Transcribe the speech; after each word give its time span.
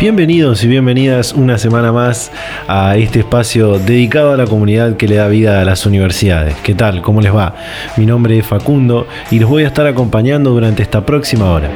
Bienvenidos 0.00 0.64
y 0.64 0.66
bienvenidas 0.66 1.34
una 1.34 1.58
semana 1.58 1.92
más 1.92 2.32
a 2.66 2.96
este 2.96 3.18
espacio 3.18 3.78
dedicado 3.78 4.32
a 4.32 4.38
la 4.38 4.46
comunidad 4.46 4.96
que 4.96 5.06
le 5.06 5.16
da 5.16 5.28
vida 5.28 5.60
a 5.60 5.64
las 5.66 5.84
universidades. 5.84 6.54
¿Qué 6.62 6.74
tal? 6.74 7.02
¿Cómo 7.02 7.20
les 7.20 7.34
va? 7.34 7.54
Mi 7.98 8.06
nombre 8.06 8.38
es 8.38 8.46
Facundo 8.46 9.06
y 9.30 9.38
los 9.38 9.50
voy 9.50 9.64
a 9.64 9.66
estar 9.66 9.86
acompañando 9.86 10.52
durante 10.52 10.82
esta 10.82 11.04
próxima 11.04 11.50
hora. 11.50 11.68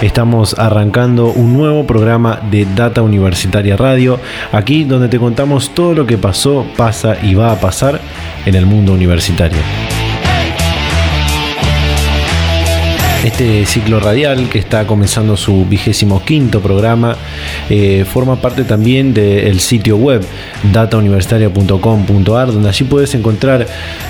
Estamos 0.00 0.58
arrancando 0.58 1.32
un 1.32 1.52
nuevo 1.52 1.86
programa 1.86 2.40
de 2.50 2.66
Data 2.74 3.02
Universitaria 3.02 3.76
Radio, 3.76 4.18
aquí 4.50 4.84
donde 4.84 5.08
te 5.08 5.18
contamos 5.18 5.74
todo 5.74 5.92
lo 5.92 6.06
que 6.06 6.16
pasó, 6.16 6.64
pasa 6.78 7.18
y 7.22 7.34
va 7.34 7.52
a 7.52 7.60
pasar 7.60 8.00
en 8.46 8.54
el 8.54 8.64
mundo 8.64 8.94
universitario. 8.94 9.58
Este 13.28 13.66
ciclo 13.66 14.00
radial 14.00 14.48
que 14.48 14.58
está 14.58 14.86
comenzando 14.86 15.36
su 15.36 15.66
vigésimo 15.66 16.24
quinto 16.24 16.62
programa 16.62 17.14
eh, 17.70 18.04
forma 18.04 18.40
parte 18.40 18.64
también 18.64 19.14
del 19.14 19.60
sitio 19.60 19.96
web 19.96 20.24
datauniversitaria.com.ar 20.72 22.52
donde 22.52 22.68
allí 22.68 22.84
puedes 22.84 23.14
encontrar 23.14 23.66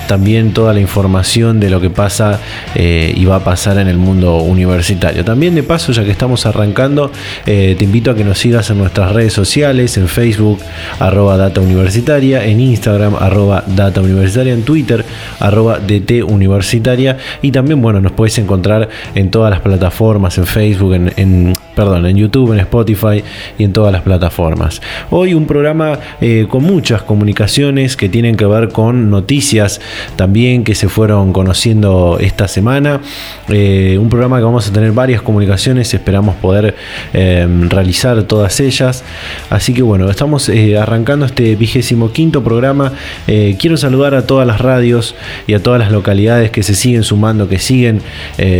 también 0.07 0.53
toda 0.53 0.73
la 0.73 0.79
información 0.79 1.59
de 1.59 1.69
lo 1.69 1.81
que 1.81 1.89
pasa 1.89 2.39
eh, 2.75 3.13
y 3.15 3.25
va 3.25 3.37
a 3.37 3.43
pasar 3.43 3.77
en 3.77 3.87
el 3.87 3.97
mundo 3.97 4.37
universitario. 4.37 5.23
También 5.23 5.55
de 5.55 5.63
paso, 5.63 5.91
ya 5.91 6.03
que 6.03 6.11
estamos 6.11 6.45
arrancando, 6.45 7.11
eh, 7.45 7.75
te 7.77 7.83
invito 7.83 8.11
a 8.11 8.15
que 8.15 8.23
nos 8.23 8.39
sigas 8.39 8.69
en 8.69 8.77
nuestras 8.77 9.11
redes 9.11 9.33
sociales, 9.33 9.97
en 9.97 10.07
Facebook, 10.07 10.59
arroba 10.99 11.37
Data 11.37 11.61
Universitaria, 11.61 12.45
en 12.45 12.59
Instagram, 12.59 13.15
arroba 13.15 13.63
Data 13.67 14.01
Universitaria, 14.01 14.53
en 14.53 14.63
Twitter, 14.63 15.05
arroba 15.39 15.79
DT 15.79 16.23
Universitaria 16.23 17.17
y 17.41 17.51
también, 17.51 17.81
bueno, 17.81 18.01
nos 18.01 18.11
puedes 18.11 18.37
encontrar 18.37 18.89
en 19.15 19.29
todas 19.29 19.51
las 19.51 19.61
plataformas, 19.61 20.37
en 20.37 20.45
Facebook, 20.45 20.93
en, 20.93 21.53
perdón, 21.79 22.05
en 22.07 22.17
YouTube, 22.17 22.51
en 22.51 22.59
Spotify 22.59 23.23
y 23.57 23.63
en 23.63 23.71
todas 23.71 23.93
las 23.93 24.01
plataformas. 24.01 24.81
Hoy 25.11 25.33
un 25.33 25.45
programa 25.45 25.97
eh, 26.19 26.45
con 26.49 26.61
muchas 26.61 27.03
comunicaciones 27.03 27.95
que 27.95 28.09
tienen 28.09 28.35
que 28.35 28.45
ver 28.45 28.67
con 28.67 29.09
noticias 29.09 29.79
también 30.17 30.65
que 30.65 30.75
se 30.75 30.89
fueron 30.89 31.31
conociendo 31.31 32.17
esta 32.19 32.49
semana. 32.49 32.99
Eh, 33.47 33.97
un 33.97 34.09
programa 34.09 34.39
que 34.39 34.43
vamos 34.43 34.67
a 34.67 34.73
tener 34.73 34.91
varias 34.91 35.21
comunicaciones, 35.21 35.93
esperamos 35.93 36.35
poder 36.35 36.75
eh, 37.13 37.47
realizar 37.69 38.21
todas 38.23 38.59
ellas. 38.59 39.05
Así 39.49 39.73
que 39.73 39.81
bueno, 39.81 40.09
estamos 40.09 40.51
arrancando 40.77 41.25
este 41.25 41.55
vigésimo 41.55 42.11
quinto 42.11 42.43
programa. 42.43 42.91
quiero 43.25 43.77
saludar 43.77 44.15
a 44.15 44.27
todas 44.27 44.45
las 44.45 44.59
radios 44.59 45.15
y 45.47 45.53
a 45.53 45.63
todas 45.63 45.79
las 45.79 45.93
localidades 45.93 46.51
que 46.51 46.61
se 46.61 46.75
siguen 46.75 47.03
sumando, 47.03 47.47
que 47.47 47.57
siguen 47.57 48.01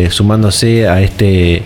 sumando 0.09 0.47
a 0.47 1.01
este, 1.01 1.63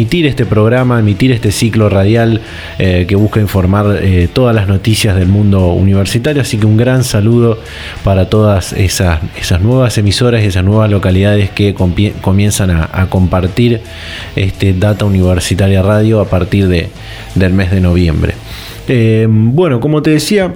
emitir 0.00 0.24
este 0.24 0.46
programa, 0.46 0.98
emitir 0.98 1.30
este 1.30 1.52
ciclo 1.52 1.90
radial 1.90 2.40
eh, 2.78 3.04
que 3.06 3.16
busca 3.16 3.38
informar 3.38 3.98
eh, 4.00 4.28
todas 4.32 4.54
las 4.54 4.66
noticias 4.66 5.14
del 5.14 5.28
mundo 5.28 5.74
universitario. 5.74 6.40
Así 6.40 6.56
que 6.56 6.64
un 6.64 6.78
gran 6.78 7.04
saludo 7.04 7.58
para 8.02 8.30
todas 8.30 8.72
esas, 8.72 9.20
nuevas 9.60 9.98
emisoras 9.98 10.42
y 10.42 10.46
esas 10.46 10.64
nuevas 10.64 10.90
localidades 10.90 11.50
que 11.50 11.74
comienzan 11.74 12.70
a, 12.70 13.06
compartir 13.10 13.82
este 14.36 14.72
Data 14.72 15.04
Universitaria 15.04 15.82
Radio 15.82 16.20
a 16.20 16.24
partir 16.24 16.66
de, 16.68 16.88
del 17.34 17.52
mes 17.52 17.70
de 17.70 17.82
noviembre. 17.82 18.34
Eh, 18.88 19.26
bueno, 19.28 19.80
como 19.80 20.00
te 20.00 20.10
decía, 20.10 20.54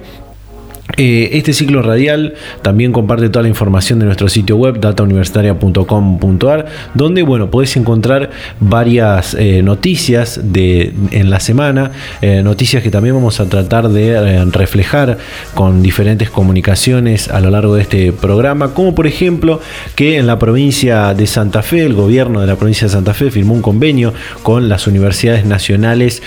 este 0.97 1.53
ciclo 1.53 1.81
radial 1.81 2.35
también 2.61 2.91
comparte 2.91 3.29
toda 3.29 3.43
la 3.43 3.49
información 3.49 3.99
de 3.99 4.05
nuestro 4.05 4.29
sitio 4.29 4.57
web 4.57 4.79
datauniversitaria.com.ar 4.79 6.65
donde 6.93 7.23
bueno 7.23 7.49
podés 7.49 7.75
encontrar 7.75 8.29
varias 8.59 9.33
eh, 9.33 9.61
noticias 9.61 10.39
de, 10.43 10.93
en 11.11 11.29
la 11.29 11.39
semana 11.39 11.91
eh, 12.21 12.41
noticias 12.43 12.81
que 12.81 12.89
también 12.89 13.15
vamos 13.15 13.39
a 13.39 13.45
tratar 13.49 13.89
de 13.89 14.45
reflejar 14.45 15.17
con 15.53 15.81
diferentes 15.81 16.29
comunicaciones 16.29 17.29
a 17.29 17.41
lo 17.41 17.49
largo 17.49 17.75
de 17.75 17.81
este 17.81 18.13
programa 18.13 18.73
como 18.73 18.95
por 18.95 19.07
ejemplo 19.07 19.59
que 19.95 20.17
en 20.17 20.27
la 20.27 20.39
provincia 20.39 21.13
de 21.13 21.27
Santa 21.27 21.61
Fe 21.61 21.85
el 21.85 21.93
gobierno 21.93 22.41
de 22.41 22.47
la 22.47 22.55
provincia 22.55 22.87
de 22.87 22.93
Santa 22.93 23.13
Fe 23.13 23.31
firmó 23.31 23.53
un 23.53 23.61
convenio 23.61 24.13
con 24.43 24.69
las 24.69 24.87
universidades 24.87 25.45
nacionales 25.45 26.21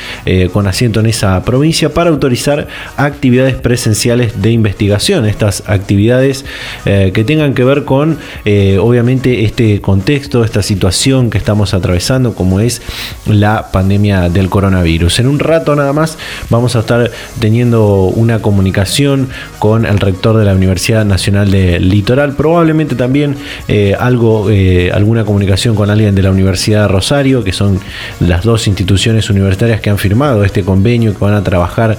con 0.53 0.67
asiento 0.67 1.01
en 1.01 1.07
esa 1.07 1.43
provincia 1.45 1.93
para 1.95 2.11
autorizar 2.11 2.69
actividades 2.97 3.55
presenciales 3.55 4.41
de 4.43 4.58
investigación, 4.59 5.27
estas 5.27 5.63
actividades 5.67 6.45
eh, 6.85 7.13
que 7.15 7.25
tengan 7.25 7.55
que 7.55 7.65
ver 7.65 7.85
con, 7.85 8.19
eh, 8.45 8.79
obviamente, 8.79 9.45
este 9.45 9.81
contexto, 9.81 10.45
esta 10.45 10.63
situación 10.63 11.31
que 11.31 11.39
estamos 11.39 11.75
atravesando, 11.75 12.35
como 12.35 12.61
es 12.61 12.83
la 13.27 13.71
pandemia 13.73 14.29
del 14.29 14.49
coronavirus. 14.49 15.21
En 15.21 15.29
un 15.29 15.39
rato 15.39 15.75
nada 15.75 15.93
más 15.93 16.19
vamos 16.51 16.77
a 16.77 16.81
estar 16.81 17.11
teniendo 17.41 18.05
una 18.05 18.41
comunicación 18.41 19.29
con 19.59 19.87
el 19.87 19.99
rector 19.99 20.37
de 20.37 20.45
la 20.45 20.55
Universidad 20.55 21.05
Nacional 21.05 21.51
del 21.51 21.89
Litoral, 21.89 22.35
probablemente 22.35 22.95
también 22.95 23.37
eh, 23.69 23.95
algo, 23.99 24.49
alguna 24.93 25.25
comunicación 25.25 25.75
con 25.75 25.91
alguien 25.91 26.15
de 26.15 26.23
la 26.23 26.31
Universidad 26.31 26.83
de 26.83 26.89
Rosario, 26.89 27.45
que 27.45 27.53
son 27.53 27.81
las 28.21 28.45
dos 28.45 28.67
instituciones 28.67 29.31
universitarias 29.31 29.81
que 29.81 29.91
han 29.91 29.99
firmado 29.99 30.45
este 30.45 30.63
convenio, 30.63 31.13
que 31.13 31.25
van 31.25 31.35
a 31.35 31.43
trabajar 31.43 31.99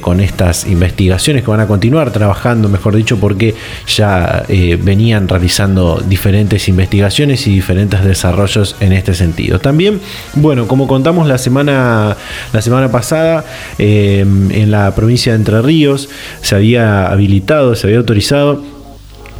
con 0.00 0.20
estas 0.20 0.66
investigaciones, 0.66 1.42
que 1.42 1.50
van 1.50 1.60
a 1.60 1.66
continuar 1.76 2.10
trabajando, 2.10 2.70
mejor 2.70 2.96
dicho, 2.96 3.18
porque 3.18 3.54
ya 3.86 4.44
eh, 4.48 4.78
venían 4.82 5.28
realizando 5.28 6.02
diferentes 6.08 6.68
investigaciones 6.68 7.46
y 7.46 7.50
diferentes 7.50 8.02
desarrollos 8.02 8.76
en 8.80 8.94
este 8.94 9.12
sentido. 9.12 9.58
También, 9.58 10.00
bueno, 10.32 10.66
como 10.68 10.88
contamos 10.88 11.28
la 11.28 11.36
semana, 11.36 12.16
la 12.54 12.62
semana 12.62 12.90
pasada, 12.90 13.44
eh, 13.76 14.20
en 14.20 14.70
la 14.70 14.94
provincia 14.94 15.32
de 15.32 15.36
Entre 15.36 15.60
Ríos 15.60 16.08
se 16.40 16.54
había 16.54 17.08
habilitado, 17.08 17.74
se 17.74 17.88
había 17.88 17.98
autorizado 17.98 18.62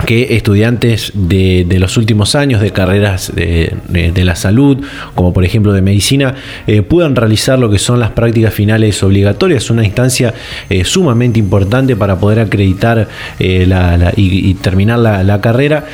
que 0.05 0.37
estudiantes 0.37 1.13
de, 1.15 1.67
los 1.79 1.97
últimos 1.97 2.35
años 2.35 2.61
de 2.61 2.71
carreras 2.71 3.33
de, 3.35 4.25
la 4.25 4.37
salud, 4.37 4.85
como 5.15 5.33
por 5.33 5.45
ejemplo 5.45 5.73
de 5.73 5.83
medicina, 5.83 6.35
eh, 6.67 6.83
puedan 6.83 7.17
realizar 7.17 7.59
lo 7.59 7.71
que 7.71 7.79
son 7.79 8.01
las 8.01 8.11
prácticas 8.11 8.53
finales 8.53 9.03
obligatorias, 9.03 9.71
una 9.71 9.85
instancia 9.85 10.35
eh, 10.69 10.85
sumamente 10.85 11.39
importante 11.39 11.97
para 11.97 12.19
poder 12.19 12.41
acreditar 12.41 13.09
eh, 13.39 14.13
y, 14.17 14.55
terminar 14.55 14.99
la, 14.99 15.41
carrera 15.41 15.85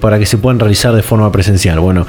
para 0.00 0.18
que 0.18 0.26
se 0.26 0.38
puedan 0.38 0.58
realizar 0.58 0.94
de 0.94 1.02
forma 1.02 1.30
presencial. 1.32 1.80
Bueno, 1.80 2.06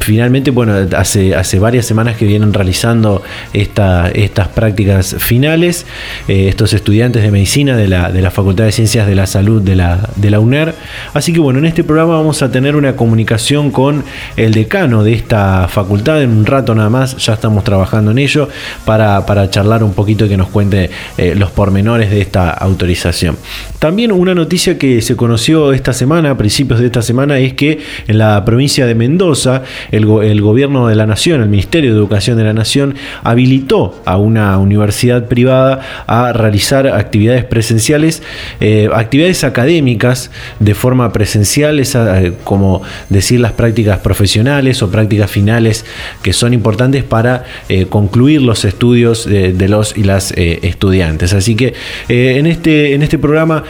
finalmente, 0.00 0.50
bueno, 0.50 0.74
hace, 0.96 1.58
varias 1.58 1.86
semanas 1.86 2.16
que 2.16 2.24
vienen 2.26 2.52
realizando 2.52 3.22
esta, 3.52 4.08
estas 4.08 4.48
prácticas 4.48 5.14
finales, 5.18 5.86
estos 6.26 6.72
estudiantes 6.72 7.22
de 7.22 7.30
medicina 7.30 7.76
de 7.76 7.88
la, 7.88 8.10
de 8.10 8.22
la 8.22 8.30
Facultad 8.30 8.64
de 8.64 8.72
Ciencias 8.72 9.06
de 9.06 9.14
la 9.14 9.26
Salud 9.26 9.62
de 9.62 9.76
la, 9.76 10.08
de 10.16 10.30
la 10.30 10.40
UNER, 10.40 10.65
Así 11.14 11.32
que 11.32 11.40
bueno, 11.40 11.58
en 11.58 11.66
este 11.66 11.84
programa 11.84 12.14
vamos 12.14 12.42
a 12.42 12.50
tener 12.50 12.76
una 12.76 12.96
comunicación 12.96 13.70
con 13.70 14.04
el 14.36 14.52
decano 14.52 15.04
de 15.04 15.12
esta 15.12 15.68
facultad. 15.68 16.22
En 16.22 16.30
un 16.30 16.46
rato 16.46 16.74
nada 16.74 16.90
más, 16.90 17.16
ya 17.16 17.34
estamos 17.34 17.64
trabajando 17.64 18.10
en 18.10 18.18
ello 18.18 18.48
para, 18.84 19.24
charlar 19.50 19.82
un 19.82 19.92
poquito 19.92 20.26
y 20.26 20.28
que 20.28 20.36
nos 20.36 20.48
cuente 20.48 20.90
eh, 21.18 21.34
los 21.36 21.50
pormenores 21.50 22.10
de 22.10 22.20
esta 22.20 22.50
autorización. 22.50 23.36
También 23.78 24.12
una 24.12 24.34
noticia 24.34 24.78
que 24.78 25.02
se 25.02 25.16
conoció 25.16 25.72
esta 25.72 25.92
semana, 25.92 26.30
a 26.30 26.36
principios 26.36 26.80
de 26.80 26.86
esta 26.86 27.02
semana, 27.02 27.38
es 27.38 27.54
que 27.54 27.78
en 28.08 28.18
la 28.18 28.44
provincia 28.44 28.86
de 28.86 28.94
Mendoza, 28.94 29.62
el, 29.90 30.06
gobierno 30.06 30.88
de 30.88 30.94
la 30.94 31.06
nación, 31.06 31.42
el 31.42 31.48
Ministerio 31.48 31.92
de 31.92 31.98
Educación 31.98 32.36
de 32.38 32.44
la 32.44 32.52
Nación, 32.52 32.94
habilitó 33.22 34.00
a 34.04 34.16
una 34.16 34.58
universidad 34.58 35.26
privada 35.26 35.80
a 36.06 36.32
realizar 36.32 36.86
actividades 36.88 37.44
presenciales, 37.44 38.22
eh, 38.60 38.88
actividades 38.92 39.44
académicas 39.44 40.30
de 40.60 40.74
forma 40.74 41.12
presencial, 41.12 41.80
esa, 41.80 42.22
eh, 42.22 42.32
como 42.44 42.82
decir 43.08 43.40
las 43.40 43.52
prácticas 43.52 43.98
profesionales 43.98 44.82
o 44.82 44.90
prácticas 44.90 45.30
finales 45.30 45.84
que 46.22 46.32
son 46.32 46.54
importantes 46.54 47.04
para 47.04 47.44
eh, 47.68 47.86
concluir 47.86 48.42
los 48.42 48.64
estudios 48.64 49.26
de, 49.26 49.68
los 49.68 49.96
y 49.96 50.04
las 50.04 50.32
estudiantes. 50.36 51.32
Así 51.32 51.56
que 51.56 51.74
en, 52.08 52.46
este, 52.46 52.94
en 52.94 53.02
este 53.02 53.18
programa 53.18 53.64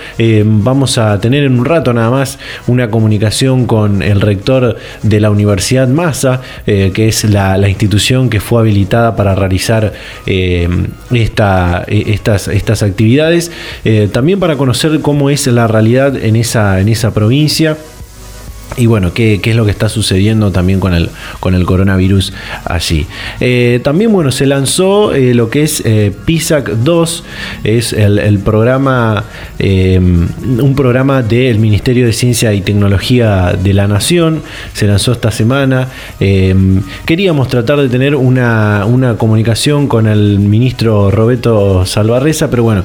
vamos 0.44 0.98
a 0.98 1.18
tener 1.20 1.44
en 1.44 1.58
un 1.58 1.64
rato 1.64 1.92
nada 1.92 2.10
más 2.10 2.38
una 2.66 2.90
comunicación 2.90 3.66
con 3.66 4.02
el 4.02 4.20
rector 4.20 4.76
de 5.02 5.20
la 5.20 5.30
Universidad 5.30 5.88
Massa, 5.88 6.42
que 6.64 7.08
es 7.08 7.24
la, 7.24 7.66
institución 7.66 8.30
que 8.30 8.40
fue 8.40 8.60
habilitada 8.60 9.16
para 9.16 9.34
realizar 9.34 9.92
esta, 11.10 11.84
estas, 11.88 12.48
estas 12.48 12.82
actividades. 12.82 13.50
también 14.12 14.38
para 14.38 14.56
conocer 14.56 15.00
cómo 15.00 15.30
es 15.30 15.46
la 15.46 15.66
realidad 15.66 16.16
en 16.16 16.36
esa, 16.36 16.75
en 16.80 16.88
esa 16.88 17.12
provincia 17.12 17.76
y 18.76 18.86
bueno, 18.86 19.12
¿qué, 19.14 19.40
es 19.42 19.56
lo 19.56 19.64
que 19.64 19.70
está 19.70 19.88
sucediendo 19.88 20.50
también 20.50 20.80
con 20.80 20.92
el, 20.92 21.08
con 21.40 21.54
el 21.54 21.64
coronavirus 21.64 22.32
allí? 22.64 23.06
Eh, 23.40 23.80
también, 23.82 24.12
bueno, 24.12 24.30
se 24.30 24.46
lanzó 24.46 25.14
eh, 25.14 25.34
lo 25.34 25.48
que 25.48 25.62
es 25.62 25.82
eh, 25.84 26.12
PISAC 26.24 26.68
2, 26.68 27.24
es 27.64 27.92
el, 27.92 28.38
programa, 28.40 29.24
un 29.58 30.74
programa 30.76 31.22
del 31.22 31.58
Ministerio 31.58 32.06
de 32.06 32.12
Ciencia 32.12 32.52
y 32.52 32.60
Tecnología 32.60 33.56
de 33.60 33.72
la 33.72 33.88
Nación, 33.88 34.42
se 34.72 34.86
lanzó 34.86 35.12
esta 35.12 35.30
semana. 35.30 35.88
queríamos 36.18 37.48
tratar 37.48 37.80
de 37.80 37.88
tener 37.88 38.14
una, 38.14 38.84
una, 38.84 39.16
comunicación 39.16 39.86
con 39.86 40.06
el 40.06 40.38
ministro 40.38 41.10
Roberto 41.10 41.86
Salvarreza, 41.86 42.50
pero 42.50 42.64
bueno, 42.64 42.84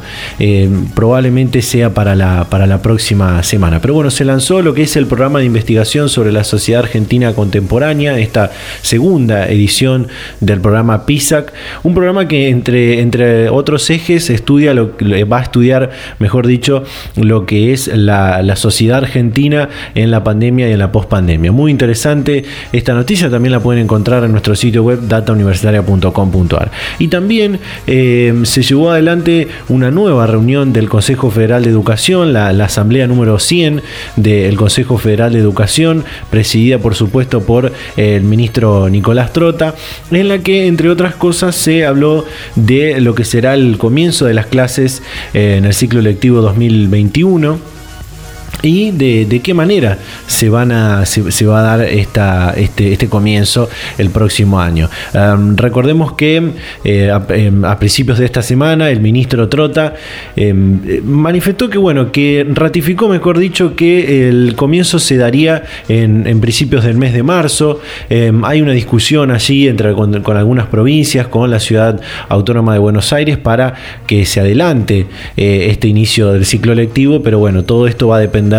probablemente 0.96 1.62
sea 1.62 1.94
para 1.94 2.16
la, 2.16 2.46
para 2.46 2.66
la 2.66 2.82
próxima 2.82 3.44
semana. 3.44 3.82
Pero 3.82 3.94
bueno, 3.94 4.10
se 4.10 4.24
lanzó 4.24 4.62
lo 4.62 4.74
que 4.74 4.84
es 4.84 4.96
el 4.96 5.08
programa 5.08 5.40
de 5.40 5.46
investigación 5.46 5.81
sobre 5.86 6.32
la 6.32 6.44
sociedad 6.44 6.84
argentina 6.84 7.34
contemporánea, 7.34 8.20
esta 8.20 8.52
segunda 8.82 9.48
edición 9.50 10.08
del 10.40 10.62
programa 10.62 11.08
PISAC, 11.08 11.52
un 11.82 11.96
programa 11.96 12.28
que 12.28 12.50
entre, 12.50 13.02
entre 13.02 13.50
otros 13.50 13.90
ejes 13.90 14.30
estudia 14.30 14.76
lo, 14.76 14.92
va 15.28 15.40
a 15.40 15.44
estudiar, 15.44 15.90
mejor 16.20 16.46
dicho, 16.46 16.84
lo 17.16 17.48
que 17.48 17.74
es 17.74 17.88
la, 17.88 18.56
sociedad 18.56 19.00
argentina 19.00 19.70
en 19.96 20.12
la 20.12 20.24
pandemia 20.24 20.70
y 20.70 20.74
en 20.74 20.80
la 20.80 20.92
pospandemia. 20.92 21.52
Muy 21.52 21.72
interesante 21.72 22.44
esta 22.72 22.94
noticia, 22.94 23.30
también 23.30 23.54
la 23.54 23.60
pueden 23.60 23.84
encontrar 23.84 24.24
en 24.24 24.32
nuestro 24.32 24.56
sitio 24.56 24.84
web 24.84 25.00
datauniversitaria.com.ar. 25.08 26.70
Y 27.00 27.08
también 27.08 27.60
eh, 27.88 28.40
se 28.44 28.62
llevó 28.62 28.92
adelante 28.92 29.48
una 29.68 29.90
nueva 29.90 30.28
reunión 30.28 30.74
del 30.74 30.90
Consejo 30.90 31.32
Federal 31.32 31.64
de 31.64 31.72
Educación, 31.72 32.34
la, 32.34 32.54
la 32.54 32.66
asamblea 32.66 33.08
número 33.08 33.40
100 33.40 33.82
del 34.18 34.56
Consejo 34.58 35.00
Federal 35.00 35.34
de 35.34 35.40
Educación 35.40 35.71
presidida 36.30 36.80
por 36.80 36.96
supuesto 36.96 37.42
por 37.42 37.72
el 37.98 38.24
ministro 38.24 38.90
Nicolás 38.90 39.34
Trota, 39.34 39.76
en 40.12 40.28
la 40.28 40.40
que 40.40 40.68
entre 40.68 40.90
otras 40.90 41.16
cosas 41.16 41.56
se 41.56 41.86
habló 41.86 42.26
de 42.56 43.00
lo 43.00 43.16
que 43.16 43.26
será 43.26 43.54
el 43.54 43.78
comienzo 43.78 44.26
de 44.26 44.34
las 44.34 44.48
clases 44.48 45.02
eh, 45.34 45.56
en 45.58 45.66
el 45.66 45.74
ciclo 45.74 46.02
lectivo 46.02 46.42
2021 46.42 47.71
y 48.62 48.92
de, 48.92 49.42
qué 49.44 49.54
manera 49.54 49.98
se, 50.28 50.50
va 50.50 50.62
a 50.62 51.62
dar 51.62 51.82
este, 51.82 52.92
este 52.94 53.08
comienzo 53.08 53.70
el 53.98 54.10
próximo 54.10 54.60
año. 54.60 54.90
recordemos 55.56 56.14
que 56.14 56.52
eh, 56.84 57.12
em, 57.30 57.66
a, 57.66 57.80
principios 57.80 58.20
de 58.20 58.26
esta 58.26 58.42
semana 58.42 58.90
el 58.90 59.00
ministro 59.00 59.50
Trota 59.50 59.96
em, 60.36 61.02
manifestó 61.04 61.70
que, 61.70 61.78
bueno, 61.78 62.12
que 62.12 62.46
ratificó, 62.50 63.08
mejor 63.08 63.40
dicho, 63.40 63.76
que 63.76 64.30
el 64.30 64.56
comienzo 64.56 65.00
se 65.00 65.18
daría 65.18 65.64
en, 65.88 66.40
principios 66.42 66.84
del 66.84 66.98
mes 66.98 67.14
de 67.14 67.24
marzo. 67.24 67.82
Em, 68.10 68.44
hay 68.46 68.62
una 68.62 68.74
discusión 68.74 69.32
allí 69.32 69.68
entre, 69.68 69.94
con, 69.94 70.38
algunas 70.38 70.68
provincias, 70.68 71.28
con 71.28 71.50
la 71.50 71.60
ciudad 71.60 72.00
autónoma 72.30 72.74
de 72.74 72.80
Buenos 72.80 73.14
Aires, 73.14 73.38
para 73.38 73.74
que 74.08 74.26
se 74.26 74.40
adelante 74.40 75.08
eh, 75.38 75.68
este 75.70 75.88
inicio 75.88 76.32
del 76.34 76.46
ciclo 76.46 76.74
lectivo, 76.76 77.22
pero 77.22 77.40
bueno, 77.40 77.64
todo 77.64 77.88
esto 77.88 78.08
va 78.08 78.18
a 78.18 78.20
depender 78.20 78.51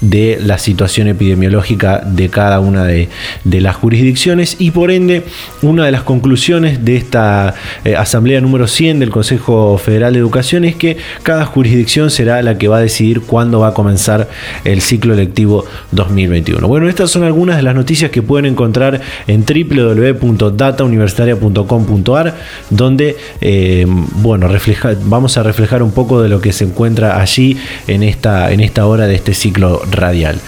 de 0.00 0.38
la 0.42 0.58
situación 0.58 1.08
epidemiológica 1.08 2.02
de 2.04 2.28
cada 2.28 2.60
una 2.60 2.84
de, 2.84 3.08
las 3.44 3.76
jurisdicciones 3.76 4.56
y 4.58 4.70
por 4.70 4.90
ende 4.90 5.24
una 5.62 5.84
de 5.84 5.92
las 5.92 6.02
conclusiones 6.02 6.84
de 6.84 6.96
esta 6.96 7.54
eh, 7.84 7.96
asamblea 7.96 8.40
número 8.40 8.68
100 8.68 9.00
del 9.00 9.10
Consejo 9.10 9.78
Federal 9.78 10.12
de 10.12 10.20
Educación 10.20 10.64
es 10.64 10.76
que 10.76 10.96
cada 11.22 11.44
jurisdicción 11.44 12.10
será 12.10 12.40
la 12.42 12.56
que 12.56 12.68
va 12.68 12.76
a 12.76 12.80
decidir 12.80 13.22
cuándo 13.22 13.58
va 13.60 13.68
a 13.68 13.74
comenzar 13.74 14.28
el 14.64 14.80
ciclo 14.80 15.14
lectivo 15.14 15.64
2021. 15.90 16.66
Bueno, 16.68 16.88
estas 16.88 17.10
son 17.10 17.24
algunas 17.24 17.56
de 17.56 17.62
las 17.62 17.74
noticias 17.74 18.10
que 18.10 18.22
pueden 18.22 18.46
encontrar 18.46 19.00
en 19.26 19.44
www.datauniversitaria.com.ar 19.44 22.36
donde 22.70 23.16
eh, 23.40 23.86
bueno, 23.88 24.48
vamos 25.04 25.38
a 25.38 25.42
reflejar 25.42 25.82
un 25.82 25.92
poco 25.92 26.22
de 26.22 26.28
lo 26.28 26.40
que 26.40 26.52
se 26.52 26.64
encuentra 26.64 27.20
allí 27.20 27.56
en 27.86 28.02
esta, 28.02 28.52
en 28.52 28.60
esta 28.60 28.86
hora 28.86 29.06
de 29.06 29.14
este 29.14 29.34
ciclo 29.38 29.82
radial. 29.90 30.40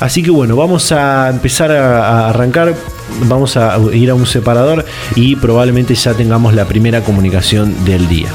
Así 0.00 0.22
que 0.22 0.30
bueno, 0.30 0.56
vamos 0.56 0.92
a 0.92 1.30
empezar 1.30 1.70
a, 1.70 2.28
arrancar, 2.28 2.74
vamos 3.28 3.56
a 3.56 3.78
ir 3.92 4.10
a 4.10 4.14
un 4.14 4.26
separador 4.26 4.84
y 5.14 5.36
probablemente 5.36 5.94
ya 5.94 6.14
tengamos 6.14 6.54
la 6.54 6.66
primera 6.66 7.02
comunicación 7.02 7.84
del 7.84 8.08
día. 8.08 8.28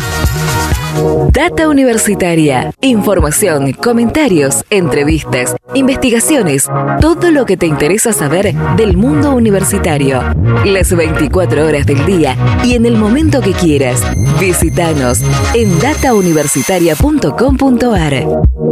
Data 1.32 1.70
Universitaria. 1.70 2.74
Información, 2.82 3.72
comentarios, 3.74 4.66
entrevistas, 4.70 5.56
investigaciones, 5.76 6.68
todo 7.00 7.30
lo 7.32 7.46
que 7.46 7.56
te 7.58 7.68
interesa 7.68 8.12
saber 8.14 8.56
del 8.76 8.98
mundo 8.98 9.36
universitario. 9.36 10.24
Las 10.66 10.96
24 10.96 11.68
horas 11.68 11.86
del 11.86 12.04
día 12.06 12.36
y 12.64 12.74
en 12.74 12.88
el 12.88 12.98
momento 12.98 13.42
que 13.42 13.52
quieras. 13.52 14.02
Visítanos 14.40 15.22
en 15.54 15.78
datauniversitaria.com.ar. 15.80 18.67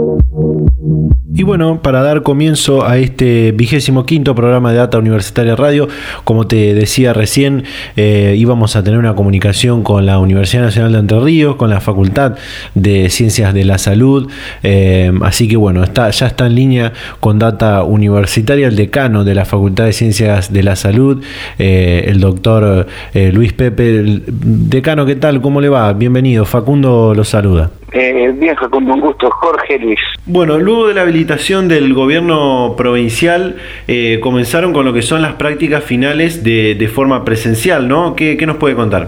Y 1.38 1.44
bueno, 1.44 1.82
para 1.82 2.02
dar 2.02 2.22
comienzo 2.22 2.86
a 2.86 2.98
este 2.98 3.52
vigésimo 3.52 4.06
quinto 4.06 4.36
programa 4.36 4.72
de 4.72 4.78
Data 4.78 4.98
Universitaria 4.98 5.56
Radio, 5.56 5.90
como 6.24 6.48
te 6.48 6.74
decía 6.74 7.12
recién, 7.12 7.66
eh, 7.98 8.36
íbamos 8.38 8.76
a 8.76 8.84
tener 8.84 9.00
una 9.00 9.16
comunicación 9.16 9.84
con 9.84 10.06
la 10.06 10.20
Universidad 10.20 10.64
Nacional 10.64 10.94
de 10.94 11.00
Entre 11.00 11.20
Ríos, 11.20 11.56
con 11.58 11.70
la 11.70 11.82
Facultad 11.82 12.36
de 12.74 13.10
Ciencias 13.10 13.54
de 13.54 13.66
la 13.66 13.78
Salud, 13.78 14.30
eh, 14.64 15.12
así 15.24 15.48
que 15.48 15.58
bueno, 15.58 15.84
está, 15.84 16.10
ya 16.12 16.28
está 16.28 16.46
en 16.46 16.56
línea 16.56 16.94
con 17.20 17.38
Data 17.38 17.84
Universitaria 17.84 18.68
el 18.68 18.76
decano 18.78 19.26
de 19.26 19.36
la 19.36 19.44
Facultad 19.44 19.86
de 19.86 19.94
Ciencias 19.94 20.54
de 20.54 20.64
la 20.64 20.78
Salud, 20.78 21.22
eh, 21.60 22.06
el 22.08 22.22
doctor 22.22 22.88
Luis 23.14 23.52
Pepe. 23.52 24.22
decano, 24.26 25.06
¿qué 25.06 25.16
tal? 25.16 25.42
¿Cómo 25.42 25.60
le 25.60 25.70
va? 25.70 25.92
Bienvenido, 25.94 26.46
Facundo 26.46 27.14
lo 27.14 27.24
saluda. 27.24 27.72
Eh, 27.98 28.34
bien, 28.36 28.54
con 28.56 28.92
un 28.92 29.00
gusto. 29.00 29.32
Jorge 29.32 29.80
Luis. 29.80 30.00
Bueno, 30.26 30.58
luego 30.58 30.90
de 30.90 30.94
la 30.94 31.04
habilitación 31.04 31.70
del 31.70 31.94
gobierno 31.94 32.76
provincial, 32.76 33.56
eh, 33.88 34.20
comenzaron 34.22 34.74
con 34.74 34.84
lo 34.84 34.92
que 34.92 35.02
son 35.02 35.22
las 35.22 35.36
prácticas 35.36 35.82
finales 35.82 36.44
de, 36.44 36.92
forma 36.94 37.24
presencial, 37.24 37.88
¿no? 37.88 38.14
¿Qué, 38.14 38.38
nos 38.46 38.58
puede 38.58 38.76
contar? 38.76 39.08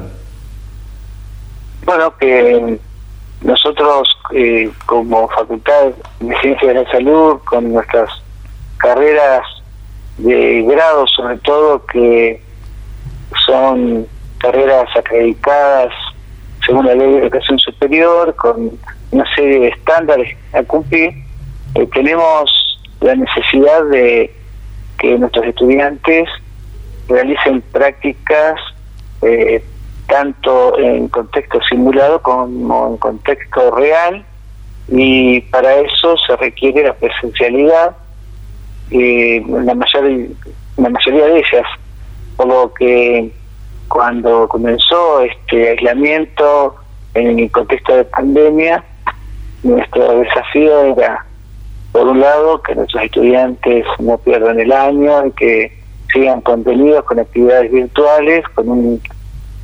Bueno, 1.84 2.14
que 2.18 2.80
nosotros 3.42 4.08
eh, 4.34 4.72
como 4.86 5.28
Facultad 5.28 5.88
de 6.22 6.36
Ciencias 6.40 6.74
de 6.74 6.82
la 6.82 6.90
Salud, 6.90 7.40
con 7.44 7.74
nuestras 7.74 8.10
carreras 8.78 9.44
de 10.18 10.64
grado 10.64 11.06
sobre 11.08 11.38
todo, 11.40 11.86
que 11.88 12.42
son 13.46 14.08
carreras 14.40 14.88
acreditadas 14.96 15.92
según 16.68 16.86
la 16.86 16.94
ley 16.94 17.14
de 17.14 17.20
educación 17.20 17.58
superior, 17.58 18.36
con 18.36 18.72
una 19.12 19.36
serie 19.36 19.60
de 19.62 19.68
estándares 19.70 20.38
a 20.54 20.62
cumplir, 20.64 21.12
eh, 21.76 21.88
tenemos 21.94 22.52
la 23.00 23.16
necesidad 23.16 23.86
de 23.86 24.32
que 25.00 25.18
nuestros 25.18 25.46
estudiantes 25.46 26.28
realicen 27.08 27.62
prácticas 27.72 28.60
eh, 29.22 29.64
tanto 30.08 30.78
en 30.78 31.08
contexto 31.08 31.60
simulado 31.70 32.22
como 32.22 32.88
en 32.88 32.98
contexto 32.98 33.72
real 33.76 34.26
y 34.90 35.42
para 35.42 35.76
eso 35.76 36.16
se 36.26 36.36
requiere 36.36 36.84
la 36.84 36.94
presencialidad 36.94 37.96
eh, 38.92 39.44
la, 39.48 39.76
mayor, 39.76 40.30
la 40.78 40.90
mayoría 40.90 41.26
de 41.26 41.40
ellas, 41.40 41.66
por 42.38 42.48
lo 42.48 42.74
que 42.74 43.32
cuando 43.88 44.48
comenzó 44.48 45.22
este 45.22 45.70
aislamiento 45.70 46.76
en 47.14 47.40
el 47.40 47.52
contexto 47.52 47.96
de 47.96 48.06
pandemia, 48.06 48.84
nuestro 49.64 50.20
desafío 50.20 50.84
era, 50.86 51.26
por 51.92 52.08
un 52.08 52.20
lado, 52.20 52.62
que 52.62 52.76
nuestros 52.76 53.04
estudiantes 53.04 53.86
no 54.00 54.18
pierdan 54.20 54.60
el 54.60 54.72
año 54.72 55.26
y 55.26 55.32
que 55.32 55.78
sigan 56.14 56.42
contenidos 56.42 57.04
con 57.06 57.20
actividades 57.20 57.72
virtuales, 57.72 58.48
con 58.56 58.70
un 58.70 59.02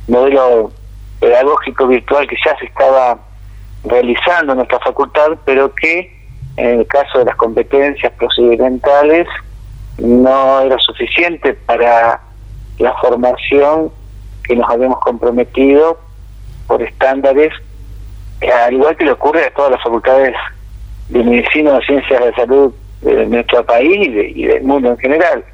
modelo 0.08 0.72
pedagógico 1.20 1.86
virtual 1.86 2.26
que 2.26 2.36
ya 2.44 2.56
se 2.58 2.66
estaba 2.66 3.18
realizando 3.84 4.52
en 4.52 4.58
nuestra 4.58 4.80
facultad, 4.80 5.38
pero 5.44 5.74
que 5.74 6.12
en 6.56 6.80
el 6.80 6.86
caso 6.86 7.18
de 7.18 7.24
las 7.26 7.36
competencias 7.36 8.12
procedimentales, 8.12 9.26
no 9.98 10.60
era 10.60 10.78
suficiente 10.78 11.54
para 11.54 12.20
la 12.78 12.92
formación 12.94 13.90
que 14.46 14.56
nos 14.56 14.68
habíamos 14.70 15.00
comprometido 15.00 15.98
por 16.66 16.82
estándares, 16.82 17.52
al 18.66 18.74
igual 18.74 18.96
que 18.96 19.04
le 19.04 19.12
ocurre 19.12 19.46
a 19.46 19.54
todas 19.54 19.72
las 19.72 19.82
facultades 19.82 20.34
de 21.08 21.22
medicina 21.22 21.74
o 21.74 21.80
ciencias 21.82 22.24
de 22.24 22.34
salud 22.34 22.72
de 23.02 23.26
nuestro 23.26 23.64
país 23.64 24.34
y, 24.34 24.44
del 24.46 24.62
mundo 24.62 24.90
en 24.90 24.98
general. 24.98 25.44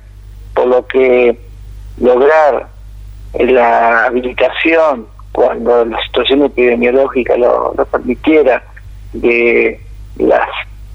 Por 0.54 0.66
lo 0.66 0.86
que 0.86 1.36
lograr 1.98 2.68
la 3.34 4.06
habilitación 4.06 5.06
cuando 5.32 5.84
la 5.84 6.02
situación 6.04 6.44
epidemiológica 6.44 7.36
lo, 7.36 7.74
lo 7.76 7.84
permitiera 7.86 8.62
de 9.12 9.80
las 10.18 10.48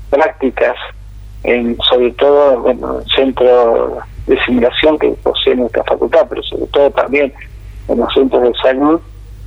prácticas 0.10 0.76
en 1.44 1.78
sobre 1.90 2.12
todo 2.12 2.60
bueno 2.62 3.02
centro 3.16 3.98
de 4.28 4.38
simulación 4.44 4.98
que 5.00 5.10
posee 5.24 5.56
nuestra 5.56 5.84
facultad 5.84 6.26
pero 6.30 6.42
sobre 6.44 6.68
todo 6.68 6.92
también 6.92 7.34
en 7.88 8.00
los 8.00 8.14
centros 8.14 8.44
de 8.44 8.54
salud 8.62 9.00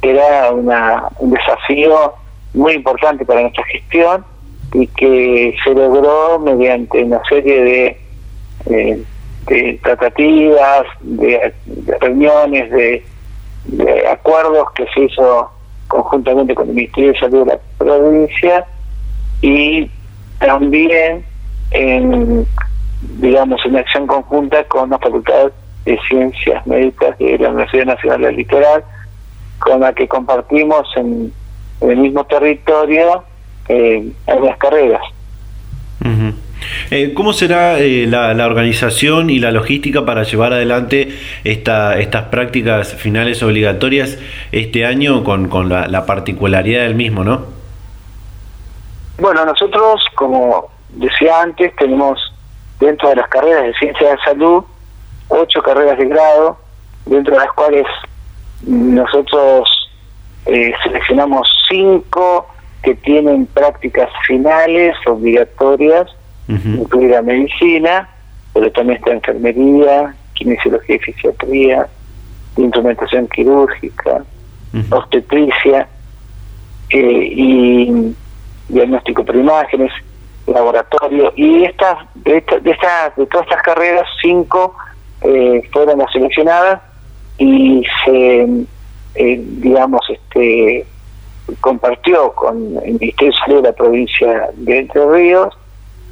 era 0.02 0.52
una, 0.52 1.08
un 1.18 1.30
desafío 1.30 2.14
muy 2.54 2.74
importante 2.74 3.24
para 3.24 3.42
nuestra 3.42 3.64
gestión 3.64 4.24
y 4.74 4.86
que 4.86 5.54
se 5.64 5.74
logró 5.74 6.38
mediante 6.38 7.02
una 7.02 7.20
serie 7.28 7.62
de, 7.62 8.00
eh, 8.66 9.02
de 9.46 9.80
tratativas, 9.82 10.84
de, 11.00 11.52
reuniones, 12.00 12.70
de, 12.70 13.04
de, 13.64 14.08
acuerdos 14.08 14.70
que 14.72 14.86
se 14.94 15.04
hizo 15.04 15.50
conjuntamente 15.88 16.54
con 16.54 16.68
el 16.68 16.74
Ministerio 16.74 17.12
de 17.12 17.18
Salud 17.18 17.46
de 17.46 17.52
la 17.52 17.60
provincia 17.78 18.66
y 19.40 19.90
también 20.38 21.24
en 21.70 22.46
digamos 23.20 23.60
en 23.64 23.76
acción 23.76 24.06
conjunta 24.06 24.64
con 24.64 24.90
la 24.90 24.98
Facultad 24.98 25.52
de 25.88 25.98
Ciencias 26.06 26.66
Médicas 26.66 27.16
de 27.18 27.38
la 27.38 27.48
Universidad 27.48 27.86
Nacional 27.86 28.20
del 28.20 28.36
Litoral 28.36 28.84
con 29.58 29.80
la 29.80 29.94
que 29.94 30.06
compartimos 30.06 30.86
en, 30.96 31.32
el 31.80 31.96
mismo 31.96 32.24
territorio 32.24 33.24
eh, 33.68 34.12
las 34.26 34.58
carreras. 34.58 35.00
Eh, 36.90 37.12
¿Cómo 37.14 37.32
será 37.32 37.78
eh, 37.78 38.06
la, 38.06 38.46
organización 38.46 39.30
y 39.30 39.38
la 39.38 39.50
logística 39.50 40.04
para 40.04 40.24
llevar 40.24 40.52
adelante 40.52 41.16
esta, 41.44 41.98
estas 41.98 42.24
prácticas 42.24 42.94
finales 42.94 43.42
obligatorias 43.42 44.18
este 44.52 44.84
año 44.84 45.24
con, 45.24 45.48
con 45.48 45.68
la, 45.68 45.86
la, 45.86 46.04
particularidad 46.04 46.82
del 46.82 46.94
mismo, 46.94 47.24
no? 47.24 47.46
Bueno, 49.18 49.44
nosotros, 49.44 50.02
como 50.14 50.70
decía 50.90 51.42
antes, 51.42 51.74
tenemos 51.76 52.18
dentro 52.80 53.08
de 53.08 53.16
las 53.16 53.28
carreras 53.28 53.64
de 53.64 53.74
ciencia 53.74 54.10
de 54.10 54.18
salud 54.24 54.64
ocho 55.28 55.62
carreras 55.62 55.98
de 55.98 56.06
grado, 56.06 56.58
dentro 57.06 57.34
de 57.34 57.40
las 57.40 57.52
cuales 57.52 57.86
nosotros 58.62 59.68
eh, 60.46 60.72
seleccionamos 60.82 61.48
cinco 61.68 62.46
que 62.82 62.94
tienen 62.94 63.46
prácticas 63.46 64.08
finales 64.26 64.94
obligatorias, 65.06 66.08
incluida 66.48 67.20
medicina, 67.20 68.08
pero 68.54 68.72
también 68.72 68.98
está 68.98 69.12
enfermería, 69.12 70.14
kinesiología 70.34 70.96
y 70.96 70.98
fisiatría, 71.00 71.86
instrumentación 72.56 73.28
quirúrgica, 73.28 74.24
obstetricia 74.90 75.88
eh, 76.90 77.28
y 77.30 78.14
diagnóstico 78.68 79.24
por 79.24 79.36
imágenes, 79.36 79.92
laboratorio. 80.46 81.32
Y 81.36 81.64
estas 81.64 81.98
de, 82.14 82.42
de, 82.62 82.70
estas 82.70 83.16
de 83.16 83.26
todas 83.26 83.46
estas 83.46 83.62
carreras, 83.62 84.06
cinco 84.22 84.74
eh, 85.22 85.62
fueron 85.72 85.98
las 85.98 86.12
seleccionadas 86.12 86.80
y 87.38 87.84
se, 88.04 88.42
eh, 89.14 89.44
digamos, 89.44 90.00
este 90.08 90.86
compartió 91.60 92.32
con 92.32 92.76
el 92.84 92.94
Ministerio 92.94 93.32
de 93.32 93.38
Salud 93.38 93.62
de 93.62 93.68
la 93.70 93.72
provincia 93.74 94.50
de 94.54 94.78
Entre 94.80 95.10
Ríos 95.10 95.56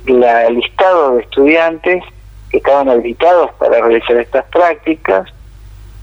la, 0.06 0.46
el 0.46 0.56
listado 0.56 1.16
de 1.16 1.22
estudiantes 1.22 2.02
que 2.50 2.58
estaban 2.58 2.88
habilitados 2.88 3.50
para 3.58 3.80
realizar 3.80 4.16
estas 4.16 4.44
prácticas 4.46 5.28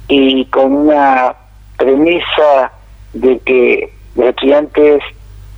y 0.08 0.46
con 0.46 0.74
una 0.74 1.36
premisa 1.78 2.72
de 3.14 3.40
que 3.40 3.94
los 4.16 4.28
estudiantes 4.28 5.02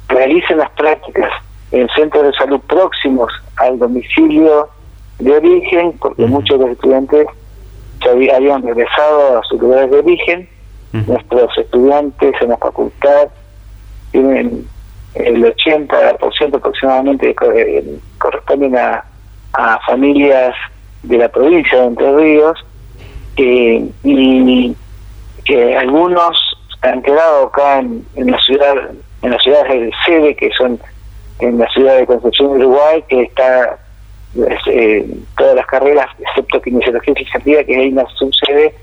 realicen 0.08 0.58
las 0.60 0.70
prácticas 0.72 1.32
en 1.72 1.88
centros 1.90 2.24
de 2.26 2.34
salud 2.34 2.60
próximos 2.62 3.32
al 3.58 3.80
domicilio 3.80 4.70
de 5.20 5.32
origen, 5.32 5.94
porque 6.00 6.26
muchos 6.26 6.60
de 6.60 6.66
los 6.66 6.76
estudiantes 6.76 7.28
ya 8.04 8.12
habían 8.36 8.64
regresado 8.64 9.40
a 9.40 9.44
sus 9.44 9.60
lugares 9.60 9.92
de 9.92 10.00
origen. 10.00 10.50
Nuestros 11.08 11.58
estudiantes 11.58 12.34
en 12.40 12.50
la 12.50 12.58
facultad 12.58 13.28
tienen 14.12 14.66
el 15.16 15.44
80% 15.44 16.56
aproximadamente 16.56 17.36
eh, 17.54 18.00
corresponden 18.18 18.78
a, 18.78 19.04
a 19.54 19.80
familias 19.86 20.56
de 21.04 21.18
la 21.18 21.30
provincia 21.30 21.80
de 21.82 21.86
Entre 21.88 22.16
Ríos 22.16 22.66
eh, 23.38 23.90
y 24.04 24.76
que 25.44 25.78
algunos 25.78 26.38
han 26.82 27.02
quedado 27.02 27.48
acá 27.48 27.80
en, 27.80 28.06
en 28.16 28.32
la 28.32 28.40
ciudad 28.40 28.76
en 29.22 29.32
las 29.32 29.42
ciudades 29.42 29.82
de 29.82 29.92
sede 30.06 30.36
que 30.36 30.50
son 30.58 30.80
en 31.40 31.58
la 31.58 31.68
ciudad 31.70 31.98
de 31.98 32.06
Concepción 32.06 32.52
Uruguay 32.52 33.04
que 33.08 33.24
está 33.24 33.78
eh, 34.68 35.06
todas 35.38 35.56
las 35.56 35.66
carreras, 35.68 36.08
excepto 36.20 36.62
kinesiología 36.62 37.14
y 37.62 37.66
que 37.66 37.76
hay 37.76 37.90
una 37.90 38.06
subsede 38.16 38.74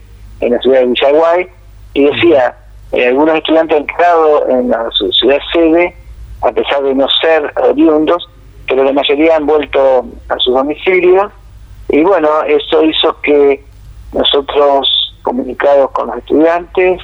en 0.40 0.52
la 0.52 0.58
ciudad 0.60 0.80
de 0.80 0.86
Villaguay, 0.86 1.48
y 1.94 2.04
decía, 2.06 2.56
eh, 2.92 3.06
algunos 3.08 3.36
estudiantes 3.36 3.78
han 3.78 3.86
quedado 3.86 4.48
en 4.48 4.70
la 4.70 4.88
ciudad 5.18 5.38
sede, 5.52 5.94
a 6.42 6.52
pesar 6.52 6.82
de 6.82 6.94
no 6.94 7.06
ser 7.20 7.52
oriundos, 7.62 8.28
pero 8.66 8.84
la 8.84 8.92
mayoría 8.92 9.36
han 9.36 9.46
vuelto 9.46 10.06
a 10.28 10.38
su 10.38 10.52
domicilio, 10.52 11.30
y 11.88 12.02
bueno, 12.02 12.42
eso 12.44 12.82
hizo 12.82 13.20
que 13.20 13.62
nosotros, 14.12 15.14
comunicados 15.22 15.90
con 15.92 16.08
los 16.08 16.18
estudiantes 16.18 17.00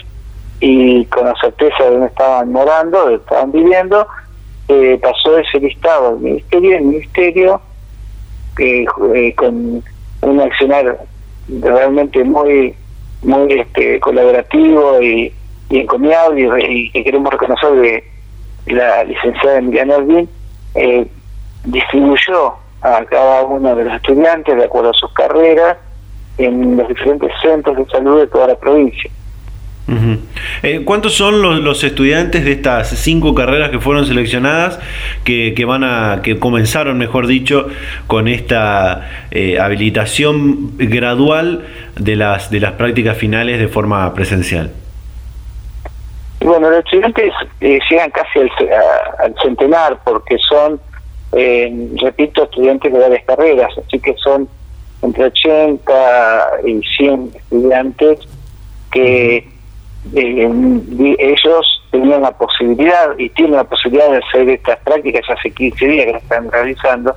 y 0.60 1.04
con 1.06 1.26
la 1.26 1.34
certeza 1.40 1.84
de 1.84 1.90
dónde 1.90 2.06
estaban 2.06 2.52
morando, 2.52 2.98
de 2.98 3.04
dónde 3.04 3.24
estaban 3.24 3.52
viviendo, 3.52 4.06
eh, 4.68 4.98
pasó 5.00 5.38
ese 5.38 5.60
listado 5.60 6.08
al 6.08 6.18
ministerio, 6.18 6.76
el 6.76 6.84
ministerio 6.84 7.60
eh, 8.58 9.34
con 9.36 9.82
un 10.22 10.40
accionar 10.40 10.98
realmente 11.48 12.22
muy 12.24 12.74
muy 13.22 13.52
este, 13.52 13.98
colaborativo 14.00 15.00
y, 15.02 15.32
encomiable 15.70 16.48
y, 16.68 16.90
que 16.92 17.04
queremos 17.04 17.30
reconocer 17.32 17.72
de 17.72 18.04
la 18.74 19.04
licenciada 19.04 19.58
Emiliana 19.58 19.96
Alvin, 19.96 20.28
eh, 20.74 21.06
distribuyó 21.64 22.54
a 22.80 23.04
cada 23.04 23.42
uno 23.42 23.74
de 23.74 23.84
los 23.84 23.94
estudiantes 23.94 24.56
de 24.56 24.64
acuerdo 24.64 24.90
a 24.90 24.94
sus 24.94 25.12
carreras 25.12 25.76
en 26.38 26.76
los 26.76 26.88
diferentes 26.88 27.30
centros 27.42 27.76
de 27.76 27.86
salud 27.86 28.20
de 28.20 28.26
toda 28.28 28.48
la 28.48 28.54
provincia. 28.54 29.10
Eh, 30.62 30.82
¿Cuántos 30.84 31.14
son 31.14 31.40
los, 31.64 31.82
estudiantes 31.82 32.44
de 32.44 32.52
estas 32.52 32.88
cinco 32.90 33.34
carreras 33.34 33.70
que 33.70 33.78
fueron 33.78 34.04
seleccionadas 34.04 34.78
que, 35.24 35.54
que 35.54 35.64
van 35.64 35.82
a 35.82 36.20
que 36.22 36.38
comenzaron, 36.38 36.98
mejor 36.98 37.26
dicho, 37.26 37.68
con 38.06 38.28
esta 38.28 39.08
eh, 39.30 39.58
habilitación 39.58 40.76
gradual 40.76 41.64
de 41.96 42.16
las 42.16 42.50
de 42.50 42.60
las 42.60 42.72
prácticas 42.72 43.16
finales 43.16 43.58
de 43.58 43.68
forma 43.68 44.12
presencial? 44.12 44.72
Bueno, 46.40 46.68
los 46.70 46.80
estudiantes 46.80 47.32
eh, 47.60 47.78
llegan 47.90 48.10
casi 48.10 48.40
al, 48.40 49.34
centenar 49.42 49.98
porque 50.04 50.36
son, 50.48 50.80
repito, 52.02 52.44
estudiantes 52.44 52.92
de 52.92 52.98
varias 52.98 53.24
carreras, 53.24 53.72
así 53.78 53.98
que 53.98 54.14
son 54.16 54.48
entre 55.00 55.24
80 55.24 56.50
y 56.66 56.80
100 56.96 57.30
estudiantes 57.34 58.18
que 58.90 59.57
eh, 60.14 61.16
ellos 61.18 61.82
tenían 61.90 62.22
la 62.22 62.32
posibilidad 62.32 63.16
y 63.18 63.28
tienen 63.30 63.56
la 63.56 63.64
posibilidad 63.64 64.10
de 64.10 64.18
hacer 64.18 64.48
estas 64.48 64.78
prácticas 64.80 65.22
hace 65.28 65.50
15 65.50 65.86
días 65.86 66.06
que 66.06 66.12
las 66.12 66.22
están 66.22 66.50
realizando, 66.50 67.14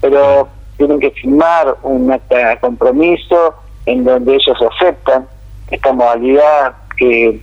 pero 0.00 0.48
tienen 0.76 1.00
que 1.00 1.10
firmar 1.10 1.76
un 1.82 2.10
acta 2.12 2.50
de 2.50 2.58
compromiso 2.58 3.54
en 3.86 4.04
donde 4.04 4.34
ellos 4.34 4.56
aceptan 4.72 5.26
esta 5.70 5.92
modalidad 5.92 6.74
que, 6.96 7.40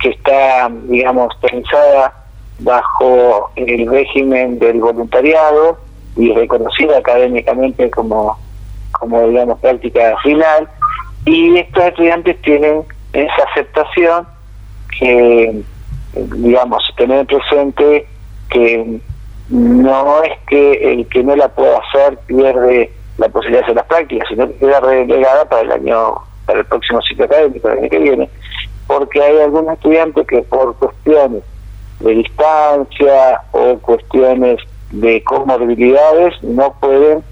que 0.00 0.08
está, 0.10 0.70
digamos, 0.84 1.34
pensada 1.40 2.14
bajo 2.60 3.50
el 3.56 3.88
régimen 3.88 4.58
del 4.58 4.80
voluntariado 4.80 5.78
y 6.16 6.32
reconocida 6.32 6.98
académicamente 6.98 7.90
como, 7.90 8.38
como 8.92 9.28
digamos, 9.28 9.58
práctica 9.60 10.16
final. 10.22 10.68
Y 11.24 11.56
estos 11.56 11.84
estudiantes 11.84 12.40
tienen 12.42 12.84
esa 13.12 13.44
aceptación 13.50 14.26
que, 14.98 15.62
digamos, 16.14 16.82
tener 16.96 17.26
presente 17.26 18.06
que 18.50 19.00
no 19.48 20.22
es 20.22 20.38
que 20.46 20.92
el 20.92 21.06
que 21.08 21.22
no 21.22 21.36
la 21.36 21.48
pueda 21.48 21.78
hacer 21.78 22.18
pierde 22.26 22.92
la 23.18 23.28
posibilidad 23.28 23.60
de 23.60 23.64
hacer 23.64 23.76
las 23.76 23.86
prácticas, 23.86 24.28
sino 24.28 24.46
que 24.48 24.54
queda 24.54 24.80
relegada 24.80 25.44
para 25.48 25.62
el 25.62 25.72
año, 25.72 26.14
para 26.46 26.60
el 26.60 26.64
próximo 26.66 27.00
ciclo 27.02 27.26
académico, 27.26 27.68
el 27.68 27.78
año 27.78 27.90
que 27.90 27.98
viene, 27.98 28.30
porque 28.86 29.22
hay 29.22 29.40
algunos 29.40 29.74
estudiantes 29.74 30.26
que 30.26 30.42
por 30.42 30.76
cuestiones 30.76 31.42
de 32.00 32.14
distancia 32.14 33.40
o 33.52 33.78
cuestiones 33.78 34.58
de 34.90 35.22
comorbilidades 35.24 36.42
no 36.42 36.74
pueden 36.80 37.22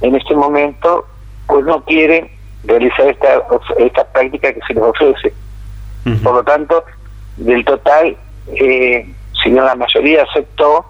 en 0.00 0.14
este 0.14 0.34
momento, 0.34 1.04
pues 1.46 1.64
no 1.64 1.84
quieren 1.84 2.30
realizar 2.64 3.08
esta, 3.08 3.42
esta 3.78 4.04
práctica 4.04 4.52
que 4.52 4.60
se 4.66 4.74
les 4.74 4.82
ofrece. 4.82 5.32
Por 6.22 6.34
lo 6.34 6.42
tanto, 6.42 6.84
del 7.36 7.64
total, 7.64 8.16
eh, 8.54 9.06
si 9.42 9.50
no 9.50 9.64
la 9.64 9.74
mayoría 9.74 10.24
aceptó, 10.24 10.84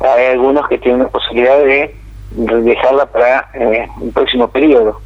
hay 0.00 0.26
algunos 0.26 0.68
que 0.68 0.78
tienen 0.78 1.02
la 1.02 1.08
posibilidad 1.08 1.58
de 1.58 1.94
dejarla 2.36 3.06
para 3.06 3.48
eh, 3.54 3.88
un 4.00 4.12
próximo 4.12 4.48
periodo. 4.48 5.00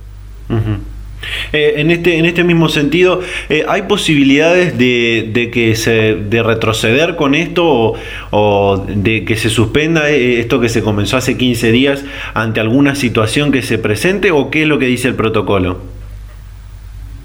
Eh, 1.52 1.75
en 1.76 1.90
este 1.90 2.18
en 2.18 2.26
este 2.26 2.44
mismo 2.44 2.68
sentido, 2.68 3.20
eh, 3.48 3.64
¿hay 3.68 3.82
posibilidades 3.82 4.78
de, 4.78 5.28
de, 5.32 5.50
que 5.50 5.75
se 5.75 6.14
de 6.14 6.42
retroceder 6.42 7.16
con 7.16 7.34
esto 7.34 7.64
o, 7.66 7.96
o, 8.30 8.76
de 8.87 9.25
que 9.25 9.37
se 9.37 9.50
suspenda 9.50 10.08
esto 10.08 10.60
que 10.60 10.68
se 10.68 10.82
comenzó 10.82 11.16
hace 11.16 11.37
15 11.37 11.72
días 11.72 12.04
ante 12.34 12.60
alguna 12.60 12.94
situación 12.94 13.50
que 13.50 13.62
se 13.62 13.78
presente 13.78 14.30
o 14.30 14.50
qué 14.50 14.62
es 14.62 14.68
lo 14.68 14.78
que 14.78 14.87
dice 14.87 15.08
el 15.08 15.14
protocolo? 15.14 15.78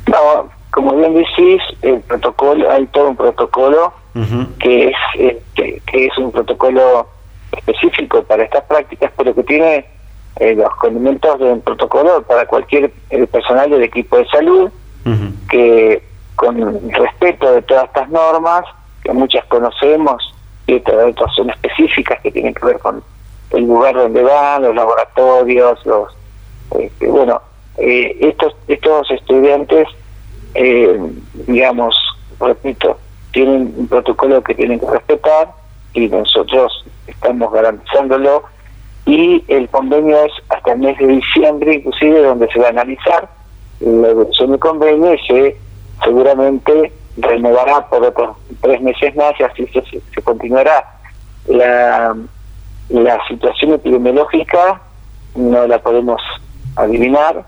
No, 0.07 0.49
como 0.71 0.95
bien 0.95 1.13
decís, 1.13 1.61
el 1.81 1.99
protocolo 2.01 2.69
hay 2.71 2.85
todo 2.87 3.09
un 3.09 3.15
protocolo 3.15 3.93
que 4.59 4.89
es 4.89 4.95
este, 5.17 5.81
que 5.87 6.05
es 6.05 6.17
un 6.17 6.31
protocolo 6.31 7.07
específico 7.51 8.23
para 8.23 8.43
estas 8.43 8.63
prácticas, 8.65 9.11
pero 9.17 9.33
que 9.33 9.43
tiene 9.43 9.85
eh, 10.39 10.55
los 10.55 10.73
condimentos 10.75 11.39
de 11.39 11.45
un 11.45 11.61
protocolo 11.61 12.23
para 12.23 12.45
cualquier 12.45 12.91
eh, 13.09 13.27
personal 13.27 13.69
del 13.69 13.83
equipo 13.83 14.17
de 14.17 14.27
salud, 14.27 14.71
que 15.49 16.01
con 16.35 16.89
respeto 16.91 17.51
de 17.51 17.61
todas 17.63 17.85
estas 17.85 18.09
normas, 18.09 18.63
que 19.03 19.11
muchas 19.11 19.45
conocemos, 19.45 20.33
y 20.65 20.75
otras 20.75 21.35
son 21.35 21.49
específicas 21.49 22.19
que 22.21 22.31
tienen 22.31 22.53
que 22.53 22.65
ver 22.65 22.79
con 22.79 23.03
el 23.51 23.63
lugar 23.65 23.95
donde 23.95 24.23
van, 24.23 24.63
los 24.63 24.73
laboratorios, 24.73 25.85
los 25.85 26.15
este, 26.79 27.07
bueno, 27.07 27.41
eh, 27.77 28.17
estos 28.21 28.55
estos 28.67 29.11
estudiantes, 29.11 29.87
digamos, 31.47 31.95
repito, 32.39 32.97
tienen 33.31 33.73
un 33.75 33.87
protocolo 33.87 34.41
que 34.41 34.55
tienen 34.55 34.79
que 34.79 34.89
respetar 34.89 35.51
y 35.93 36.07
nosotros 36.07 36.85
estamos 37.07 37.51
garantizándolo 37.51 38.43
y 39.05 39.43
el 39.47 39.67
convenio 39.69 40.23
es 40.25 40.31
hasta 40.49 40.73
el 40.73 40.79
mes 40.79 40.97
de 40.97 41.07
diciembre 41.07 41.75
inclusive 41.75 42.21
donde 42.21 42.47
se 42.47 42.59
va 42.59 42.67
a 42.67 42.69
analizar 42.69 43.29
la 43.79 44.09
evolución 44.09 44.51
del 44.51 44.59
convenio 44.59 45.13
y 45.13 45.19
se 45.27 45.57
seguramente 46.03 46.91
renovará 47.17 47.87
por 47.89 48.03
otros 48.03 48.37
tres 48.61 48.81
meses 48.81 49.15
más 49.15 49.33
y 49.39 49.43
así 49.43 49.67
se, 49.67 50.21
continuará. 50.21 50.99
La, 51.47 52.15
la 52.89 53.27
situación 53.27 53.73
epidemiológica 53.73 54.81
no 55.35 55.67
la 55.67 55.79
podemos 55.79 56.21
adivinar 56.75 57.45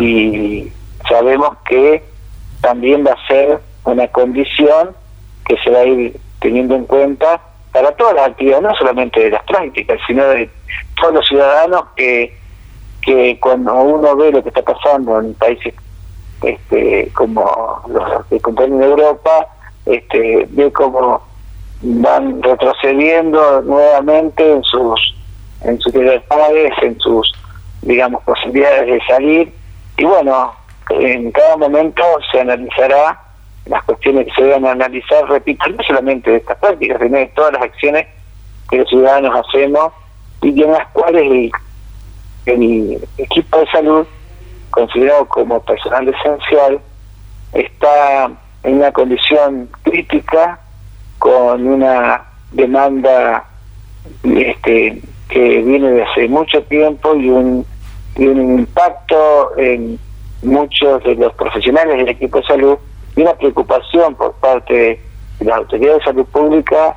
y 0.00 0.70
sabemos 1.08 1.56
que 1.68 2.02
también 2.60 3.04
va 3.06 3.12
a 3.12 3.26
ser 3.26 3.60
una 3.84 4.06
condición 4.08 4.90
que 5.46 5.56
se 5.58 5.70
va 5.70 5.80
a 5.80 5.84
ir 5.84 6.18
teniendo 6.40 6.74
en 6.74 6.84
cuenta 6.84 7.40
para 7.72 7.92
todas 7.92 8.14
las 8.14 8.28
actividades, 8.28 8.62
no 8.62 8.74
solamente 8.76 9.20
de 9.20 9.30
las 9.30 9.42
prácticas, 9.44 9.98
sino 10.06 10.24
de 10.28 10.48
todos 11.00 11.14
los 11.14 11.26
ciudadanos 11.26 11.84
que, 11.96 12.36
que 13.02 13.38
cuando 13.40 13.74
uno 13.74 14.16
ve 14.16 14.32
lo 14.32 14.42
que 14.42 14.48
está 14.48 14.62
pasando 14.62 15.20
en 15.20 15.34
países 15.34 15.74
este, 16.42 17.10
como 17.14 17.82
los 17.88 18.26
que 18.26 18.40
contienen 18.40 18.82
Europa, 18.82 19.48
este, 19.86 20.46
ve 20.50 20.72
cómo 20.72 21.22
van 21.82 22.42
retrocediendo 22.42 23.62
nuevamente 23.62 24.52
en 24.52 24.62
sus 24.62 25.14
en 25.62 25.80
sus 25.80 25.94
libertades, 25.94 26.72
en 26.82 26.98
sus 26.98 27.32
digamos 27.82 28.22
posibilidades 28.24 28.86
de 28.86 29.00
salir. 29.06 29.52
Y 29.96 30.04
bueno, 30.04 30.52
en 30.90 31.30
cada 31.32 31.56
momento 31.56 32.02
se 32.30 32.40
analizará 32.40 33.20
las 33.66 33.82
cuestiones 33.84 34.26
que 34.26 34.32
se 34.34 34.42
deben 34.42 34.66
analizar, 34.66 35.26
repito, 35.28 35.66
no 35.70 35.82
solamente 35.84 36.30
de 36.30 36.36
estas 36.38 36.58
prácticas, 36.58 37.00
sino 37.00 37.18
de 37.18 37.26
todas 37.28 37.52
las 37.54 37.62
acciones 37.62 38.06
que 38.70 38.78
los 38.78 38.88
ciudadanos 38.88 39.44
hacemos 39.46 39.92
y 40.44 40.62
en 40.62 40.72
las 40.72 40.86
cuales 40.88 41.50
el, 42.44 43.08
equipo 43.16 43.58
de 43.58 43.66
salud, 43.66 44.06
considerado 44.70 45.26
como 45.26 45.60
personal 45.60 46.06
esencial, 46.08 46.80
está 47.54 48.30
en 48.62 48.74
una 48.74 48.92
condición 48.92 49.68
crítica 49.82 50.60
con 51.18 51.66
una 51.66 52.24
demanda 52.52 53.44
este, 54.22 55.00
que 55.28 55.62
viene 55.62 55.92
de 55.92 56.02
hace 56.02 56.28
mucho 56.28 56.62
tiempo 56.64 57.14
y 57.14 57.30
un, 57.30 57.66
impacto 58.16 59.56
en 59.56 59.98
muchos 60.42 61.02
de 61.02 61.16
los 61.16 61.32
profesionales 61.34 61.96
del 61.96 62.08
equipo 62.10 62.38
de 62.38 62.46
salud 62.46 62.78
y 63.16 63.22
una 63.22 63.34
preocupación 63.34 64.14
por 64.14 64.34
parte 64.34 65.00
de 65.40 65.44
las 65.44 65.56
autoridades 65.56 65.98
de 65.98 66.04
salud 66.04 66.26
pública 66.26 66.96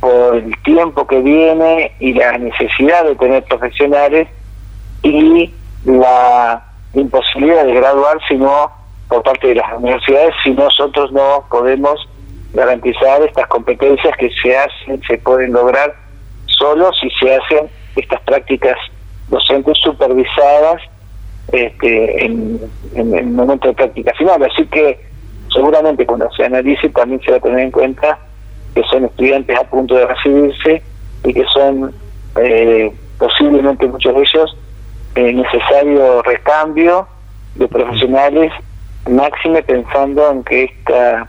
por 0.00 0.36
el 0.36 0.62
tiempo 0.62 1.06
que 1.06 1.20
viene 1.20 1.92
y 2.00 2.14
la 2.14 2.38
necesidad 2.38 3.04
de 3.04 3.14
tener 3.16 3.44
profesionales 3.44 4.28
y 5.02 5.52
la 5.84 6.64
imposibilidad 6.94 7.64
de 7.64 7.74
graduar 7.74 8.18
sino 8.28 8.70
por 9.08 9.22
parte 9.22 9.48
de 9.48 9.54
las 9.56 9.72
universidades 9.76 10.34
si 10.42 10.50
nosotros 10.50 11.12
no 11.12 11.44
podemos 11.50 12.08
garantizar 12.52 13.22
estas 13.22 13.46
competencias 13.46 14.16
que 14.16 14.30
se 14.42 14.56
hacen, 14.56 15.00
se 15.06 15.18
pueden 15.18 15.52
lograr 15.52 15.94
solo 16.46 16.90
si 17.00 17.08
se 17.10 17.34
hacen 17.34 17.68
estas 17.96 18.20
prácticas 18.22 18.76
docentes 19.28 19.76
supervisadas 19.82 20.82
este, 21.52 22.24
en, 22.24 22.60
en 22.94 23.14
el 23.14 23.26
momento 23.26 23.68
de 23.68 23.74
práctica 23.74 24.12
final. 24.14 24.42
Así 24.42 24.66
que 24.66 24.98
seguramente 25.52 26.06
cuando 26.06 26.30
se 26.32 26.44
analice 26.44 26.88
también 26.90 27.20
se 27.22 27.30
va 27.30 27.36
a 27.36 27.40
tener 27.40 27.60
en 27.60 27.70
cuenta 27.70 28.18
que 28.74 28.82
son 28.84 29.04
estudiantes 29.04 29.58
a 29.58 29.64
punto 29.64 29.94
de 29.94 30.06
recibirse 30.06 30.82
y 31.24 31.34
que 31.34 31.44
son 31.52 31.94
eh, 32.36 32.92
posiblemente 33.18 33.86
muchos 33.86 34.14
de 34.14 34.20
ellos 34.20 34.56
eh, 35.16 35.32
necesario 35.32 36.22
recambio 36.22 37.06
de 37.56 37.68
profesionales 37.68 38.52
máxime 39.08 39.62
pensando 39.62 40.30
en 40.30 40.44
que 40.44 40.64
esta 40.64 41.28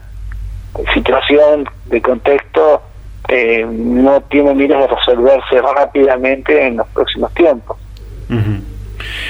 situación 0.94 1.66
de 1.86 2.02
contexto 2.02 2.82
eh, 3.28 3.66
no 3.70 4.22
tiene 4.22 4.54
miras 4.54 4.82
de 4.82 4.88
resolverse 4.96 5.62
rápidamente 5.62 6.68
en 6.68 6.78
los 6.78 6.88
próximos 6.90 7.34
tiempos. 7.34 7.78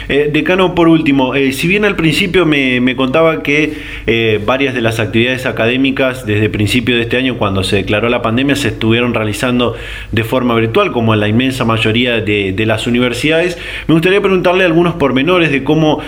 Eh, 0.10 0.30
decano, 0.32 0.76
por 0.76 0.88
último, 0.88 1.36
eh, 1.36 1.52
si 1.52 1.68
bien 1.68 1.86
al 1.86 1.96
principio 1.96 2.46
me, 2.46 2.96
contaba 2.96 3.44
que 3.44 3.74
eh, 4.08 4.40
varias 4.46 4.74
de 4.74 4.82
las 4.82 5.00
actividades 5.00 5.46
académicas 5.46 6.26
desde 6.26 6.50
principio 6.50 6.96
de 6.96 7.04
este 7.04 7.18
año, 7.18 7.38
cuando 7.38 7.64
se 7.64 7.78
declaró 7.78 8.10
la 8.10 8.22
pandemia, 8.22 8.56
se 8.56 8.70
estuvieron 8.70 9.14
realizando 9.14 9.76
de 10.12 10.24
forma 10.24 10.56
virtual, 10.56 10.92
como 10.92 11.14
en 11.14 11.20
la 11.20 11.28
inmensa 11.28 11.66
mayoría 11.66 12.22
de, 12.22 12.62
las 12.62 12.86
universidades, 12.86 13.58
me 13.88 13.94
gustaría 13.94 14.22
preguntarle 14.22 14.64
algunos 14.64 14.94
pormenores 14.94 15.52
de 15.52 15.64
cómo 15.64 16.00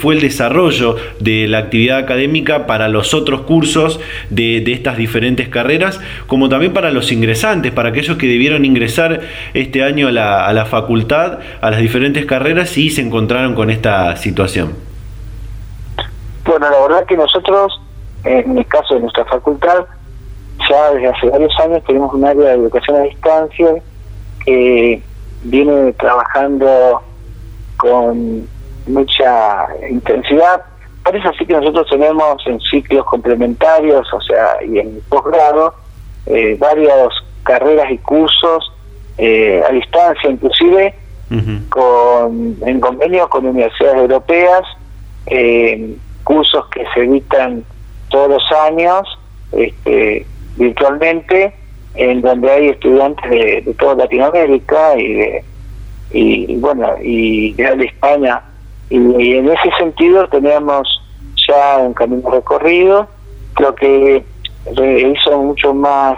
fue 0.00 0.14
el 0.14 0.20
desarrollo 0.22 0.96
de 1.20 1.46
la 1.46 1.58
actividad 1.58 1.98
académica 1.98 2.66
para 2.66 2.88
los 2.88 3.12
otros 3.12 3.42
cursos 3.42 4.00
de, 4.30 4.64
estas 4.72 4.96
diferentes 4.96 5.48
carreras, 5.48 6.00
como 6.26 6.48
también 6.48 6.72
para 6.72 6.90
los 6.90 7.12
ingresantes, 7.12 7.72
para 7.72 7.90
aquellos 7.90 8.16
que 8.16 8.26
debieron 8.26 8.64
ingresar 8.64 9.20
este 9.52 9.82
año 9.82 10.08
a 10.08 10.12
la, 10.12 10.46
a 10.46 10.52
la 10.54 10.64
facultad, 10.64 11.40
a 11.60 11.70
las 11.70 11.80
diferentes 11.80 12.24
carreras 12.24 12.76
y 12.78 12.90
se 12.90 13.02
encontraron 13.02 13.47
con 13.54 13.70
esta 13.70 14.16
situación? 14.16 14.74
Bueno, 16.44 16.70
la 16.70 16.80
verdad 16.80 17.06
que 17.06 17.16
nosotros, 17.16 17.80
en 18.24 18.56
el 18.56 18.66
caso 18.66 18.94
de 18.94 19.00
nuestra 19.00 19.24
facultad, 19.26 19.84
ya 20.68 20.90
desde 20.92 21.08
hace 21.08 21.30
varios 21.30 21.52
años 21.60 21.82
tenemos 21.84 22.12
un 22.14 22.24
área 22.24 22.50
de 22.50 22.54
educación 22.54 22.96
a 22.96 23.00
distancia 23.02 23.74
que 24.44 25.02
viene 25.42 25.92
trabajando 25.94 27.02
con 27.76 28.48
mucha 28.86 29.66
intensidad. 29.88 30.62
Por 31.04 31.16
eso 31.16 31.30
sí 31.38 31.46
que 31.46 31.54
nosotros 31.54 31.86
tenemos 31.90 32.46
en 32.46 32.60
ciclos 32.60 33.04
complementarios, 33.06 34.12
o 34.12 34.20
sea, 34.20 34.56
y 34.66 34.78
en 34.78 35.00
posgrado, 35.08 35.74
eh, 36.26 36.56
varias 36.58 37.08
carreras 37.44 37.90
y 37.90 37.98
cursos 37.98 38.72
eh, 39.16 39.62
a 39.66 39.72
distancia, 39.72 40.30
inclusive 40.30 40.94
con, 41.68 42.56
en 42.66 42.80
convenio 42.80 43.28
con 43.28 43.46
universidades 43.46 43.98
europeas, 43.98 44.62
eh, 45.26 45.96
cursos 46.24 46.66
que 46.68 46.84
se 46.94 47.04
editan 47.04 47.64
todos 48.08 48.30
los 48.30 48.42
años 48.66 49.06
este, 49.52 50.26
virtualmente 50.56 51.54
en 51.94 52.20
donde 52.20 52.50
hay 52.50 52.68
estudiantes 52.68 53.30
de, 53.30 53.74
toda 53.78 53.96
Latinoamérica 53.96 54.96
y 54.98 55.14
de, 55.14 55.44
y, 56.12 56.56
bueno, 56.56 56.94
y 57.02 57.52
de 57.54 57.84
España. 57.84 58.42
Y, 58.88 58.96
en 59.34 59.48
ese 59.48 59.70
sentido 59.78 60.28
tenemos 60.28 60.88
ya 61.48 61.78
un 61.78 61.94
camino 61.94 62.30
recorrido, 62.30 63.08
creo 63.54 63.74
que 63.74 64.24
hizo 64.70 65.42
mucho 65.42 65.74
más, 65.74 66.16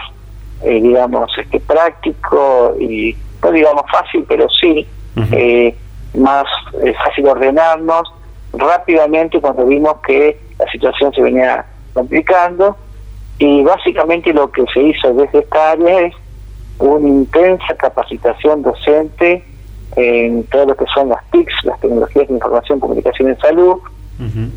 eh, 0.63 0.79
digamos, 0.81 1.31
este 1.37 1.59
práctico 1.59 2.75
y 2.79 3.15
no 3.41 3.51
digamos 3.51 3.83
fácil, 3.91 4.23
pero 4.27 4.47
sí, 4.49 4.85
eh, 5.15 5.75
más 6.15 6.45
eh, 6.83 6.93
fácil 6.93 7.27
ordenarnos. 7.27 8.13
Rápidamente 8.53 9.39
cuando 9.39 9.65
vimos 9.65 9.95
que 10.05 10.39
la 10.59 10.69
situación 10.71 11.13
se 11.13 11.21
venía 11.21 11.65
complicando 11.93 12.75
y 13.39 13.63
básicamente 13.63 14.33
lo 14.33 14.51
que 14.51 14.65
se 14.73 14.81
hizo 14.81 15.13
desde 15.13 15.39
esta 15.39 15.71
área 15.71 16.01
es 16.01 16.13
una 16.79 17.07
intensa 17.07 17.75
capacitación 17.75 18.61
docente 18.61 19.43
en 19.95 20.43
todo 20.45 20.67
lo 20.67 20.75
que 20.75 20.85
son 20.93 21.09
las 21.09 21.23
TICs, 21.31 21.53
las 21.63 21.79
tecnologías 21.79 22.27
de 22.27 22.33
información, 22.33 22.79
comunicación 22.79 23.29
en 23.29 23.37
salud, 23.39 23.77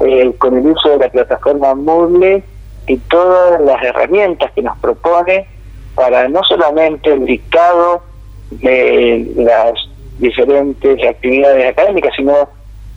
eh, 0.01 0.35
con 0.39 0.57
el 0.59 0.67
uso 0.67 0.91
de 0.91 0.99
la 0.99 1.09
plataforma 1.09 1.75
Moodle 1.75 2.45
y 2.87 2.99
todas 2.99 3.61
las 3.63 3.83
herramientas 3.83 4.53
que 4.53 4.63
nos 4.63 4.77
propone 4.79 5.47
para 5.95 6.29
no 6.29 6.43
solamente 6.45 7.13
el 7.13 7.25
dictado 7.25 8.03
de 8.51 9.33
las 9.37 9.73
diferentes 10.19 11.03
actividades 11.07 11.71
académicas, 11.71 12.13
sino 12.17 12.49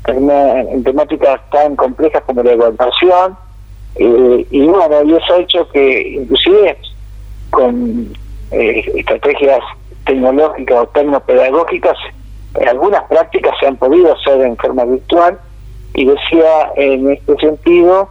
en, 0.08 0.84
temáticas 0.84 1.42
tan 1.52 1.76
complejas 1.76 2.24
como 2.26 2.44
la 2.44 2.52
evaluación. 2.52 3.38
Eh, 3.96 4.46
y 4.50 4.66
bueno, 4.68 5.04
y 5.04 5.14
eso 5.16 5.34
ha 5.34 5.40
hecho 5.40 5.68
que 5.70 6.10
inclusive 6.10 6.78
con 7.50 8.14
eh, 8.52 8.92
estrategias 8.96 9.62
tecnológicas 10.06 10.84
o 10.84 10.88
tecnopedagógicas, 10.88 11.98
algunas 12.68 13.04
prácticas 13.04 13.54
se 13.60 13.68
han 13.68 13.76
podido 13.78 14.14
hacer 14.14 14.42
en 14.42 14.56
forma 14.58 14.86
virtual 14.86 15.40
y 15.94 16.06
decía 16.06 16.72
en 16.76 17.12
este 17.12 17.36
sentido, 17.38 18.10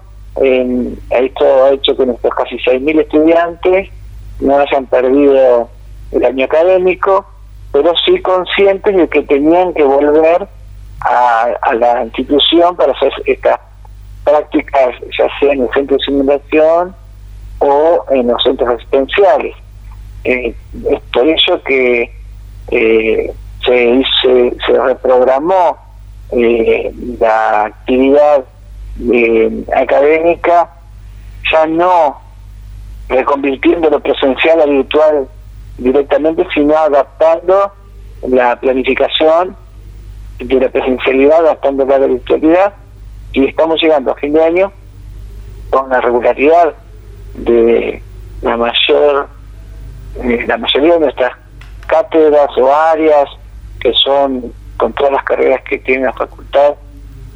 esto 1.11 1.64
ha 1.64 1.71
hecho 1.71 1.97
que 1.97 2.05
nuestros 2.07 2.35
casi 2.35 2.57
6.000 2.57 3.01
estudiantes 3.01 3.88
no 4.40 4.59
hayan 4.59 4.87
perdido 4.87 5.69
el 6.12 6.25
año 6.25 6.45
académico, 6.45 7.27
pero 7.76 7.92
sí 8.06 8.18
conscientes 8.22 8.96
de 8.96 9.06
que 9.06 9.20
tenían 9.24 9.74
que 9.74 9.82
volver 9.82 10.48
a, 11.00 11.74
la 11.74 12.04
institución 12.04 12.74
para 12.74 12.92
hacer 12.92 13.12
estas 13.26 13.60
prácticas, 14.24 14.94
ya 15.18 15.28
sea 15.38 15.52
en 15.52 15.64
el 15.64 15.70
centro 15.74 15.98
de 15.98 16.04
simulación 16.04 16.96
o 17.58 18.04
en 18.12 18.28
los 18.28 18.42
centros 18.42 18.70
asistenciales. 18.70 19.54
Eh, 20.24 20.54
por 21.12 21.28
eso 21.28 21.62
que 21.64 22.10
eh, 22.70 23.34
se, 23.66 24.54
reprogramó 24.66 25.76
eh, 26.32 26.90
la 27.20 27.64
actividad 27.66 28.42
académica, 29.76 30.70
ya 31.52 31.66
no 31.66 32.22
reconvirtiendo 33.10 33.90
lo 33.90 34.00
presencial 34.00 34.62
a 34.62 34.64
virtual 34.64 35.28
directamente, 35.78 36.46
sino 36.54 36.76
adaptando 36.76 37.72
la 38.28 38.58
planificación 38.58 39.56
de 40.38 40.60
la 40.60 40.68
presencialidad, 40.68 41.40
adaptándola 41.40 41.96
a 41.96 41.98
la 42.00 42.06
virtualidad, 42.06 42.74
y 43.32 43.44
estamos 43.46 43.80
llegando 43.80 44.12
a 44.12 44.14
fin 44.16 44.32
de 44.32 44.44
año 44.44 44.72
con 45.70 45.88
la 45.90 46.00
regularidad 46.00 46.74
de 47.34 48.02
la 48.42 48.56
mayor 48.56 49.28
eh, 50.22 50.44
la 50.46 50.56
mayoría 50.56 50.94
de 50.94 51.00
nuestras 51.00 51.32
cátedras 51.86 52.48
o 52.56 52.72
áreas 52.72 53.28
que 53.80 53.92
son 53.92 54.52
con 54.78 54.92
todas 54.94 55.12
las 55.12 55.24
carreras 55.24 55.60
que 55.68 55.78
tiene 55.78 56.04
la 56.04 56.12
facultad 56.12 56.74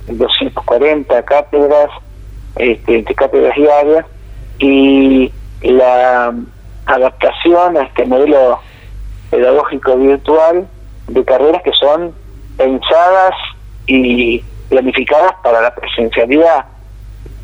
240 0.07 1.22
cátedras 1.24 1.90
este, 2.57 2.98
entre 2.98 3.14
cátedras 3.14 3.57
y 3.57 3.66
áreas 3.66 4.07
y 4.59 5.33
la 5.62 6.35
adaptación 6.90 7.76
a 7.76 7.83
este 7.83 8.05
modelo 8.05 8.61
pedagógico 9.31 9.96
virtual 9.96 10.66
de 11.09 11.24
carreras 11.24 11.62
que 11.62 11.72
son 11.72 12.12
pensadas 12.57 13.35
y 13.87 14.42
planificadas 14.68 15.33
para 15.42 15.61
la 15.61 15.74
presencialidad, 15.74 16.66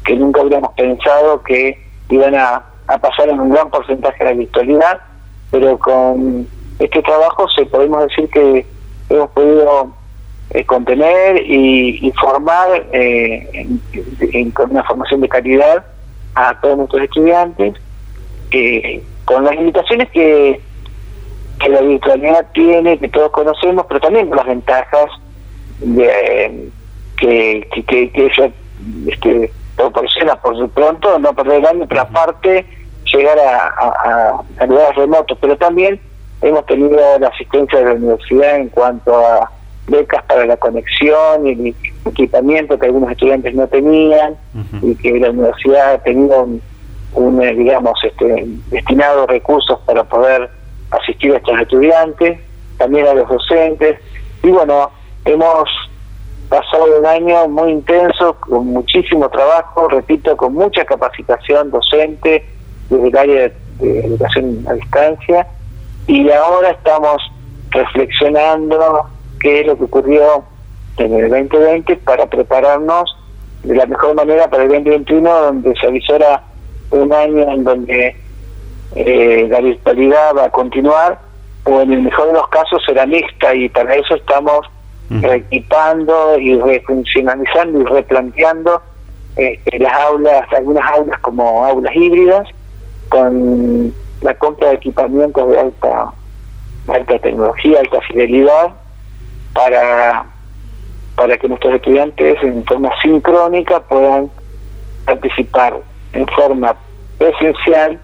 que 0.05 0.17
nunca 0.17 0.43
hubiéramos 0.43 0.73
pensado 0.75 1.43
que 1.43 1.81
iban 2.11 2.35
a, 2.35 2.63
pasar 3.01 3.29
en 3.29 3.41
un 3.41 3.51
gran 3.51 3.69
porcentaje 3.71 4.23
de 4.23 4.31
la 4.31 4.37
virtualidad, 4.37 5.01
pero 5.51 5.77
con 5.79 6.47
este 6.79 7.03
trabajo 7.03 7.49
se 7.49 7.67
podemos 7.67 8.07
decir 8.07 8.29
que 8.31 8.67
hemos 9.09 9.31
podido 9.31 9.93
eh, 10.51 10.65
contener 10.65 11.43
y, 11.45 12.13
formar 12.21 12.87
eh, 12.93 13.67
con 14.55 14.71
una 14.71 14.85
formación 14.85 15.21
de 15.21 15.29
calidad 15.29 15.85
a 16.37 16.61
todos 16.61 16.77
nuestros 16.77 17.03
estudiantes 17.03 17.75
con 19.27 19.45
las 19.45 19.55
limitaciones 19.57 20.09
que, 20.11 20.61
que 21.61 21.69
la 21.69 21.83
virtualidad 21.83 22.47
tiene, 22.55 22.99
que 22.99 23.09
todos 23.09 23.31
conocemos, 23.33 23.85
pero 23.87 24.01
también 24.01 24.29
con 24.29 24.37
las 24.39 24.47
ventajas 24.47 25.11
de, 25.81 26.71
que, 27.19 27.69
que, 27.75 28.11
que, 28.11 28.27
ella 28.27 28.51
este, 29.09 29.53
proporciona 29.77 30.37
por 30.37 30.57
su 30.57 30.69
pronto, 30.71 31.19
no 31.19 31.35
perder 31.35 31.59
el 31.59 31.67
año, 31.67 31.87
pero 31.89 32.03
aparte 32.03 32.65
llegar 33.13 33.39
a, 33.39 34.43
a, 34.59 34.67
lugares 34.67 34.97
remotos, 34.97 35.37
pero 35.41 35.57
también 35.57 36.01
hemos 36.41 36.65
tenido 36.67 36.97
la 37.19 37.29
asistencia 37.29 37.81
de 37.81 37.85
la 37.85 37.93
universidad 37.95 38.57
en 38.57 38.69
cuanto 38.69 39.17
a 39.17 39.51
becas 39.89 40.23
para 40.25 40.47
la 40.47 40.57
conexión 40.57 41.47
y 41.47 41.75
equipamiento 42.05 42.79
que 42.79 42.87
algunos 42.87 43.11
estudiantes 43.11 43.55
no 43.55 43.67
tenían 43.67 44.37
y 44.83 44.95
que 44.97 45.19
la 45.19 45.31
universidad 45.31 45.95
ha 45.95 45.99
tenido 45.99 46.49
un, 47.15 47.43
eh, 47.43 47.55
digamos, 47.55 47.99
este, 48.05 48.45
destinado 48.71 49.27
recursos 49.27 49.79
para 49.87 50.05
poder 50.05 50.51
asistir 50.91 51.33
a 51.33 51.39
estos 51.39 51.61
estudiantes, 51.61 52.41
también 52.79 53.07
a 53.07 53.15
los 53.15 53.29
docentes. 53.29 53.99
Y 54.43 54.51
bueno, 54.51 54.91
hemos 55.25 55.69
pasado 56.49 56.99
un 56.99 57.07
año 57.07 57.49
muy 57.49 57.73
intenso, 57.73 58.37
con 58.41 58.69
muchísimo 58.69 59.29
trabajo, 59.29 59.89
repito, 59.89 60.37
con 60.37 60.55
mucha 60.55 60.85
capacitación 60.85 61.71
docente 61.71 62.45
desde 62.91 63.09
el 63.09 63.17
área 63.17 63.53
de, 63.81 64.07
educación 64.07 64.65
a 64.69 64.75
distancia. 64.75 65.47
Y 66.07 66.31
ahora 66.31 66.71
estamos 66.71 67.21
reflexionando 67.71 69.07
qué 69.41 69.61
es 69.61 69.67
lo 69.67 69.77
que 69.77 69.85
ocurrió 69.85 70.45
en 70.99 71.15
el 71.15 71.29
2020 71.29 71.97
para 71.97 72.27
prepararnos 72.27 73.17
de 73.65 73.75
la 73.75 73.87
mejor 73.87 74.15
manera 74.15 74.49
para 74.49 74.63
el 74.63 74.69
2021, 74.71 75.29
donde 75.29 75.75
se 75.79 75.87
avisora 75.87 76.43
un 76.91 77.13
año 77.13 77.53
en 77.53 77.65
donde 77.65 78.17
eh, 78.95 79.47
la 79.51 79.61
virtualidad 79.61 80.37
va 80.37 80.45
a 80.45 80.51
continuar 80.51 81.19
o 81.65 81.81
en 81.81 81.93
el 81.93 82.03
mejor 82.03 82.29
de 82.29 82.33
los 82.35 82.49
casos 82.49 82.83
será 82.87 83.07
mixta 83.07 83.55
y 83.55 83.69
para 83.69 83.95
eso 83.95 84.15
estamos 84.15 84.67
reequipando 85.09 86.39
y 86.39 86.59
refuncionalizando 86.59 87.81
y 87.81 87.85
replanteando 87.85 88.83
este, 89.37 89.79
las 89.79 89.93
aulas, 89.93 90.53
algunas 90.53 90.91
aulas 90.91 91.21
como 91.21 91.65
aulas 91.65 91.95
híbridas 91.95 92.49
con 93.09 93.93
la 94.23 94.35
compra 94.35 94.71
de 94.71 94.75
equipamientos 94.77 95.49
de 95.49 95.61
alta 95.61 96.13
alta 96.89 97.19
tecnología, 97.19 97.81
alta 97.81 98.01
fidelidad 98.03 98.75
para 99.53 100.27
para 101.17 101.37
que 101.39 101.49
nuestros 101.49 101.75
estudiantes 101.75 102.43
en 102.43 102.65
forma 102.65 102.91
sincrónica 103.03 103.81
puedan 103.81 104.31
participar 105.05 105.81
en 106.13 106.27
forma 106.29 106.77
presencial 107.19 107.99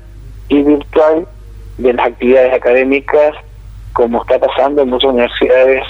y 0.48 0.62
virtual 0.62 1.26
de 1.78 1.92
las 1.92 2.06
actividades 2.06 2.54
académicas 2.54 3.34
como 3.92 4.22
está 4.22 4.38
pasando 4.38 4.82
en 4.82 4.88
muchas 4.88 5.10
universidades 5.10 5.82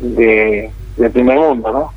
de, 0.00 0.70
del 0.96 1.10
primer 1.10 1.38
mundo, 1.38 1.72
¿no? 1.72 1.92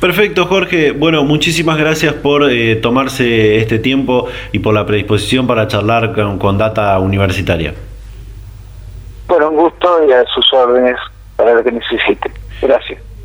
Perfecto, 0.00 0.46
Jorge. 0.46 0.92
Bueno, 0.92 1.24
muchísimas 1.24 1.78
gracias 1.78 2.14
por 2.14 2.50
eh, 2.50 2.76
tomarse 2.76 3.56
este 3.56 3.78
tiempo 3.78 4.28
y 4.52 4.58
por 4.58 4.74
la 4.74 4.84
predisposición 4.84 5.46
para 5.46 5.66
charlar 5.66 6.12
con, 6.12 6.38
con 6.38 6.58
Data 6.58 6.98
Universitaria. 6.98 7.74
Bueno, 9.28 9.50
un 9.50 9.56
gusto 9.56 10.06
y 10.06 10.12
a 10.12 10.24
sus 10.26 10.52
órdenes 10.52 10.96
para 11.36 11.54
lo 11.54 11.64
que 11.64 11.72
necesite. 11.72 12.30
Gracias. 12.60 13.05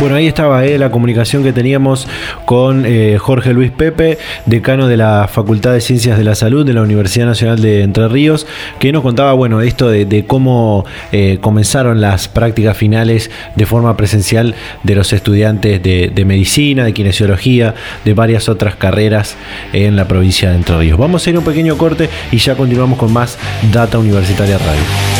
Bueno, 0.00 0.14
ahí 0.16 0.26
estaba 0.26 0.64
eh, 0.64 0.78
la 0.78 0.90
comunicación 0.90 1.42
que 1.42 1.52
teníamos 1.52 2.08
con 2.46 2.86
eh, 2.86 3.18
Jorge 3.18 3.52
Luis 3.52 3.70
Pepe, 3.70 4.16
decano 4.46 4.88
de 4.88 4.96
la 4.96 5.28
Facultad 5.30 5.74
de 5.74 5.82
Ciencias 5.82 6.16
de 6.16 6.24
la 6.24 6.34
Salud 6.34 6.64
de 6.64 6.72
la 6.72 6.80
Universidad 6.80 7.26
Nacional 7.26 7.60
de 7.60 7.82
Entre 7.82 8.08
Ríos, 8.08 8.46
que 8.78 8.92
nos 8.92 9.02
contaba, 9.02 9.34
bueno, 9.34 9.60
esto 9.60 9.90
de, 9.90 10.24
cómo 10.26 10.86
eh, 11.12 11.36
comenzaron 11.42 12.00
las 12.00 12.28
prácticas 12.28 12.78
finales 12.78 13.30
de 13.56 13.66
forma 13.66 13.94
presencial 13.98 14.54
de 14.84 14.94
los 14.94 15.12
estudiantes 15.12 15.82
de, 15.82 16.10
de, 16.14 16.24
medicina, 16.24 16.84
de 16.84 16.94
kinesiología, 16.94 17.74
de 18.06 18.14
varias 18.14 18.48
otras 18.48 18.76
carreras 18.76 19.36
en 19.74 19.96
la 19.96 20.08
provincia 20.08 20.48
de 20.48 20.56
Entre 20.56 20.78
Ríos. 20.78 20.98
Vamos 20.98 21.26
a 21.26 21.30
ir 21.30 21.36
a 21.36 21.40
un 21.40 21.44
pequeño 21.44 21.76
corte 21.76 22.08
y 22.32 22.38
ya 22.38 22.54
continuamos 22.54 22.98
con 22.98 23.12
más 23.12 23.36
Data 23.70 23.98
Universitaria 23.98 24.56
Radio. 24.56 25.19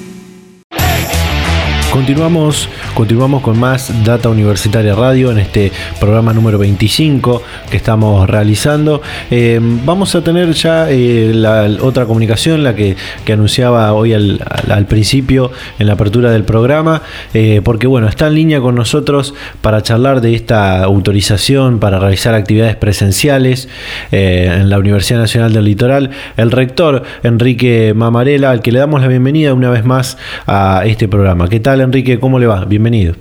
Continuamos, 1.91 2.69
continuamos 2.93 3.41
con 3.41 3.59
más 3.59 4.05
Data 4.05 4.29
Universitaria 4.29 4.95
Radio 4.95 5.29
en 5.29 5.39
este 5.39 5.73
programa 5.99 6.31
número 6.31 6.57
25 6.57 7.43
que 7.69 7.75
estamos 7.75 8.29
realizando. 8.29 9.01
Eh, 9.29 9.59
vamos 9.61 10.15
a 10.15 10.23
tener 10.23 10.53
ya 10.53 10.89
eh, 10.89 11.33
la 11.33 11.69
otra 11.81 12.05
comunicación, 12.05 12.63
la 12.63 12.75
que, 12.75 12.95
anunciaba 13.29 13.91
hoy 13.93 14.13
al, 14.13 14.85
principio 14.87 15.51
en 15.79 15.87
la 15.87 15.93
apertura 15.93 16.31
del 16.31 16.45
programa, 16.45 17.01
eh, 17.33 17.59
porque 17.61 17.87
bueno, 17.87 18.07
está 18.07 18.27
en 18.27 18.35
línea 18.35 18.61
con 18.61 18.75
nosotros 18.75 19.33
para 19.61 19.83
charlar 19.83 20.21
de 20.21 20.33
esta 20.33 20.83
autorización 20.83 21.79
para 21.79 21.99
realizar 21.99 22.33
actividades 22.35 22.77
presenciales 22.77 23.67
en 24.11 24.69
la 24.69 24.79
Universidad 24.79 25.19
Nacional 25.19 25.51
del 25.51 25.65
Litoral, 25.65 26.11
el 26.37 26.51
rector 26.51 27.03
Enrique 27.23 27.93
Mamarela, 27.93 28.51
al 28.51 28.61
que 28.61 28.71
le 28.71 28.79
damos 28.79 29.01
la 29.01 29.07
bienvenida 29.07 29.53
una 29.53 29.69
vez 29.69 29.83
más 29.83 30.17
a 30.47 30.83
este 30.85 31.09
programa. 31.09 31.49
¿Qué 31.49 31.59
tal? 31.59 31.80
Enrique? 31.83 32.19
¿Cómo 32.19 32.39
le 32.39 32.47
va? 32.47 32.65
Bienvenido. 32.65 33.15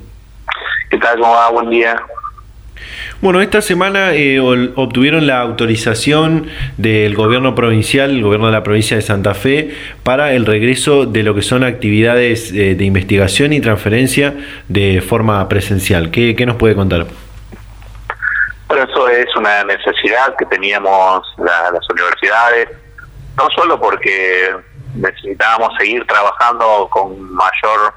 ¿Qué 0.90 0.98
tal? 0.98 1.18
¿Cómo 1.18 1.32
va? 1.32 1.50
Buen 1.50 1.70
día. 1.70 2.00
Bueno, 3.22 3.42
esta 3.42 3.60
semana 3.60 4.14
eh, 4.14 4.40
obtuvieron 4.40 5.26
la 5.26 5.42
autorización 5.42 6.48
del 6.78 7.14
gobierno 7.14 7.54
provincial, 7.54 8.10
el 8.10 8.22
gobierno 8.22 8.46
de 8.46 8.52
la 8.52 8.62
provincia 8.62 8.96
de 8.96 9.02
Santa 9.02 9.34
Fe, 9.34 9.76
para 10.02 10.32
el 10.32 10.46
regreso 10.46 11.04
de 11.04 11.22
lo 11.22 11.34
que 11.34 11.42
son 11.42 11.62
actividades 11.62 12.50
eh, 12.50 12.74
de 12.76 12.84
investigación 12.86 13.52
y 13.52 13.60
transferencia 13.60 14.32
de 14.68 15.02
forma 15.02 15.46
presencial. 15.50 16.10
¿Qué, 16.10 16.34
nos 16.46 16.56
puede 16.56 16.74
contar? 16.74 17.04
Bueno, 18.68 18.84
eso 18.84 19.08
es 19.10 19.36
una 19.36 19.64
necesidad 19.64 20.34
que 20.38 20.46
teníamos 20.46 21.22
las 21.36 21.90
universidades, 21.90 22.70
no 23.36 23.48
solo 23.54 23.78
porque 23.78 24.56
necesitábamos 24.94 25.74
seguir 25.78 26.06
trabajando 26.06 26.88
con 26.90 27.20
mayor 27.34 27.92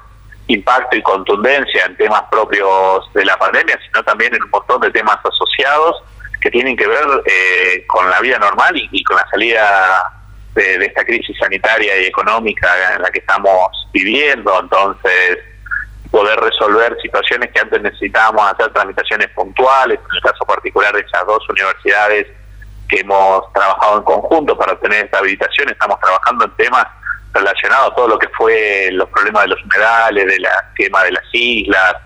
impacto 0.48 0.96
y 0.96 1.02
contundencia 1.02 1.86
en 1.86 1.96
temas 1.96 2.22
propios 2.30 3.12
de 3.14 3.24
la 3.24 3.36
pandemia, 3.38 3.78
sino 3.86 4.02
también 4.02 4.34
en 4.34 4.42
un 4.42 4.50
montón 4.50 4.80
de 4.80 4.90
temas 4.90 5.16
asociados 5.24 6.02
que 6.40 6.50
tienen 6.50 6.76
que 6.76 6.86
ver 6.86 7.06
eh, 7.24 7.84
con 7.86 8.08
la 8.10 8.20
vida 8.20 8.38
normal 8.38 8.74
y, 8.76 9.02
con 9.04 9.16
la 9.16 9.26
salida 9.30 10.12
de, 10.54 10.84
esta 10.84 11.04
crisis 11.04 11.36
sanitaria 11.38 11.98
y 12.02 12.04
económica 12.04 12.94
en 12.94 13.02
la 13.02 13.10
que 13.10 13.20
estamos 13.20 13.88
viviendo. 13.92 14.60
Entonces, 14.60 15.38
poder 16.10 16.38
resolver 16.38 16.96
situaciones 17.00 17.50
que 17.50 17.60
antes 17.60 17.80
necesitábamos 17.80 18.52
hacer 18.52 18.72
tramitaciones 18.72 19.28
puntuales, 19.30 19.98
en 19.98 20.16
el 20.16 20.22
caso 20.22 20.44
particular 20.44 20.94
de 20.94 21.00
esas 21.00 21.26
dos 21.26 21.48
universidades 21.48 22.26
que 22.88 23.00
hemos 23.00 23.50
trabajado 23.54 23.98
en 23.98 24.04
conjunto 24.04 24.56
para 24.56 24.74
obtener 24.74 25.06
esta 25.06 25.18
habilitación, 25.18 25.70
estamos 25.70 25.98
trabajando 26.00 26.44
en 26.44 26.50
temas 26.56 26.84
relacionado 27.34 27.90
a 27.90 27.94
todo 27.94 28.08
lo 28.08 28.18
que 28.18 28.28
fue 28.28 28.88
los 28.92 29.08
problemas 29.10 29.42
de 29.42 29.48
los 29.48 29.62
humedales, 29.64 30.26
de 30.26 30.38
la 30.38 30.70
quema 30.76 31.02
de 31.02 31.12
las 31.12 31.24
islas, 31.32 31.96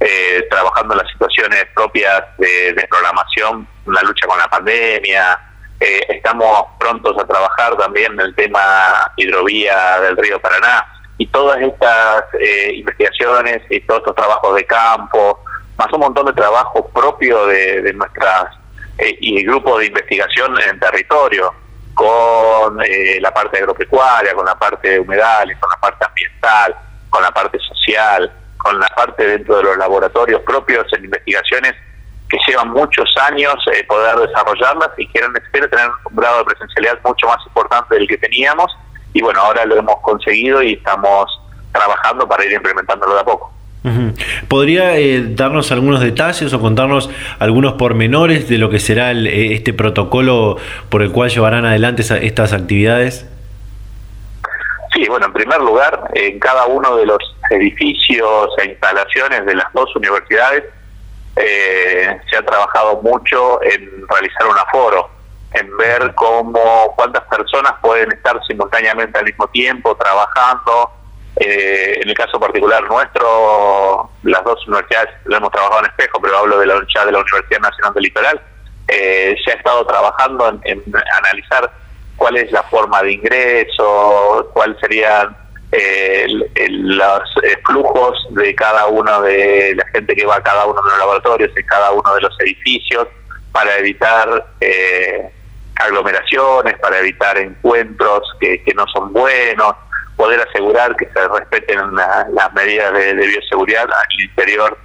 eh, 0.00 0.46
trabajando 0.50 0.94
las 0.94 1.08
situaciones 1.12 1.66
propias 1.74 2.24
de, 2.38 2.86
programación, 2.88 3.68
la 3.86 4.02
lucha 4.02 4.26
con 4.26 4.38
la 4.38 4.48
pandemia. 4.48 5.38
Eh, 5.78 6.06
estamos 6.08 6.66
prontos 6.80 7.16
a 7.18 7.26
trabajar 7.26 7.76
también 7.76 8.12
en 8.14 8.20
el 8.20 8.34
tema 8.34 9.12
hidrovía 9.16 10.00
del 10.00 10.16
río 10.16 10.40
Paraná 10.40 10.86
y 11.18 11.26
todas 11.26 11.60
estas 11.60 12.24
eh, 12.40 12.72
investigaciones 12.74 13.62
y 13.70 13.80
todos 13.80 14.00
estos 14.00 14.16
trabajos 14.16 14.56
de 14.56 14.64
campo, 14.64 15.44
más 15.76 15.92
un 15.92 16.00
montón 16.00 16.26
de 16.26 16.32
trabajo 16.32 16.88
propio 16.88 17.46
de, 17.46 17.82
de 17.82 17.92
nuestras 17.92 18.56
y 19.20 19.44
grupos 19.44 19.78
de 19.78 19.86
investigación 19.86 20.58
en 20.68 20.80
territorio 20.80 21.54
con 21.98 22.80
eh, 22.84 23.18
la 23.20 23.34
parte 23.34 23.58
agropecuaria, 23.58 24.32
con 24.32 24.46
la 24.46 24.56
parte 24.56 24.88
de 24.88 25.00
humedales, 25.00 25.58
con 25.58 25.68
la 25.68 25.80
parte 25.80 26.06
ambiental, 26.06 26.76
con 27.10 27.20
la 27.20 27.32
parte 27.32 27.58
social, 27.58 28.32
con 28.56 28.78
la 28.78 28.86
parte 28.94 29.26
dentro 29.26 29.56
de 29.56 29.64
los 29.64 29.76
laboratorios 29.76 30.40
propios 30.42 30.86
en 30.92 31.06
investigaciones 31.06 31.74
que 32.28 32.38
llevan 32.46 32.70
muchos 32.70 33.12
años 33.28 33.56
eh, 33.74 33.82
poder 33.88 34.14
desarrollarlas 34.14 34.90
y 34.96 35.08
que 35.08 35.18
eran 35.18 35.32
necesarias 35.32 35.70
tener 35.70 35.90
un 36.08 36.16
grado 36.16 36.38
de 36.38 36.44
presencialidad 36.44 37.00
mucho 37.04 37.26
más 37.26 37.44
importante 37.44 37.96
del 37.96 38.06
que 38.06 38.18
teníamos 38.18 38.70
y 39.12 39.20
bueno, 39.20 39.40
ahora 39.40 39.64
lo 39.64 39.76
hemos 39.76 40.00
conseguido 40.02 40.62
y 40.62 40.74
estamos 40.74 41.26
trabajando 41.72 42.28
para 42.28 42.44
ir 42.44 42.52
implementándolo 42.52 43.14
de 43.14 43.20
a 43.22 43.24
poco. 43.24 43.52
¿Podría 44.48 44.98
eh, 44.98 45.22
darnos 45.34 45.70
algunos 45.72 46.00
detalles 46.00 46.52
o 46.52 46.60
contarnos 46.60 47.08
algunos 47.38 47.74
pormenores 47.74 48.48
de 48.48 48.58
lo 48.58 48.70
que 48.70 48.80
será 48.80 49.12
eh, 49.12 49.54
este 49.54 49.72
protocolo 49.72 50.56
por 50.88 51.02
el 51.02 51.12
cual 51.12 51.30
llevarán 51.30 51.64
adelante 51.64 52.02
estas 52.02 52.52
actividades? 52.52 53.26
Sí, 54.92 55.06
bueno, 55.08 55.26
en 55.26 55.32
primer 55.32 55.60
lugar, 55.60 56.10
en 56.14 56.38
cada 56.38 56.66
uno 56.66 56.96
de 56.96 57.06
los 57.06 57.18
edificios 57.50 58.50
e 58.58 58.70
instalaciones 58.70 59.46
de 59.46 59.54
las 59.54 59.72
dos 59.72 59.94
universidades 59.94 60.64
eh, 61.36 62.20
se 62.28 62.36
ha 62.36 62.42
trabajado 62.42 63.00
mucho 63.02 63.62
en 63.62 64.06
realizar 64.08 64.46
un 64.46 64.58
aforo, 64.58 65.08
en 65.52 65.76
ver 65.76 66.12
cómo 66.14 66.92
cuántas 66.96 67.22
personas 67.24 67.74
pueden 67.80 68.10
estar 68.12 68.40
simultáneamente 68.46 69.18
al 69.18 69.24
mismo 69.24 69.46
tiempo 69.48 69.96
trabajando, 69.96 70.90
eh, 71.40 72.00
en 72.02 72.08
el 72.08 72.14
caso 72.16 72.40
particular 72.40 72.82
nuestro, 72.88 74.10
las 74.24 74.42
dos 74.42 74.66
universidades 74.66 75.10
lo 75.24 75.36
hemos 75.36 75.52
trabajado 75.52 75.80
en 75.80 75.90
espejo, 75.90 76.20
pero 76.20 76.38
hablo 76.38 76.58
de 76.58 76.66
la, 76.66 76.74
ya 76.92 77.04
de 77.04 77.12
la 77.12 77.20
Universidad 77.20 77.60
Nacional 77.60 77.94
del 77.94 78.02
Litoral, 78.02 78.40
eh, 78.88 79.36
se 79.44 79.52
ha 79.52 79.54
estado 79.54 79.86
trabajando 79.86 80.48
en, 80.64 80.82
analizar 81.22 81.70
cuál 82.16 82.38
es 82.38 82.50
la 82.50 82.62
forma 82.64 83.02
de 83.02 83.12
ingreso, 83.12 84.50
cuál 84.52 84.76
serían 84.80 85.36
eh, 85.70 86.26
los 86.68 87.22
flujos 87.64 88.26
de 88.30 88.54
cada 88.56 88.86
uno 88.86 89.22
de 89.22 89.74
la 89.76 89.86
gente 89.92 90.16
que 90.16 90.26
va 90.26 90.36
a 90.36 90.42
cada 90.42 90.64
uno 90.66 90.82
de 90.82 90.90
los 90.90 90.98
laboratorios, 90.98 91.56
en 91.56 91.66
cada 91.66 91.92
uno 91.92 92.14
de 92.14 92.20
los 92.22 92.40
edificios, 92.40 93.06
para 93.52 93.76
evitar 93.76 94.44
aglomeraciones, 95.76 96.76
para 96.78 96.98
evitar 96.98 97.38
encuentros 97.38 98.22
que 98.40 98.72
no 98.74 98.86
son 98.88 99.12
buenos 99.12 99.74
poder 100.18 100.40
asegurar 100.40 100.96
que 100.96 101.06
se 101.06 101.28
respeten 101.28 101.78
las 101.94 102.52
medidas 102.52 102.92
de, 102.92 103.14
bioseguridad 103.14 103.84
al 103.84 104.20
interior 104.20 104.76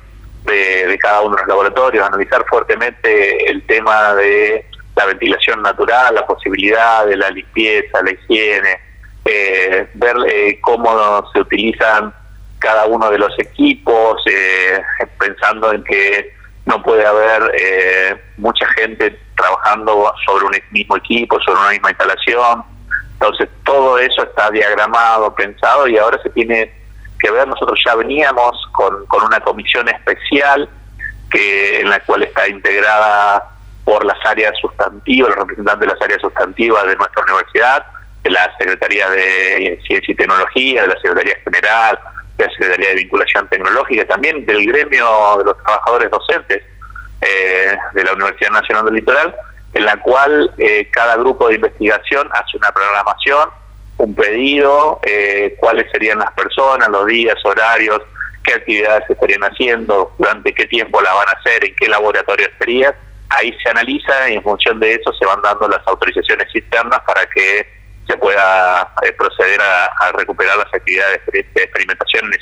de, 0.46 0.98
cada 1.02 1.22
uno 1.22 1.36
de 1.36 1.42
los 1.42 1.48
laboratorios, 1.48 2.06
analizar 2.06 2.46
fuertemente 2.48 3.50
el 3.50 3.66
tema 3.66 4.14
de 4.14 4.64
la 4.96 5.08
ventilación 5.08 5.64
natural, 5.64 6.14
la 6.14 6.26
posibilidad 6.28 7.08
de 7.08 7.18
la 7.18 7.32
limpieza, 7.32 8.04
la 8.04 8.12
higiene, 8.12 8.80
eh, 9.26 9.88
ver 9.96 10.18
eh, 10.28 10.60
cómo 10.62 11.28
se 11.34 11.42
utilizan 11.42 12.14
cada 12.60 12.86
uno 12.86 13.10
de 13.10 13.18
los 13.18 13.34
equipos, 13.40 14.22
eh, 14.28 14.82
pensando 15.18 15.74
en 15.74 15.84
que 15.84 16.32
no 16.68 16.82
puede 16.84 17.06
haber 17.06 18.22
mucha 18.38 18.68
gente 18.78 19.20
trabajando 19.36 20.14
sobre 20.26 20.46
un 20.46 20.54
mismo 20.72 20.96
equipo, 20.96 21.40
sobre 21.42 21.60
una 21.60 21.72
misma 21.72 21.90
instalación, 21.90 22.73
entonces 23.24 23.48
todo 23.64 23.98
eso 24.00 24.22
está 24.24 24.52
diagramado, 24.52 25.34
pensado 25.34 25.88
y 25.88 25.98
ahora 25.98 26.22
se 26.22 26.30
tiene 26.32 26.74
que 27.18 27.32
ver, 27.32 27.48
nosotros 27.48 27.80
ya 27.86 27.96
veníamos 27.96 28.52
con, 28.74 29.06
con 29.06 29.24
una 29.24 29.40
comisión 29.40 29.88
especial 29.88 30.68
que 31.32 31.80
en 31.80 31.90
la 31.90 32.02
cual 32.02 32.24
está 32.24 32.50
integrada 32.50 33.50
por 33.86 34.04
las 34.04 34.18
áreas 34.26 34.54
sustantivas, 34.60 35.30
los 35.30 35.40
representantes 35.40 35.88
de 35.88 35.94
las 35.94 36.02
áreas 36.02 36.22
sustantivas 36.22 36.86
de 36.86 36.96
nuestra 36.98 37.24
universidad, 37.24 37.86
de 38.24 38.30
la 38.30 38.58
Secretaría 38.58 39.10
de 39.10 39.82
Ciencia 39.88 40.12
y 40.12 40.16
Tecnología, 40.16 40.82
de 40.82 40.88
la 40.90 40.96
Secretaría 40.96 41.36
General, 41.46 42.00
de 42.38 42.46
la 42.46 42.52
Secretaría 42.52 42.90
de 42.90 42.96
Vinculación 42.96 43.48
Tecnológica, 43.48 44.06
también 44.06 44.46
del 44.46 44.66
gremio 44.66 45.38
de 45.38 45.46
los 45.46 45.58
trabajadores 45.64 46.12
docentes 46.12 46.62
eh, 47.22 47.78
de 47.94 48.04
la 48.04 48.14
Universidad 48.14 48.52
Nacional 48.52 48.84
del 48.84 48.96
Litoral, 48.96 49.34
en 49.74 49.86
la 49.86 49.98
cual 49.98 50.54
eh, 50.58 50.90
cada 50.92 51.16
grupo 51.18 51.48
de 51.48 51.56
investigación 51.56 52.30
hace 52.32 52.58
una 52.58 52.72
programación, 52.72 53.50
un 53.98 54.16
pedido, 54.16 55.00
eh, 55.04 55.56
cuáles 55.60 55.90
serían 55.92 56.20
las 56.20 56.32
personas, 56.34 56.90
los 56.90 57.06
días, 57.08 57.36
horarios, 57.44 58.02
qué 58.44 58.54
actividades 58.54 59.10
estarían 59.10 59.44
haciendo, 59.44 60.14
durante 60.18 60.54
qué 60.54 60.66
tiempo 60.68 61.02
la 61.02 61.14
van 61.14 61.28
a 61.30 61.32
hacer, 61.32 61.66
en 61.66 61.76
qué 61.76 61.88
laboratorio 61.88 62.48
sería. 62.60 62.96
Ahí 63.30 63.56
se 63.64 63.70
analiza 63.70 64.30
y 64.30 64.36
en 64.36 64.44
función 64.44 64.80
de 64.80 64.94
eso 64.94 65.12
se 65.14 65.26
van 65.26 65.42
dando 65.42 65.68
las 65.68 65.82
autorizaciones 65.88 66.48
internas 66.54 67.00
para 67.06 67.26
que 67.28 67.68
se 68.08 68.18
pueda 68.18 68.94
eh, 69.02 69.14
proceder 69.14 69.60
a, 69.62 70.12
recuperar 70.12 70.58
las 70.58 70.74
actividades 70.74 71.22
de 71.32 71.40
experimentación 71.40 72.26
en 72.26 72.34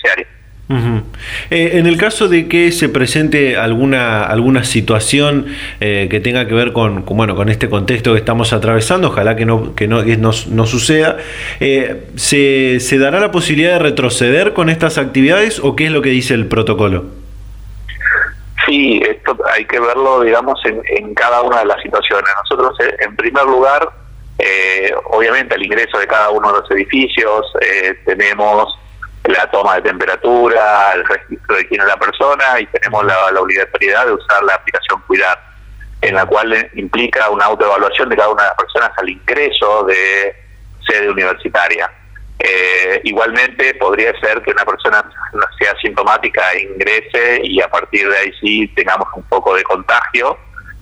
área. 0.70 1.04
Eh, 1.50 1.72
en 1.74 1.88
el 1.88 1.98
caso 1.98 2.28
de 2.28 2.48
que 2.48 2.72
se 2.72 2.90
presente 2.90 3.58
alguna, 3.58 4.24
alguna 4.24 4.64
situación 4.64 5.48
eh, 5.80 6.08
que 6.10 6.20
tenga 6.20 6.48
que 6.48 6.54
ver 6.54 6.74
con, 6.74 7.06
bueno, 7.06 7.36
con 7.36 7.50
este 7.50 7.70
contexto 7.70 8.14
que 8.14 8.20
estamos 8.20 8.54
atravesando, 8.54 9.10
ojalá 9.10 9.36
que 9.36 9.46
no, 9.46 9.76
que 9.76 9.88
no, 9.88 10.04
no, 10.04 10.66
suceda, 10.66 11.18
¿se, 11.60 12.80
¿se 12.80 12.98
dará 12.98 13.20
la 13.20 13.32
posibilidad 13.32 13.74
de 13.74 13.80
retroceder 13.80 14.54
con 14.54 14.70
estas 14.70 14.98
actividades 14.98 15.60
o 15.60 15.76
qué 15.76 15.86
es 15.86 15.92
lo 15.92 16.02
que 16.02 16.10
dice 16.10 16.34
el 16.34 16.48
protocolo? 16.48 17.06
Sí, 18.66 19.02
esto 19.08 19.38
hay 19.54 19.66
que 19.66 19.80
verlo, 19.80 20.22
digamos, 20.22 20.60
en, 20.66 20.82
en 20.86 21.14
cada 21.14 21.42
una 21.42 21.60
de 21.60 21.66
las 21.66 21.82
situaciones. 21.82 22.30
Nosotros, 22.44 22.78
en 23.00 23.16
primer 23.16 23.44
lugar, 23.46 23.90
eh, 24.44 24.92
obviamente 25.12 25.54
al 25.56 25.64
ingreso 25.64 26.00
de 26.00 26.08
cada 26.08 26.32
uno 26.32 26.52
de 26.52 26.62
los 26.62 26.72
edificios 26.72 27.46
eh, 27.62 27.96
tenemos 28.06 28.76
la 29.26 29.50
toma 29.52 29.76
de 29.76 29.84
temperatura, 29.84 30.94
el 30.94 31.06
registro 31.06 31.56
de 31.56 31.68
quién 31.68 31.82
es 31.82 31.88
la 31.88 31.98
persona 31.98 32.60
y 32.60 32.66
tenemos 32.68 33.06
la, 33.06 33.42
obligatoriedad 33.42 34.06
de 34.06 34.14
usar 34.14 34.44
la 34.44 34.56
aplicación 34.56 35.02
Cuidar, 35.08 35.40
en 36.02 36.16
la 36.16 36.26
cual 36.26 36.70
implica 36.74 37.30
una 37.30 37.46
autoevaluación 37.46 38.10
de 38.10 38.16
cada 38.16 38.30
una 38.30 38.44
de 38.44 38.50
las 38.50 38.58
personas 38.58 38.92
al 38.98 39.10
ingreso 39.10 39.84
de 39.84 40.36
sede 40.88 41.10
universitaria. 41.10 41.92
Eh, 42.40 43.02
igualmente 43.04 43.76
podría 43.76 44.20
ser 44.20 44.42
que 44.42 44.52
una 44.52 44.66
persona 44.66 45.04
sea 45.60 45.76
sintomática 45.80 46.54
e 46.54 46.64
ingrese 46.64 47.42
y 47.44 47.62
a 47.62 47.70
partir 47.70 48.10
de 48.10 48.18
ahí 48.18 48.34
sí 48.42 48.68
tengamos 48.76 49.08
un 49.16 49.24
poco 49.24 49.54
de 49.56 49.64
contagio 49.64 50.38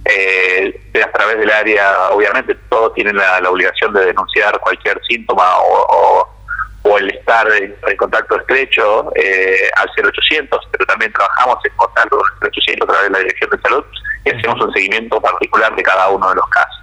eh, 0.06 0.80
a 1.04 1.12
través 1.12 1.38
del 1.40 1.52
área, 1.52 2.10
obviamente 2.12 2.56
todos 2.70 2.94
tienen 2.94 3.18
la, 3.18 3.40
obligación 3.50 3.94
de 3.94 4.06
denunciar 4.06 4.58
cualquier 4.60 5.00
síntoma 5.08 5.44
o, 5.60 6.28
el 6.98 7.10
estar 7.12 7.48
en, 7.52 7.76
contacto 7.98 8.38
estrecho 8.38 9.12
eh, 9.16 9.70
al 9.76 9.90
0800, 9.96 10.60
pero 10.72 10.86
también 10.86 11.12
trabajamos 11.14 11.58
en 11.66 11.76
contacto 11.76 12.18
con 12.18 12.28
el 12.42 12.48
0800 12.48 12.90
a 12.90 12.92
través 12.92 13.08
de 13.10 13.14
la 13.14 13.20
Dirección 13.20 13.50
de 13.52 13.62
Salud 13.62 13.86
y 14.26 14.30
hacemos 14.30 14.66
un 14.66 14.74
seguimiento 14.74 15.22
particular 15.22 15.76
de 15.76 15.84
cada 15.84 16.10
uno 16.10 16.30
de 16.30 16.36
los 16.36 16.48
casos. 16.50 16.80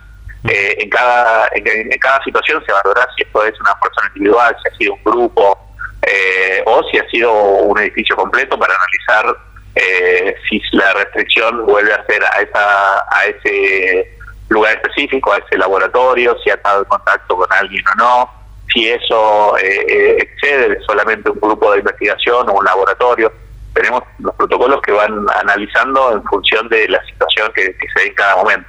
Eh, 0.48 0.76
en, 0.78 0.90
cada, 0.90 1.48
en, 1.54 1.98
cada 1.98 2.22
situación 2.22 2.62
se 2.64 2.72
valorará 2.72 3.08
si 3.16 3.22
esto 3.22 3.44
es 3.44 3.60
una 3.60 3.74
persona 3.80 4.08
individual, 4.14 4.56
si 4.62 4.68
ha 4.68 4.76
sido 4.76 4.94
un 4.94 5.04
grupo 5.04 5.58
eh, 6.02 6.62
o 6.66 6.82
si 6.84 6.98
ha 6.98 7.08
sido 7.10 7.32
un 7.32 7.78
edificio 7.80 8.14
completo 8.14 8.56
para 8.56 8.74
analizar 8.74 9.36
eh, 9.74 10.36
si 10.48 10.60
la 10.72 10.92
restricción 10.94 11.66
vuelve 11.66 11.92
a 11.92 12.06
ser 12.06 12.22
a, 12.24 12.40
esa, 12.42 12.98
a 13.10 13.26
ese 13.26 14.16
lugar 14.48 14.76
específico, 14.76 15.32
a 15.32 15.38
ese 15.38 15.58
laboratorio, 15.58 16.36
si 16.44 16.50
ha 16.50 16.54
estado 16.54 16.82
en 16.82 16.88
contacto 16.88 17.36
con 17.36 17.52
alguien 17.52 17.84
o 17.88 17.94
no, 17.96 18.30
si 18.72 18.88
eso 18.88 19.56
eh, 19.58 19.86
eh, 19.88 20.16
excede 20.20 20.78
solamente 20.86 21.30
un 21.30 21.40
grupo 21.40 21.72
de 21.72 21.78
investigación 21.78 22.48
o 22.48 22.52
un 22.52 22.64
laboratorio. 22.64 23.32
Tenemos 23.74 24.02
los 24.18 24.34
protocolos 24.34 24.80
que 24.82 24.92
van 24.92 25.26
analizando 25.40 26.12
en 26.12 26.22
función 26.24 26.68
de 26.68 26.88
la 26.88 27.04
situación 27.04 27.52
que, 27.54 27.64
se 27.64 28.00
ve 28.00 28.06
en 28.06 28.14
cada 28.14 28.36
momento. 28.36 28.68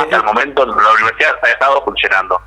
Hasta 0.00 0.16
el 0.16 0.24
momento 0.24 0.64
la 0.64 0.92
universidad 0.92 1.36
ha 1.42 1.48
estado 1.48 1.82
funcionando. 1.84 2.40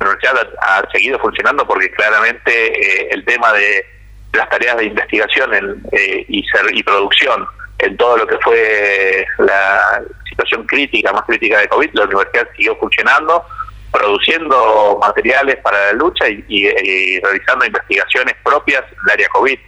La 0.00 0.06
universidad 0.06 0.48
ha 0.60 0.82
seguido 0.90 1.18
funcionando 1.20 1.66
porque 1.66 1.90
claramente 1.92 3.12
el 3.14 3.24
tema 3.24 3.52
de 3.52 3.84
las 4.32 4.48
tareas 4.48 4.76
de 4.78 4.84
investigación 4.86 5.82
eh, 5.92 6.24
y, 6.28 6.42
ser, 6.44 6.74
y 6.74 6.82
producción 6.82 7.46
en 7.78 7.96
todo 7.96 8.16
lo 8.16 8.26
que 8.26 8.38
fue 8.38 9.26
la 9.38 10.02
situación 10.28 10.66
crítica, 10.66 11.12
más 11.12 11.24
crítica 11.24 11.58
de 11.58 11.68
COVID, 11.68 11.90
la 11.94 12.04
universidad 12.04 12.48
siguió 12.56 12.76
funcionando, 12.76 13.44
produciendo 13.92 14.98
materiales 15.00 15.56
para 15.62 15.86
la 15.86 15.92
lucha 15.92 16.24
y, 16.28 17.20
realizando 17.20 17.66
investigaciones 17.66 18.34
propias 18.42 18.82
en 18.90 18.98
el 19.04 19.10
área 19.12 19.28
COVID. 19.28 19.58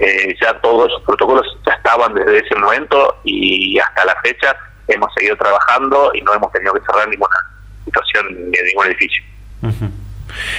Eh, 0.00 0.36
ya 0.40 0.54
todos 0.60 0.88
los 0.90 1.02
protocolos 1.02 1.44
ya 1.66 1.72
estaban 1.72 2.14
desde 2.14 2.38
ese 2.38 2.54
momento 2.54 3.16
y 3.24 3.78
hasta 3.80 4.04
la 4.04 4.14
fecha 4.22 4.56
hemos 4.86 5.12
seguido 5.14 5.36
trabajando 5.36 6.12
y 6.14 6.22
no 6.22 6.34
hemos 6.34 6.52
tenido 6.52 6.72
que 6.74 6.80
cerrar 6.86 7.08
ninguna 7.08 7.36
situación 7.84 8.50
de 8.50 8.62
ningún 8.62 8.86
edificio. 8.86 9.24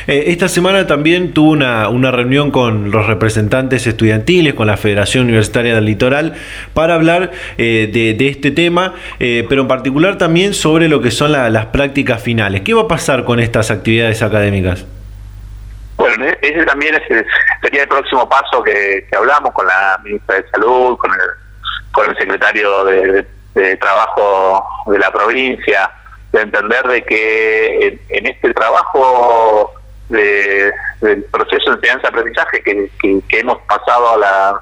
Eh, 0.08 0.26
esta 0.28 0.48
semana 0.48 0.88
también 0.88 1.34
tuvo 1.34 1.52
una, 1.52 2.12
reunión 2.12 2.52
con 2.52 2.92
los 2.92 3.08
representantes 3.08 3.88
estudiantiles, 3.88 4.54
con 4.54 4.68
la 4.68 4.78
Federación 4.78 5.26
Universitaria 5.26 5.76
del 5.76 5.86
Litoral, 5.86 6.36
para 6.74 6.96
hablar 6.96 7.32
eh, 7.58 7.90
de, 7.92 8.28
este 8.28 8.52
tema, 8.52 8.96
eh, 9.20 9.46
pero 9.48 9.62
en 9.62 9.68
particular 9.68 10.18
también 10.18 10.54
sobre 10.54 10.90
lo 10.90 11.02
que 11.02 11.12
son 11.12 11.32
las 11.32 11.66
prácticas 11.68 12.22
finales. 12.22 12.62
¿Qué 12.62 12.74
va 12.74 12.84
a 12.84 12.88
pasar 12.88 13.26
con 13.26 13.40
estas 13.40 13.72
actividades 13.72 14.22
académicas? 14.22 14.86
Bueno, 16.00 16.26
e-, 16.26 16.38
ese 16.42 16.66
también 16.66 16.96
sería 17.62 17.84
el 17.84 17.88
próximo 17.88 18.28
paso 18.28 18.64
que, 18.64 19.06
hablamos 19.16 19.52
con 19.54 19.68
la 19.68 20.00
ministra 20.04 20.36
de 20.36 20.50
Salud, 20.50 20.98
con 20.98 21.12
el, 21.12 21.20
con 21.92 22.10
el 22.10 22.18
secretario 22.18 22.86
de, 22.86 23.26
Trabajo 23.82 24.86
de 24.88 24.98
la 25.00 25.12
provincia, 25.12 25.92
de 26.32 26.42
entender 26.42 26.88
de 26.88 27.04
que 27.04 28.00
en, 28.10 28.26
este 28.28 28.54
trabajo 28.54 29.74
de, 30.10 30.72
del 31.02 31.24
proceso 31.26 31.72
de 31.72 31.76
enseñanza-aprendizaje 31.78 32.62
que, 32.62 32.90
que, 33.00 33.40
hemos 33.40 33.58
pasado 33.64 34.14
a 34.14 34.18
la 34.18 34.62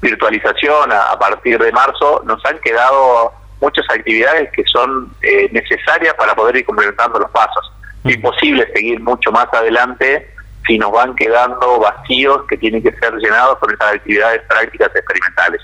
virtualización 0.00 0.90
a, 0.92 1.18
partir 1.18 1.58
de 1.58 1.72
marzo, 1.72 2.22
nos 2.24 2.44
han 2.46 2.58
quedado 2.58 3.32
muchas 3.60 3.84
actividades 3.90 4.50
que 4.52 4.64
son 4.64 5.14
eh, 5.22 5.48
necesarias 5.52 6.14
para 6.14 6.34
poder 6.34 6.56
ir 6.56 6.64
complementando 6.64 7.18
los 7.18 7.30
pasos. 7.30 7.72
Es 8.04 8.16
imposible 8.16 8.66
seguir 8.74 9.00
mucho 9.00 9.30
más 9.30 9.46
adelante 9.52 10.28
si 10.66 10.78
nos 10.78 10.92
van 10.92 11.14
quedando 11.14 11.78
vacíos 11.78 12.42
que 12.48 12.56
tienen 12.56 12.82
que 12.82 12.92
ser 12.92 13.14
llenados 13.16 13.58
por 13.58 13.72
estas 13.72 13.94
actividades 13.94 14.42
prácticas 14.48 14.90
experimentales 14.94 15.62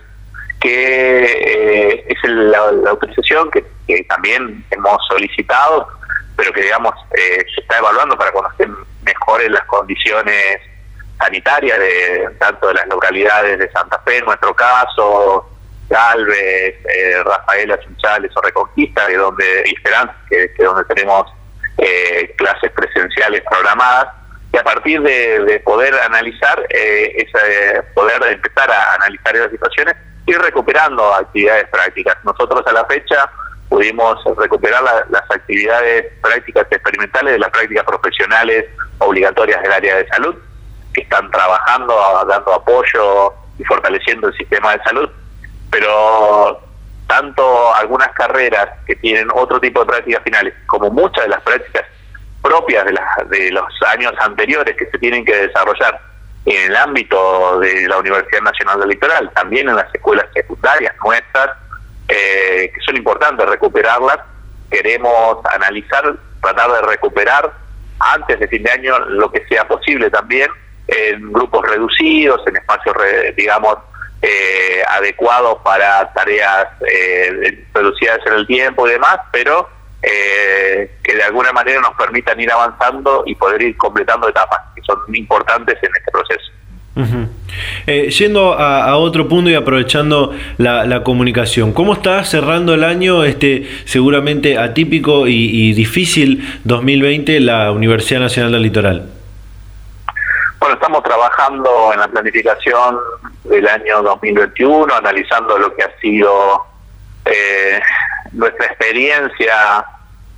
que 0.60 1.24
eh, 1.24 2.04
es 2.08 2.30
la, 2.30 2.58
autorización 2.90 3.50
que, 3.50 3.64
también 4.08 4.64
hemos 4.70 4.98
solicitado, 5.08 5.88
pero 6.36 6.52
que 6.52 6.62
digamos 6.62 6.94
eh, 7.16 7.44
se 7.54 7.60
está 7.62 7.78
evaluando 7.78 8.18
para 8.18 8.32
conocer 8.32 8.68
mejores 9.02 9.50
las 9.50 9.64
condiciones 9.64 10.60
sanitarias 11.18 11.78
de 11.78 12.28
tanto 12.38 12.68
de 12.68 12.74
las 12.74 12.86
localidades 12.88 13.58
de 13.58 13.70
Santa 13.70 13.98
Fe, 14.04 14.18
en 14.18 14.26
nuestro 14.26 14.54
caso, 14.54 15.48
Galvez, 15.88 16.76
eh, 16.84 17.22
Rafaela, 17.24 17.80
Chunchales 17.80 18.30
o 18.36 18.42
Reconquista, 18.42 19.06
de 19.06 19.16
donde 19.16 19.62
y 19.66 19.74
Esperanza, 19.74 20.14
que, 20.28 20.52
que 20.52 20.64
donde 20.64 20.84
tenemos 20.94 21.32
eh, 21.78 22.34
clases 22.36 22.70
presenciales 22.72 23.42
programadas, 23.48 24.14
y 24.52 24.56
a 24.56 24.64
partir 24.64 25.00
de, 25.02 25.60
poder 25.64 25.94
analizar, 25.94 26.66
eh, 26.70 27.12
esa, 27.16 27.82
poder 27.94 28.22
empezar 28.32 28.70
a 28.70 28.94
analizar 28.94 29.36
esas 29.36 29.50
situaciones, 29.50 29.94
ir 30.28 30.38
recuperando 30.40 31.14
actividades 31.14 31.68
prácticas. 31.68 32.16
Nosotros 32.24 32.66
a 32.66 32.72
la 32.72 32.84
fecha 32.86 33.30
pudimos 33.68 34.18
recuperar 34.36 34.82
las 34.82 35.30
actividades 35.30 36.06
prácticas 36.22 36.66
experimentales 36.70 37.34
de 37.34 37.38
las 37.38 37.50
prácticas 37.50 37.84
profesionales 37.84 38.66
obligatorias 38.98 39.62
del 39.62 39.72
área 39.72 39.96
de 39.96 40.08
salud, 40.08 40.34
que 40.94 41.02
están 41.02 41.30
trabajando, 41.30 41.94
dando 42.28 42.54
apoyo 42.54 43.34
y 43.58 43.64
fortaleciendo 43.64 44.28
el 44.28 44.36
sistema 44.36 44.72
de 44.72 44.82
salud, 44.84 45.10
pero 45.70 46.60
tanto 47.06 47.74
algunas 47.74 48.08
carreras 48.12 48.68
que 48.86 48.96
tienen 48.96 49.28
otro 49.34 49.60
tipo 49.60 49.80
de 49.80 49.86
prácticas 49.86 50.22
finales, 50.22 50.54
como 50.66 50.90
muchas 50.90 51.24
de 51.24 51.30
las 51.30 51.42
prácticas 51.42 51.84
propias 52.42 52.84
de, 52.84 53.38
de 53.38 53.50
los 53.50 53.64
años 53.94 54.12
anteriores 54.20 54.76
que 54.76 54.86
se 54.86 54.98
tienen 54.98 55.24
que 55.24 55.34
desarrollar 55.34 56.00
en 56.44 56.70
el 56.70 56.76
ámbito 56.76 57.60
de 57.60 57.88
la 57.88 57.98
Universidad 57.98 58.42
Nacional 58.42 58.80
del 58.80 58.90
Litoral, 58.90 59.30
también 59.34 59.68
en 59.68 59.76
las 59.76 59.94
escuelas 59.94 60.26
secundarias 60.32 60.94
nuestras, 61.04 61.50
eh, 62.08 62.70
que 62.74 62.80
son 62.84 62.96
importantes 62.96 63.46
recuperarlas. 63.48 64.18
Queremos 64.70 65.38
analizar, 65.54 66.16
tratar 66.40 66.72
de 66.72 66.82
recuperar 66.82 67.52
antes 67.98 68.38
de 68.40 68.48
fin 68.48 68.62
de 68.62 68.70
año 68.70 68.98
lo 68.98 69.30
que 69.30 69.44
sea 69.46 69.66
posible 69.66 70.10
también 70.10 70.50
en 70.86 71.32
grupos 71.32 71.68
reducidos, 71.68 72.40
en 72.46 72.56
espacios, 72.56 72.96
digamos, 73.36 73.76
eh, 74.22 74.82
adecuados 74.88 75.58
para 75.62 76.12
tareas 76.12 76.66
eh, 76.90 77.64
reducidas 77.72 78.18
en 78.26 78.32
el 78.32 78.46
tiempo 78.46 78.88
y 78.88 78.92
demás, 78.92 79.18
pero 79.30 79.68
eh, 80.02 80.98
que 81.02 81.14
de 81.14 81.22
alguna 81.22 81.52
manera 81.52 81.80
nos 81.80 81.94
permitan 81.94 82.40
ir 82.40 82.50
avanzando 82.50 83.24
y 83.26 83.34
poder 83.34 83.62
ir 83.62 83.76
completando 83.76 84.28
etapas 84.28 84.60
que 84.74 84.82
son 84.82 84.98
importantes 85.14 85.76
en 85.82 85.90
este 85.96 86.10
proceso. 86.10 86.52
Eh, 87.86 88.10
yendo 88.10 88.54
a, 88.54 88.96
otro 88.96 89.28
punto 89.28 89.50
y 89.50 89.54
aprovechando 89.54 90.34
la, 90.56 91.02
comunicación, 91.04 91.72
¿cómo 91.72 91.92
está 91.94 92.24
cerrando 92.24 92.74
el 92.74 92.82
año 92.82 93.24
este 93.24 93.68
seguramente 93.84 94.58
atípico 94.58 95.26
y, 95.26 95.72
difícil 95.74 96.60
2020 96.64 97.40
la 97.40 97.70
Universidad 97.70 98.20
Nacional 98.20 98.52
del 98.52 98.62
Litoral? 98.62 99.10
Bueno, 100.58 100.74
estamos 100.74 101.02
trabajando 101.04 101.92
en 101.94 102.00
la 102.00 102.08
planificación 102.08 102.98
del 103.44 103.68
año 103.68 104.02
2021, 104.02 104.92
analizando 104.92 105.56
lo 105.56 105.74
que 105.74 105.84
ha 105.84 106.00
sido 106.00 106.66
eh, 107.28 107.80
nuestra 108.32 108.66
experiencia 108.66 109.84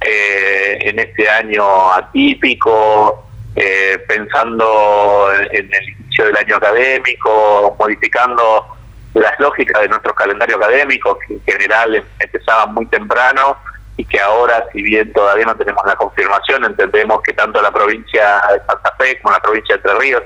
eh, 0.00 0.78
en 0.80 0.98
este 0.98 1.28
año 1.28 1.92
atípico, 1.92 3.26
eh, 3.54 3.98
pensando 4.08 5.28
en 5.50 5.72
el 5.72 5.88
inicio 5.88 6.26
del 6.26 6.36
año 6.36 6.56
académico, 6.56 7.76
modificando 7.78 8.76
las 9.14 9.38
lógicas 9.40 9.82
de 9.82 9.88
nuestro 9.88 10.14
calendario 10.14 10.56
académico, 10.56 11.18
que 11.18 11.34
en 11.34 11.42
general 11.44 12.04
empezaban 12.18 12.74
muy 12.74 12.86
temprano 12.86 13.56
y 13.96 14.04
que 14.04 14.20
ahora, 14.20 14.64
si 14.72 14.82
bien 14.82 15.12
todavía 15.12 15.46
no 15.46 15.56
tenemos 15.56 15.84
la 15.84 15.96
confirmación, 15.96 16.64
entendemos 16.64 17.20
que 17.22 17.32
tanto 17.32 17.60
la 17.60 17.70
provincia 17.70 18.40
de 18.52 18.60
Santa 18.66 18.94
Fe 18.98 19.18
como 19.20 19.34
la 19.34 19.40
provincia 19.40 19.76
de 19.76 19.82
Entre 19.82 19.98
Ríos, 19.98 20.22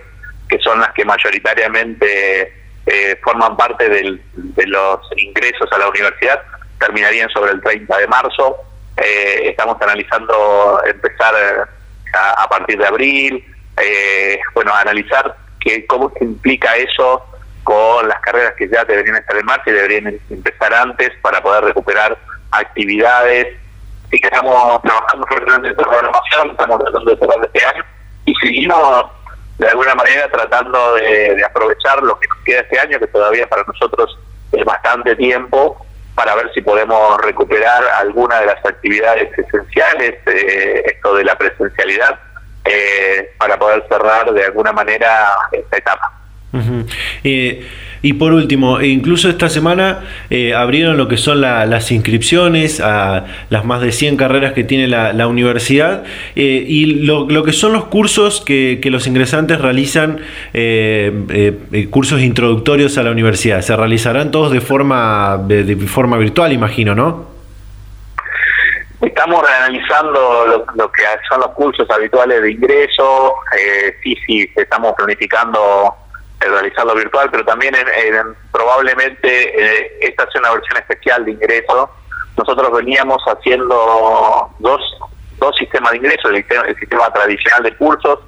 que 0.48 0.58
son 0.60 0.80
las 0.80 0.92
que 0.92 1.04
mayoritariamente 1.04 2.63
eh, 2.86 3.18
forman 3.22 3.56
parte 3.56 3.88
de 3.88 4.66
los 4.66 5.00
ingresos 5.16 5.70
a 5.72 5.78
la 5.78 5.88
universidad, 5.88 6.42
terminarían 6.78 7.30
sobre 7.30 7.52
el 7.52 7.62
30 7.62 7.98
de 7.98 8.06
marzo. 8.08 8.56
Eh, 8.96 9.48
estamos 9.48 9.80
analizando 9.80 10.80
empezar 10.86 11.34
a, 12.36 12.48
partir 12.48 12.78
de 12.78 12.86
abril, 12.86 13.44
eh, 13.82 14.38
bueno, 14.54 14.72
analizar 14.74 15.34
que, 15.60 15.86
cómo 15.86 16.12
se 16.18 16.24
implica 16.24 16.76
eso 16.76 17.24
con 17.64 18.06
las 18.06 18.20
carreras 18.20 18.54
que 18.54 18.68
ya 18.68 18.84
deberían 18.84 19.16
estar 19.16 19.36
en 19.36 19.46
marcha 19.46 19.70
y 19.70 19.72
deberían 19.72 20.20
empezar 20.30 20.74
antes 20.74 21.10
para 21.22 21.42
poder 21.42 21.64
recuperar 21.64 22.16
actividades. 22.50 23.56
y 24.12 24.20
que 24.20 24.28
estamos 24.28 24.80
trabajando 24.82 25.26
fuertemente 25.26 25.68
en 25.68 25.74
programación, 25.76 26.50
estamos 26.50 26.78
tratando 26.78 27.10
de 27.10 27.18
cerrar 27.18 27.50
este 27.52 27.64
año 27.64 27.84
y 28.26 28.34
seguimos 28.36 29.06
de 29.58 29.68
alguna 29.68 29.94
manera 29.94 30.28
tratando 30.30 30.94
de, 30.96 31.42
aprovechar 31.44 32.02
lo 32.02 32.18
que 32.18 32.28
nos 32.28 32.38
queda 32.44 32.60
este 32.60 32.78
año, 32.78 32.98
que 32.98 33.06
todavía 33.06 33.46
para 33.46 33.62
nosotros 33.64 34.18
es 34.52 34.64
bastante 34.64 35.14
tiempo, 35.16 35.84
para 36.14 36.34
ver 36.34 36.50
si 36.54 36.60
podemos 36.60 37.20
recuperar 37.20 37.82
alguna 37.98 38.40
de 38.40 38.46
las 38.46 38.64
actividades 38.64 39.36
esenciales, 39.36 40.14
eh, 40.26 40.82
esto 40.86 41.14
de 41.14 41.24
la 41.24 41.36
presencialidad, 41.36 42.18
eh, 42.64 43.34
para 43.38 43.58
poder 43.58 43.84
cerrar 43.88 44.32
de 44.32 44.44
alguna 44.44 44.72
manera 44.72 45.28
esta 45.52 45.76
etapa. 45.76 46.23
Eh, 47.24 47.66
y 48.02 48.12
por 48.12 48.32
último, 48.32 48.82
incluso 48.82 49.30
esta 49.30 49.48
semana 49.48 50.00
abrieron 50.54 50.98
lo 50.98 51.08
que 51.08 51.16
son 51.16 51.40
las 51.40 51.90
inscripciones 51.90 52.80
a 52.80 53.24
las 53.48 53.64
más 53.64 53.80
de 53.80 53.92
100 53.92 54.18
carreras 54.18 54.52
que 54.52 54.62
tiene 54.62 54.88
la, 54.88 55.26
universidad 55.26 56.04
y 56.34 56.84
lo, 57.06 57.26
que 57.44 57.52
son 57.54 57.72
los 57.72 57.86
cursos 57.86 58.42
que, 58.44 58.78
los 58.90 59.06
ingresantes 59.06 59.58
realizan, 59.58 60.20
cursos 61.90 62.20
introductorios 62.20 62.98
a 62.98 63.02
la 63.04 63.10
universidad. 63.10 63.62
Se 63.62 63.74
realizarán 63.74 64.30
todos 64.30 64.52
de 64.52 64.60
forma, 64.60 65.38
de 65.38 65.74
forma 65.86 66.18
virtual, 66.18 66.52
imagino, 66.52 66.94
¿no? 66.94 67.34
Estamos 69.06 69.44
analizando 69.48 70.64
lo, 70.74 70.92
que 70.92 71.02
son 71.28 71.40
los 71.40 71.50
cursos 71.50 71.88
habituales 71.90 72.40
de 72.40 72.52
ingreso, 72.52 73.34
eh, 73.56 73.96
sí, 74.02 74.16
sí, 74.26 74.50
estamos 74.56 74.94
planificando 74.96 75.94
realizarlo 76.48 76.94
virtual, 76.94 77.28
pero 77.30 77.44
también 77.44 77.74
probablemente 78.52 79.28
eh, 79.28 79.98
esta 80.00 80.24
es 80.24 80.34
una 80.36 80.52
versión 80.52 80.76
especial 80.78 81.24
de 81.24 81.32
ingreso. 81.32 81.90
Nosotros 82.36 82.72
veníamos 82.72 83.22
haciendo 83.26 84.50
dos, 84.58 84.80
dos 85.38 85.56
sistemas 85.56 85.92
de 85.92 85.98
ingreso, 85.98 86.28
el, 86.28 86.44
sistema 86.78 87.12
tradicional 87.12 87.62
de 87.62 87.76
cursos 87.76 88.20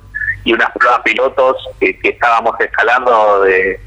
y 0.45 0.53
unas 0.53 0.71
pruebas 0.73 1.01
pilotos 1.01 1.57
que, 1.81 1.99
estábamos 2.03 2.55
escalando 2.61 3.43
de, 3.43 3.81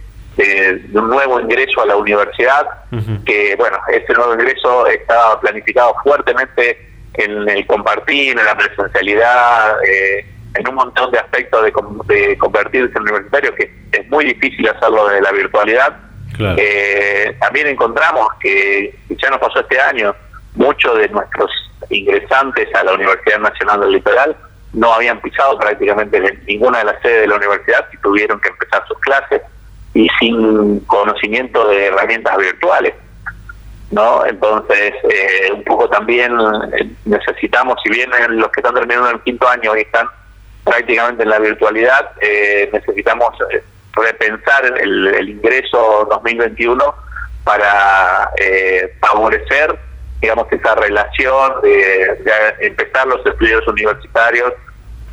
un 0.93 1.09
nuevo 1.09 1.39
ingreso 1.39 1.81
a 1.81 1.85
la 1.85 1.97
universidad, 1.97 2.67
que 3.25 3.55
bueno, 3.57 3.77
ese 3.91 4.13
nuevo 4.13 4.33
ingreso 4.33 4.87
estaba 4.87 5.39
planificado 5.39 5.95
fuertemente 6.03 6.89
en 7.13 7.49
el 7.49 7.65
compartir, 7.67 8.37
en 8.37 8.45
la 8.45 8.55
presencialidad, 8.55 9.83
eh, 9.83 10.25
en 10.55 10.67
un 10.67 10.75
montón 10.75 11.11
de 11.11 11.19
aspectos 11.19 11.63
de, 11.63 12.37
convertirse 12.37 12.91
en 12.95 13.01
universitario, 13.01 13.53
que 13.55 13.71
es 13.91 14.09
muy 14.09 14.25
difícil 14.25 14.67
hacerlo 14.67 15.07
desde 15.07 15.21
la 15.21 15.31
virtualidad. 15.31 15.97
Eh, 16.57 17.35
también 17.39 17.67
encontramos 17.67 18.27
que, 18.39 18.97
ya 19.09 19.29
nos 19.29 19.39
pasó 19.39 19.59
este 19.59 19.79
año, 19.79 20.15
muchos 20.55 20.97
de 20.97 21.09
nuestros 21.09 21.51
ingresantes 21.89 22.73
a 22.75 22.83
la 22.83 22.93
Universidad 22.93 23.39
Nacional 23.39 23.81
del 23.81 23.91
Litoral 23.91 24.35
no 24.73 24.93
habían 24.93 25.19
pisado 25.19 25.57
prácticamente 25.57 26.19
ninguna 26.45 26.79
de 26.79 26.85
las 26.85 27.01
sedes 27.01 27.21
de 27.21 27.27
la 27.27 27.35
universidad 27.35 27.87
y 27.91 27.97
tuvieron 27.97 28.39
que 28.39 28.49
empezar 28.49 28.83
sus 28.87 28.99
clases 28.99 29.41
y 29.93 30.07
sin 30.19 30.79
conocimiento 30.81 31.67
de 31.67 31.87
herramientas 31.87 32.37
virtuales. 32.37 32.93
¿no? 33.91 34.23
Entonces, 34.25 34.93
eh, 35.03 35.51
un 35.51 35.63
poco 35.63 35.89
también 35.89 36.31
eh, 36.79 36.87
necesitamos, 37.05 37.77
si 37.83 37.89
bien 37.89 38.11
los 38.37 38.51
que 38.51 38.59
están 38.59 38.75
terminando 38.75 39.09
el 39.09 39.21
quinto 39.21 39.47
año 39.47 39.75
y 39.75 39.81
están 39.81 40.07
prácticamente 40.69 41.23
en 41.23 41.29
la 41.29 41.39
virtualidad, 41.39 42.11
eh, 42.21 42.69
necesitamos 42.71 43.29
repensar 43.93 44.65
el, 44.79 45.29
ingreso 45.29 46.07
2021 46.09 46.95
para 47.43 48.31
favorecer, 49.01 49.77
digamos, 50.21 50.47
esa 50.51 50.75
relación 50.75 51.61
de, 51.61 52.17
empezar 52.61 53.07
los 53.07 53.25
estudios 53.25 53.67
universitarios 53.67 54.53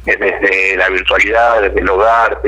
desde 0.05 0.77
la 0.77 0.89
virtualidad, 0.91 1.63
desde 1.63 1.81
el 1.81 1.89
hogar, 1.89 2.41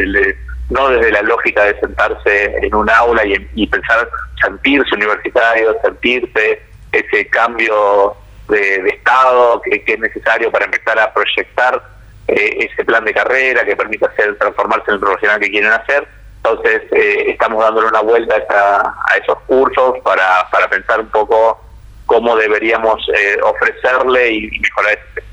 no 0.71 0.89
desde 0.91 1.11
la 1.11 1.23
lógica 1.23 1.65
de 1.65 1.81
sentarse 1.81 2.57
en 2.63 2.75
un 2.75 2.91
aula 2.91 3.23
y 3.25 3.67
pensar 3.67 4.09
sentirse 4.41 4.95
universitario, 4.95 5.77
sentirse 5.83 6.63
ese 6.93 7.27
cambio 7.29 8.17
de, 8.49 8.77
estado 8.89 9.61
que, 9.63 9.83
es 9.87 9.99
necesario 9.99 10.51
para 10.51 10.65
empezar 10.65 10.99
a 10.99 11.13
proyectar 11.13 11.83
eh, 12.29 12.69
ese 12.71 12.85
plan 12.85 13.05
de 13.05 13.15
carrera 13.15 13.65
que 13.65 13.75
permita 13.75 14.07
hacer 14.07 14.37
transformarse 14.37 14.85
en 14.89 14.95
el 14.95 15.01
profesional 15.01 15.41
que 15.41 15.51
quieren 15.51 15.73
hacer. 15.73 16.07
Entonces 16.37 16.83
eh, 16.93 17.31
estamos 17.31 17.63
dándole 17.65 17.89
una 17.89 18.03
vuelta 18.03 18.35
a, 18.51 19.17
esos 19.17 19.39
cursos 19.47 19.95
para, 20.05 20.49
pensar 20.71 21.01
un 21.01 21.09
poco 21.09 21.59
cómo 22.07 22.37
deberíamos 22.37 23.01
eh, 23.09 23.39
ofrecerle 23.43 24.33
y, 24.33 24.61
mejorar 24.61 24.93
ese. 24.93 25.27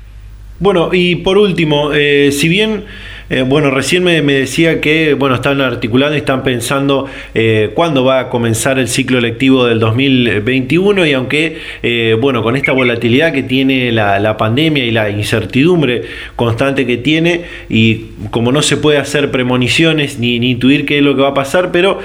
Bueno, 0.58 0.88
y 0.92 1.16
por 1.16 1.36
último, 1.36 1.92
si 1.92 2.48
bien 2.48 2.86
eh, 3.28 3.42
bueno, 3.42 3.70
recién 3.70 4.04
me, 4.04 4.22
decía 4.22 4.80
que 4.80 5.14
bueno, 5.14 5.34
están 5.34 5.60
articulando 5.60 6.14
y 6.14 6.18
están 6.18 6.44
pensando 6.44 7.06
eh, 7.34 7.72
cuándo 7.74 8.04
va 8.04 8.20
a 8.20 8.28
comenzar 8.28 8.78
el 8.78 8.86
ciclo 8.86 9.18
electivo 9.18 9.66
del 9.66 9.80
2021 9.80 11.06
y 11.06 11.12
aunque, 11.12 11.58
eh, 11.82 12.16
bueno, 12.20 12.44
con 12.44 12.54
esta 12.54 12.70
volatilidad 12.70 13.32
que 13.32 13.42
tiene 13.42 13.90
la, 13.90 14.36
pandemia 14.36 14.84
y 14.84 14.90
la 14.90 15.10
incertidumbre 15.10 16.02
constante 16.36 16.86
que 16.86 16.98
tiene 16.98 17.42
y 17.68 18.06
como 18.30 18.52
no 18.52 18.62
se 18.62 18.76
puede 18.76 18.98
hacer 18.98 19.30
premoniciones 19.30 20.18
ni, 20.18 20.38
ni 20.38 20.50
intuir 20.52 20.84
qué 20.84 20.98
es 20.98 21.02
lo 21.02 21.16
que 21.16 21.22
va 21.22 21.28
a 21.28 21.34
pasar, 21.34 21.72
pero 21.72 21.98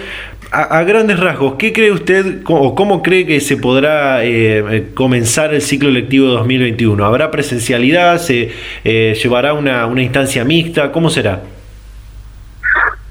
a, 0.52 0.84
grandes 0.84 1.20
rasgos, 1.20 1.56
¿qué 1.58 1.72
cree 1.72 1.91
usted 1.91 2.41
o 2.45 2.76
cómo 2.76 3.02
cree 3.02 3.26
que 3.26 3.39
se 3.39 3.56
podrá 3.56 4.24
eh, 4.24 4.60
eh, 4.60 4.91
comenzar 4.93 5.54
el 5.54 5.62
ciclo 5.62 5.89
lectivo 5.89 6.28
2021? 6.28 7.06
¿Habrá 7.06 7.32
presencialidad? 7.32 8.18
¿Se 8.18 8.52
eh, 8.84 9.14
llevará 9.22 9.54
una, 9.54 9.86
una 9.86 10.02
instancia 10.02 10.43
mixta? 10.43 10.91
¿Cómo 10.91 11.10
será? 11.10 11.41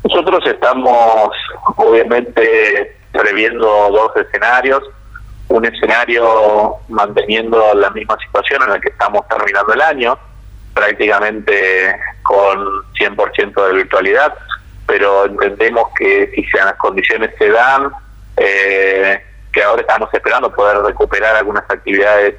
Nosotros 0.05 0.45
estamos 0.47 1.31
obviamente 1.77 2.97
previendo 3.13 3.67
dos 3.67 4.17
escenarios. 4.17 4.83
Un 5.49 5.65
escenario 5.65 6.77
manteniendo 6.89 7.75
la 7.75 7.91
misma 7.91 8.17
situación 8.25 8.63
en 8.65 8.71
la 8.71 8.81
que 8.81 8.91
estamos 8.91 9.27
terminando 9.29 9.73
el 9.73 9.81
año, 9.81 10.19
prácticamente 10.75 11.97
con 12.23 12.85
100% 12.99 13.67
de 13.67 13.75
virtualidad 13.75 14.35
pero 14.91 15.25
entendemos 15.27 15.85
que 15.97 16.33
si 16.35 16.45
las 16.57 16.75
condiciones 16.75 17.31
se 17.39 17.49
dan, 17.49 17.93
eh, 18.37 19.23
que 19.53 19.63
ahora 19.63 19.83
estamos 19.83 20.13
esperando 20.13 20.53
poder 20.53 20.79
recuperar 20.79 21.37
algunas 21.37 21.63
actividades 21.71 22.35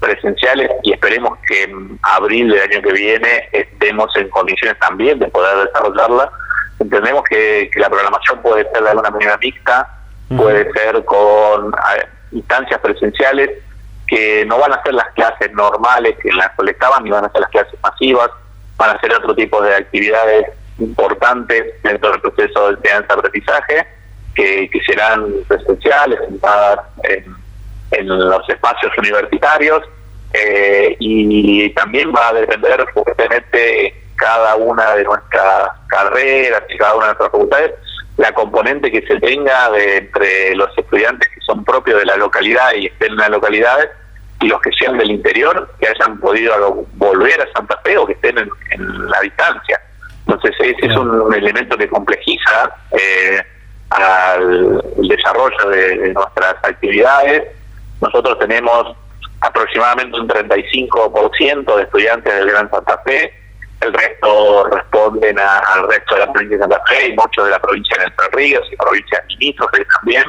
presenciales 0.00 0.68
y 0.82 0.94
esperemos 0.94 1.38
que 1.46 1.62
en 1.62 2.00
abril 2.02 2.50
del 2.50 2.60
año 2.60 2.82
que 2.82 2.92
viene 2.92 3.48
estemos 3.52 4.10
en 4.16 4.28
condiciones 4.30 4.76
también 4.80 5.20
de 5.20 5.28
poder 5.28 5.68
desarrollarla. 5.68 6.32
Entendemos 6.80 7.22
que, 7.30 7.70
la 7.76 7.88
programación 7.88 8.42
puede 8.42 8.68
ser 8.72 8.82
de 8.82 8.90
alguna 8.90 9.10
manera 9.10 9.38
mixta, 9.40 9.88
puede 10.36 10.72
ser 10.72 11.04
con 11.04 11.72
instancias 12.32 12.80
presenciales 12.80 13.48
que 14.08 14.44
no 14.46 14.58
van 14.58 14.72
a 14.72 14.82
ser 14.82 14.94
las 14.94 15.08
clases 15.12 15.52
normales 15.52 16.16
que 16.20 16.30
en 16.30 16.36
las 16.36 16.50
que 16.58 16.68
estaban, 16.68 17.04
ni 17.04 17.10
van 17.10 17.26
a 17.26 17.30
ser 17.30 17.42
las 17.42 17.50
clases 17.50 17.78
masivas, 17.80 18.30
van 18.76 18.96
a 18.96 19.00
ser 19.00 19.14
otro 19.14 19.36
tipo 19.36 19.62
de 19.62 19.76
actividades 19.76 20.48
importantes 20.78 21.74
dentro 21.82 22.10
del 22.12 22.20
proceso 22.20 22.68
de 22.68 22.74
enseñanza-aprendizaje, 22.74 23.86
que, 24.34 24.68
que 24.70 24.80
serán 24.84 25.26
presenciales, 25.46 26.20
en, 27.04 27.36
en 27.92 28.08
los 28.08 28.48
espacios 28.48 28.92
universitarios, 28.98 29.82
eh, 30.32 30.96
y 30.98 31.68
también 31.70 32.12
va 32.12 32.28
a 32.28 32.32
depender 32.32 32.84
fuertemente 32.94 33.94
cada 34.16 34.56
una 34.56 34.94
de 34.94 35.04
nuestras 35.04 35.68
carreras 35.88 36.62
y 36.70 36.78
cada 36.78 36.94
una 36.94 37.06
de 37.06 37.08
nuestras 37.08 37.30
facultades 37.30 37.72
la 38.16 38.32
componente 38.32 38.90
que 38.90 39.02
se 39.06 39.18
tenga 39.20 39.70
de 39.70 39.98
entre 39.98 40.54
los 40.54 40.70
estudiantes 40.76 41.28
que 41.34 41.40
son 41.40 41.64
propios 41.64 41.98
de 41.98 42.06
la 42.06 42.16
localidad 42.16 42.72
y 42.76 42.86
estén 42.86 43.12
en 43.12 43.18
las 43.18 43.30
localidades 43.30 43.90
y 44.40 44.48
los 44.48 44.60
que 44.60 44.70
sean 44.72 44.98
del 44.98 45.10
interior 45.10 45.70
que 45.80 45.88
hayan 45.88 46.18
podido 46.18 46.86
volver 46.94 47.40
a 47.40 47.52
Santa 47.52 47.78
Fe 47.84 47.96
o 47.96 48.06
que 48.06 48.12
estén 48.14 48.38
en, 48.38 49.10
la 49.10 49.20
distancia. 49.20 49.80
Entonces 50.26 50.54
ese 50.60 50.86
es 50.86 50.96
un 50.96 51.34
elemento 51.34 51.76
que 51.76 51.88
complejiza 51.88 52.74
eh, 52.92 53.42
al 53.90 54.82
el 54.98 55.08
desarrollo 55.08 55.68
de 55.70 56.12
nuestras 56.14 56.54
actividades. 56.62 57.44
Nosotros 58.00 58.38
tenemos 58.38 58.96
aproximadamente 59.40 60.18
un 60.18 60.28
35% 60.28 61.76
de 61.76 61.82
estudiantes 61.82 62.34
del 62.34 62.50
Gran 62.50 62.70
Santa 62.70 62.98
Fe, 63.04 63.32
el 63.82 63.92
resto 63.92 64.64
responden 64.68 65.38
al 65.40 65.88
resto 65.88 66.14
de 66.14 66.20
la 66.20 66.32
provincia 66.32 66.56
de 66.56 66.62
Santa 66.62 66.82
Fe 66.86 67.08
y 67.08 67.16
muchos 67.16 67.44
de 67.44 67.50
la 67.50 67.58
provincia 67.58 67.96
de 67.98 68.04
Entre 68.04 68.28
Ríos 68.32 68.68
y 68.70 68.76
provincias 68.76 69.24
limítrofes 69.28 69.86
también, 69.96 70.24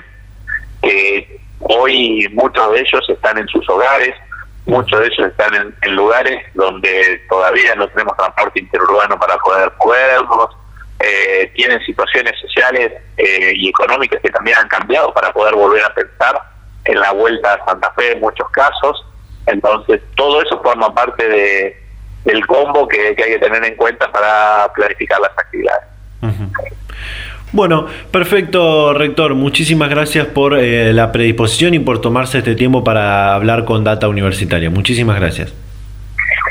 que 0.82 1.40
hoy 1.60 2.28
muchos 2.34 2.72
de 2.74 2.80
ellos 2.80 3.10
están 3.10 3.38
en 3.38 3.48
sus 3.48 3.68
hogares, 3.70 4.16
muchos 4.66 5.00
de 5.00 5.08
ellos 5.08 5.28
están 5.28 5.74
en, 5.82 5.96
lugares 5.96 6.44
donde 6.54 7.22
todavía 7.30 7.76
no 7.76 7.88
tenemos 7.90 8.16
transporte 8.18 8.60
interurbano 8.60 9.20
para 9.20 9.38
poder 9.38 9.72
movernos, 9.80 10.50
eh, 11.00 11.52
tienen 11.56 11.80
situaciones 11.82 12.34
sociales 12.40 12.94
eh, 13.18 13.54
y 13.56 13.70
económicas 13.70 14.22
que 14.22 14.30
también 14.30 14.58
han 14.58 14.68
cambiado 14.68 15.14
para 15.14 15.32
poder 15.34 15.56
volver 15.56 15.84
a 15.84 15.94
pensar 15.94 16.42
en 16.86 17.00
la 17.00 17.12
vuelta 17.12 17.54
a 17.54 17.66
Santa 17.66 17.92
Fe 17.92 18.14
en 18.14 18.22
muchos 18.22 18.50
casos. 18.52 19.06
Entonces, 19.46 20.02
todo 20.16 20.42
eso 20.42 20.62
forma 20.62 20.94
parte 20.94 21.28
de, 21.28 21.84
del 22.24 22.46
combo 22.48 22.88
que, 22.88 23.08
hay 23.08 23.16
que 23.16 23.40
tener 23.40 23.64
en 23.66 23.76
cuenta 23.76 24.12
para 24.12 24.72
planificar 24.74 25.20
las 25.20 25.32
actividades. 25.32 25.84
Bueno, 27.54 27.86
perfecto, 28.10 28.94
rector. 28.94 29.36
Muchísimas 29.36 29.90
gracias 29.90 30.26
por 30.26 30.58
eh, 30.58 30.92
la 30.92 31.12
predisposición 31.12 31.76
y 31.76 31.80
por 31.80 32.02
tomarse 32.02 32.40
este 32.40 32.56
tiempo 32.56 32.84
para 32.84 33.36
hablar 33.36 33.64
con 33.64 33.84
Data 33.84 34.10
Universitaria. 34.10 34.72
Muchísimas 34.72 35.20
gracias. 35.20 35.54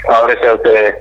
gracias 0.06 0.48
a 0.48 0.54
ustedes. 0.54 0.94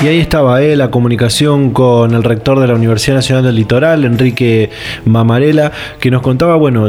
Y 0.03 0.07
ahí 0.07 0.19
estaba 0.19 0.63
eh, 0.63 0.75
la 0.75 0.89
comunicación 0.89 1.69
con 1.69 2.15
el 2.15 2.23
rector 2.23 2.59
de 2.59 2.65
la 2.65 2.73
Universidad 2.73 3.17
Nacional 3.17 3.43
del 3.43 3.53
Litoral, 3.53 4.03
Enrique 4.03 4.71
Mamarela, 5.05 5.71
que 5.99 6.09
nos 6.09 6.23
contaba, 6.23 6.55
bueno, 6.55 6.87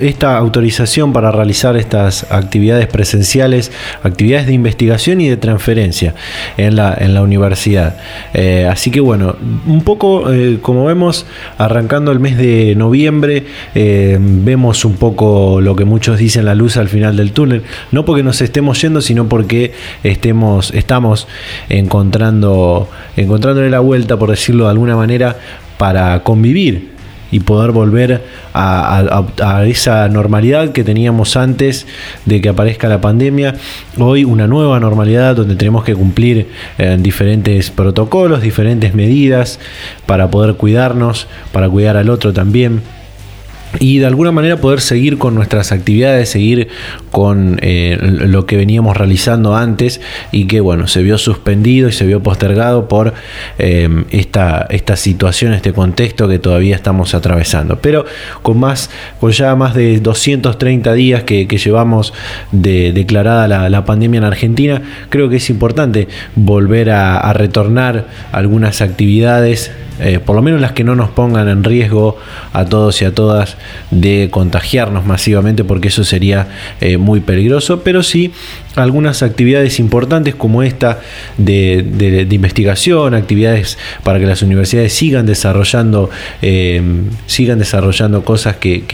esta 0.00 0.36
autorización 0.36 1.12
para 1.12 1.32
realizar 1.32 1.76
estas 1.76 2.30
actividades 2.30 2.86
presenciales, 2.86 3.72
actividades 4.04 4.46
de 4.46 4.52
investigación 4.52 5.20
y 5.20 5.28
de 5.28 5.36
transferencia 5.36 6.14
en 6.56 6.76
la, 6.76 6.96
en 6.96 7.12
la 7.12 7.22
universidad. 7.22 7.96
Eh, 8.34 8.68
así 8.70 8.92
que 8.92 9.00
bueno, 9.00 9.34
un 9.66 9.82
poco, 9.82 10.32
eh, 10.32 10.58
como 10.62 10.84
vemos, 10.84 11.26
arrancando 11.58 12.12
el 12.12 12.20
mes 12.20 12.38
de 12.38 12.76
noviembre, 12.76 13.46
vemos 13.74 14.84
un 14.84 14.94
poco 14.94 15.60
lo 15.60 15.74
que 15.74 15.84
muchos 15.84 16.20
dicen 16.20 16.44
la 16.44 16.54
luz 16.54 16.76
al 16.76 16.88
final 16.88 17.16
del 17.16 17.32
túnel, 17.32 17.64
no 17.90 18.04
porque 18.04 18.22
nos 18.22 18.40
estemos 18.40 18.80
yendo, 18.80 19.00
sino 19.00 19.28
porque 19.28 19.72
estemos, 20.04 20.72
estamos 20.72 21.26
encontrando 21.68 22.43
encontrándole 23.16 23.70
la 23.70 23.80
vuelta, 23.80 24.16
por 24.18 24.30
decirlo 24.30 24.64
de 24.64 24.70
alguna 24.70 24.96
manera, 24.96 25.36
para 25.78 26.22
convivir 26.22 26.94
y 27.30 27.40
poder 27.40 27.72
volver 27.72 28.22
a, 28.52 29.64
esa 29.66 30.08
normalidad 30.08 30.70
que 30.70 30.84
teníamos 30.84 31.36
antes 31.36 31.84
de 32.26 32.40
que 32.40 32.48
aparezca 32.48 32.88
la 32.88 33.00
pandemia. 33.00 33.56
Hoy 33.98 34.24
una 34.24 34.46
nueva 34.46 34.78
normalidad 34.78 35.34
donde 35.34 35.56
tenemos 35.56 35.82
que 35.82 35.96
cumplir 35.96 36.48
eh, 36.78 36.96
diferentes 37.00 37.70
protocolos, 37.70 38.40
diferentes 38.40 38.94
medidas 38.94 39.58
para 40.06 40.30
poder 40.30 40.54
cuidarnos, 40.54 41.26
para 41.50 41.68
cuidar 41.68 41.96
al 41.96 42.08
otro 42.08 42.32
también 42.32 42.82
y 43.80 43.98
de 43.98 44.06
alguna 44.06 44.32
manera 44.32 44.56
poder 44.58 44.80
seguir 44.80 45.18
con 45.18 45.34
nuestras 45.34 45.72
actividades, 45.72 46.28
seguir 46.28 46.68
con 47.10 47.58
eh, 47.62 47.98
lo 48.00 48.46
que 48.46 48.56
veníamos 48.56 48.96
realizando 48.96 49.56
antes 49.56 50.00
y 50.32 50.46
que 50.46 50.60
bueno, 50.60 50.86
se 50.86 51.02
vio 51.02 51.18
suspendido 51.18 51.88
y 51.88 51.92
se 51.92 52.06
vio 52.06 52.22
postergado 52.22 52.88
por 52.88 53.14
eh, 53.58 54.04
esta, 54.10 54.66
esta 54.70 54.96
situación, 54.96 55.52
este 55.52 55.72
contexto 55.72 56.28
que 56.28 56.38
todavía 56.38 56.76
estamos 56.76 57.14
atravesando. 57.14 57.78
Pero 57.80 58.04
con 58.42 58.58
más, 58.58 58.90
con 59.20 59.32
ya 59.32 59.54
más 59.54 59.74
de 59.74 60.00
230 60.00 60.92
días 60.94 61.22
que, 61.24 61.46
llevamos 61.54 62.12
de 62.50 62.92
declarada 62.92 63.68
la, 63.68 63.84
pandemia 63.84 64.18
en 64.18 64.24
Argentina, 64.24 64.82
creo 65.08 65.28
que 65.28 65.36
es 65.36 65.50
importante 65.50 66.08
volver 66.34 66.90
a 66.90 67.32
retornar 67.32 68.06
algunas 68.32 68.80
actividades 68.80 69.70
eh, 70.00 70.18
por 70.18 70.34
lo 70.34 70.42
menos 70.42 70.60
las 70.60 70.72
que 70.72 70.82
no 70.82 70.96
nos 70.96 71.10
pongan 71.10 71.48
en 71.48 71.62
riesgo 71.62 72.16
a 72.52 72.64
todos 72.64 73.00
y 73.00 73.04
a 73.04 73.14
todas 73.14 73.56
de 73.90 74.28
contagiarnos 74.30 75.04
masivamente, 75.06 75.64
porque 75.64 75.88
eso 75.88 76.04
sería 76.04 76.48
eh, 76.80 76.96
muy 76.96 77.20
peligroso, 77.20 77.82
pero 77.82 78.02
sí 78.02 78.32
algunas 78.76 79.22
actividades 79.22 79.78
importantes 79.78 80.34
como 80.34 80.62
esta 80.62 81.00
de, 81.38 82.26
investigación, 82.30 83.14
actividades 83.14 83.78
para 84.02 84.18
que 84.18 84.26
las 84.26 84.42
universidades 84.42 84.92
sigan 84.92 85.26
desarrollando, 85.26 86.10
eh, 86.42 86.82
sigan 87.26 87.58
desarrollando 87.58 88.24
cosas 88.24 88.56
que, 88.56 88.84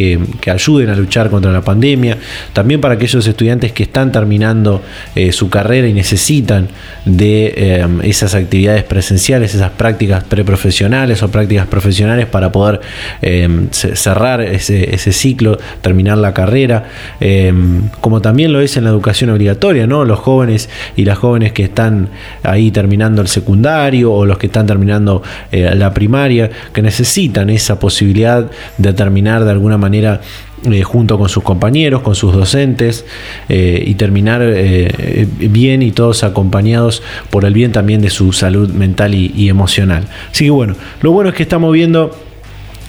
ayuden 0.50 0.90
a 0.90 0.96
luchar 0.96 1.30
contra 1.30 1.52
la 1.52 1.62
pandemia, 1.62 2.18
también 2.52 2.80
para 2.80 2.94
aquellos 2.94 3.26
estudiantes 3.26 3.72
que 3.72 3.84
están 3.84 4.10
terminando 4.10 4.82
su 5.30 5.48
carrera 5.48 5.86
y 5.86 5.92
necesitan 5.92 6.68
de 7.04 7.86
esas 8.02 8.34
actividades 8.34 8.82
presenciales, 8.82 9.54
esas 9.54 9.70
prácticas 9.70 10.24
preprofesionales 10.24 11.22
o 11.22 11.30
prácticas 11.30 11.66
profesionales 11.66 12.26
para 12.26 12.52
poder 12.52 12.80
em, 13.22 13.68
cerrar 13.70 14.40
ese, 14.68 15.12
ciclo, 15.12 15.58
terminar 15.80 16.18
la 16.18 16.34
carrera, 16.34 16.84
em, 17.20 17.88
como 18.00 18.20
también 18.20 18.52
lo 18.52 18.60
es 18.60 18.76
en 18.76 18.84
la 18.84 18.90
educación 18.90 19.30
obligatoria, 19.30 19.86
¿no? 19.86 20.04
Los 20.04 20.18
jóvenes 20.18 20.68
y 20.96 21.04
las 21.04 21.18
jóvenes 21.18 21.52
que 21.52 21.64
están 21.64 22.08
ahí 22.42 22.70
terminando 22.70 23.22
el 23.22 23.28
secundario 23.28 24.12
o 24.12 24.26
los 24.26 24.38
que 24.38 24.46
están 24.46 24.66
terminando 24.66 25.22
eh, 25.50 25.74
la 25.74 25.92
primaria, 25.94 26.50
que 26.72 26.82
necesitan 26.82 27.50
esa 27.50 27.78
posibilidad 27.78 28.50
de 28.78 28.92
terminar 28.92 29.44
de 29.44 29.50
alguna 29.50 29.78
manera 29.78 30.20
eh, 30.70 30.82
junto 30.82 31.18
con 31.18 31.28
sus 31.28 31.42
compañeros, 31.42 32.02
con 32.02 32.14
sus 32.14 32.34
docentes 32.34 33.06
eh, 33.48 33.82
y 33.86 33.94
terminar 33.94 34.42
bien 35.38 35.82
y 35.82 35.90
todos 35.92 36.22
acompañados 36.22 37.02
por 37.30 37.44
el 37.44 37.54
bien 37.54 37.72
también 37.72 38.02
de 38.02 38.10
su 38.10 38.32
salud 38.32 38.68
mental 38.70 39.14
y, 39.14 39.32
y 39.34 39.48
emocional. 39.48 40.06
Así 40.30 40.44
que 40.44 40.50
bueno, 40.50 40.76
lo 41.00 41.12
bueno 41.12 41.30
es 41.30 41.36
que 41.36 41.42
estamos 41.42 41.72
viendo 41.72 42.14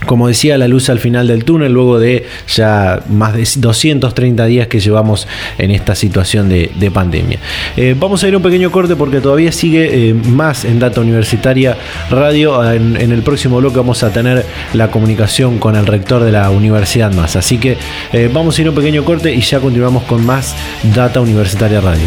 como 0.05 0.27
decía, 0.27 0.57
la 0.57 0.67
luz 0.67 0.89
al 0.89 0.99
final 0.99 1.27
del 1.27 1.43
túnel, 1.43 1.71
luego 1.73 1.99
de 1.99 2.25
ya 2.47 3.01
más 3.09 3.33
de 3.33 3.47
230 3.55 4.45
días 4.45 4.67
que 4.67 4.79
llevamos 4.79 5.27
en 5.57 5.71
esta 5.71 5.95
situación 5.95 6.49
de, 6.49 6.91
pandemia. 6.91 7.39
Eh, 7.77 7.95
vamos 7.97 8.23
a 8.23 8.27
ir 8.27 8.35
un 8.35 8.41
pequeño 8.41 8.69
corte 8.71 8.95
porque 8.95 9.21
todavía 9.21 9.51
sigue 9.51 10.09
eh, 10.09 10.13
más 10.13 10.65
en 10.65 10.79
Data 10.79 10.99
Universitaria 10.99 11.77
Radio. 12.09 12.69
En, 12.71 12.97
el 12.97 13.21
próximo 13.21 13.57
bloque 13.57 13.77
vamos 13.77 14.03
a 14.03 14.11
tener 14.11 14.45
la 14.73 14.89
comunicación 14.89 15.57
con 15.57 15.75
el 15.75 15.85
rector 15.85 16.23
de 16.23 16.31
la 16.31 16.49
Universidad 16.49 17.13
Más. 17.13 17.35
Así 17.35 17.57
que 17.57 17.77
eh, 18.11 18.29
vamos 18.33 18.57
a 18.57 18.61
ir 18.61 18.67
a 18.67 18.71
un 18.71 18.75
pequeño 18.75 19.05
corte 19.05 19.33
y 19.33 19.41
ya 19.41 19.59
continuamos 19.59 20.03
con 20.03 20.25
más 20.25 20.55
Data 20.93 21.21
Universitaria 21.21 21.79
Radio. 21.79 22.05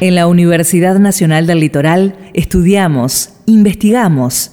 En 0.00 0.14
la 0.14 0.26
Universidad 0.26 0.98
Nacional 0.98 1.46
del 1.46 1.60
Litoral 1.60 2.16
estudiamos, 2.32 3.30
investigamos 3.46 4.52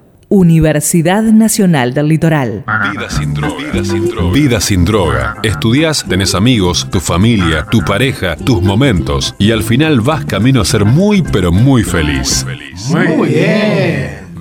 Universidad 0.33 1.23
Nacional 1.23 1.93
del 1.93 2.07
Litoral. 2.07 2.63
Vida 2.93 3.09
sin 3.09 3.33
droga. 3.33 3.53
Vida 3.73 3.83
sin 3.83 4.07
droga. 4.07 4.31
Vida 4.31 4.61
sin 4.61 4.85
droga. 4.85 5.35
Estudias, 5.43 6.05
tenés 6.07 6.35
amigos, 6.35 6.87
tu 6.89 7.01
familia, 7.01 7.65
tu 7.69 7.81
pareja, 7.81 8.37
tus 8.37 8.61
momentos. 8.61 9.35
Y 9.37 9.51
al 9.51 9.61
final 9.61 9.99
vas 9.99 10.23
camino 10.23 10.61
a 10.61 10.65
ser 10.65 10.85
muy, 10.85 11.21
pero 11.21 11.51
muy 11.51 11.83
feliz. 11.83 12.45
Muy 12.87 13.27
bien. 13.27 14.20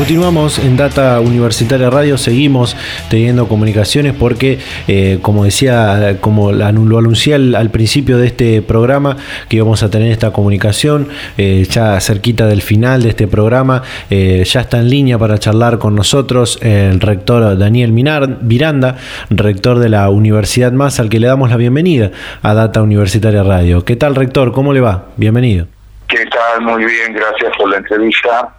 Continuamos 0.00 0.58
en 0.58 0.78
Data 0.78 1.20
Universitaria 1.20 1.90
Radio, 1.90 2.16
seguimos 2.16 2.74
teniendo 3.10 3.48
comunicaciones 3.48 4.14
porque, 4.14 4.58
eh, 4.88 5.18
como 5.20 5.44
decía, 5.44 6.16
como 6.22 6.52
lo 6.52 6.64
anuncié 6.98 7.34
al, 7.34 7.70
principio 7.70 8.16
de 8.16 8.28
este 8.28 8.62
programa, 8.62 9.18
que 9.50 9.56
íbamos 9.56 9.82
a 9.82 9.90
tener 9.90 10.10
esta 10.10 10.32
comunicación, 10.32 11.10
eh, 11.36 11.66
ya 11.68 12.00
cerquita 12.00 12.46
del 12.46 12.62
final 12.62 13.02
de 13.02 13.10
este 13.10 13.28
programa, 13.28 13.82
eh, 14.08 14.42
ya 14.46 14.62
está 14.62 14.78
en 14.78 14.88
línea 14.88 15.18
para 15.18 15.36
charlar 15.36 15.78
con 15.78 15.94
nosotros 15.94 16.58
el 16.62 16.98
rector 16.98 17.58
Daniel 17.58 17.92
Minar, 17.92 18.26
Miranda, 18.40 18.96
rector 19.28 19.80
de 19.80 19.90
la 19.90 20.08
Universidad 20.08 20.72
Más, 20.72 20.98
al 20.98 21.10
que 21.10 21.20
le 21.20 21.26
damos 21.26 21.50
la 21.50 21.58
bienvenida 21.58 22.10
a 22.42 22.54
Data 22.54 22.80
Universitaria 22.80 23.42
Radio. 23.42 23.84
¿Qué 23.84 23.96
tal, 23.96 24.14
rector? 24.14 24.52
¿Cómo 24.52 24.72
le 24.72 24.80
va? 24.80 25.08
Bienvenido. 25.18 25.66
¿Qué 26.08 26.24
tal? 26.24 26.62
Muy 26.62 26.86
bien, 26.86 27.12
gracias 27.12 27.52
por 27.58 27.68
la 27.68 27.76
entrevista. 27.76 28.54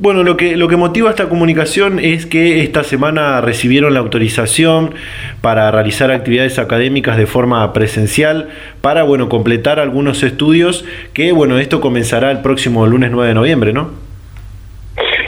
Bueno, 0.00 0.22
lo 0.22 0.36
que, 0.36 0.56
lo 0.56 0.68
que 0.68 0.76
motiva 0.76 1.10
esta 1.10 1.28
comunicación 1.28 1.98
es 1.98 2.24
que 2.24 2.62
esta 2.62 2.84
semana 2.84 3.40
recibieron 3.40 3.94
la 3.94 3.98
autorización 3.98 4.94
para 5.40 5.68
realizar 5.72 6.12
actividades 6.12 6.60
académicas 6.60 7.16
de 7.16 7.26
forma 7.26 7.72
presencial 7.72 8.48
para, 8.80 9.02
bueno, 9.02 9.28
completar 9.28 9.80
algunos 9.80 10.22
estudios 10.22 10.84
que, 11.14 11.32
bueno, 11.32 11.58
esto 11.58 11.80
comenzará 11.80 12.30
el 12.30 12.42
próximo 12.42 12.86
lunes 12.86 13.10
9 13.10 13.26
de 13.26 13.34
noviembre, 13.34 13.72
¿no? 13.72 13.90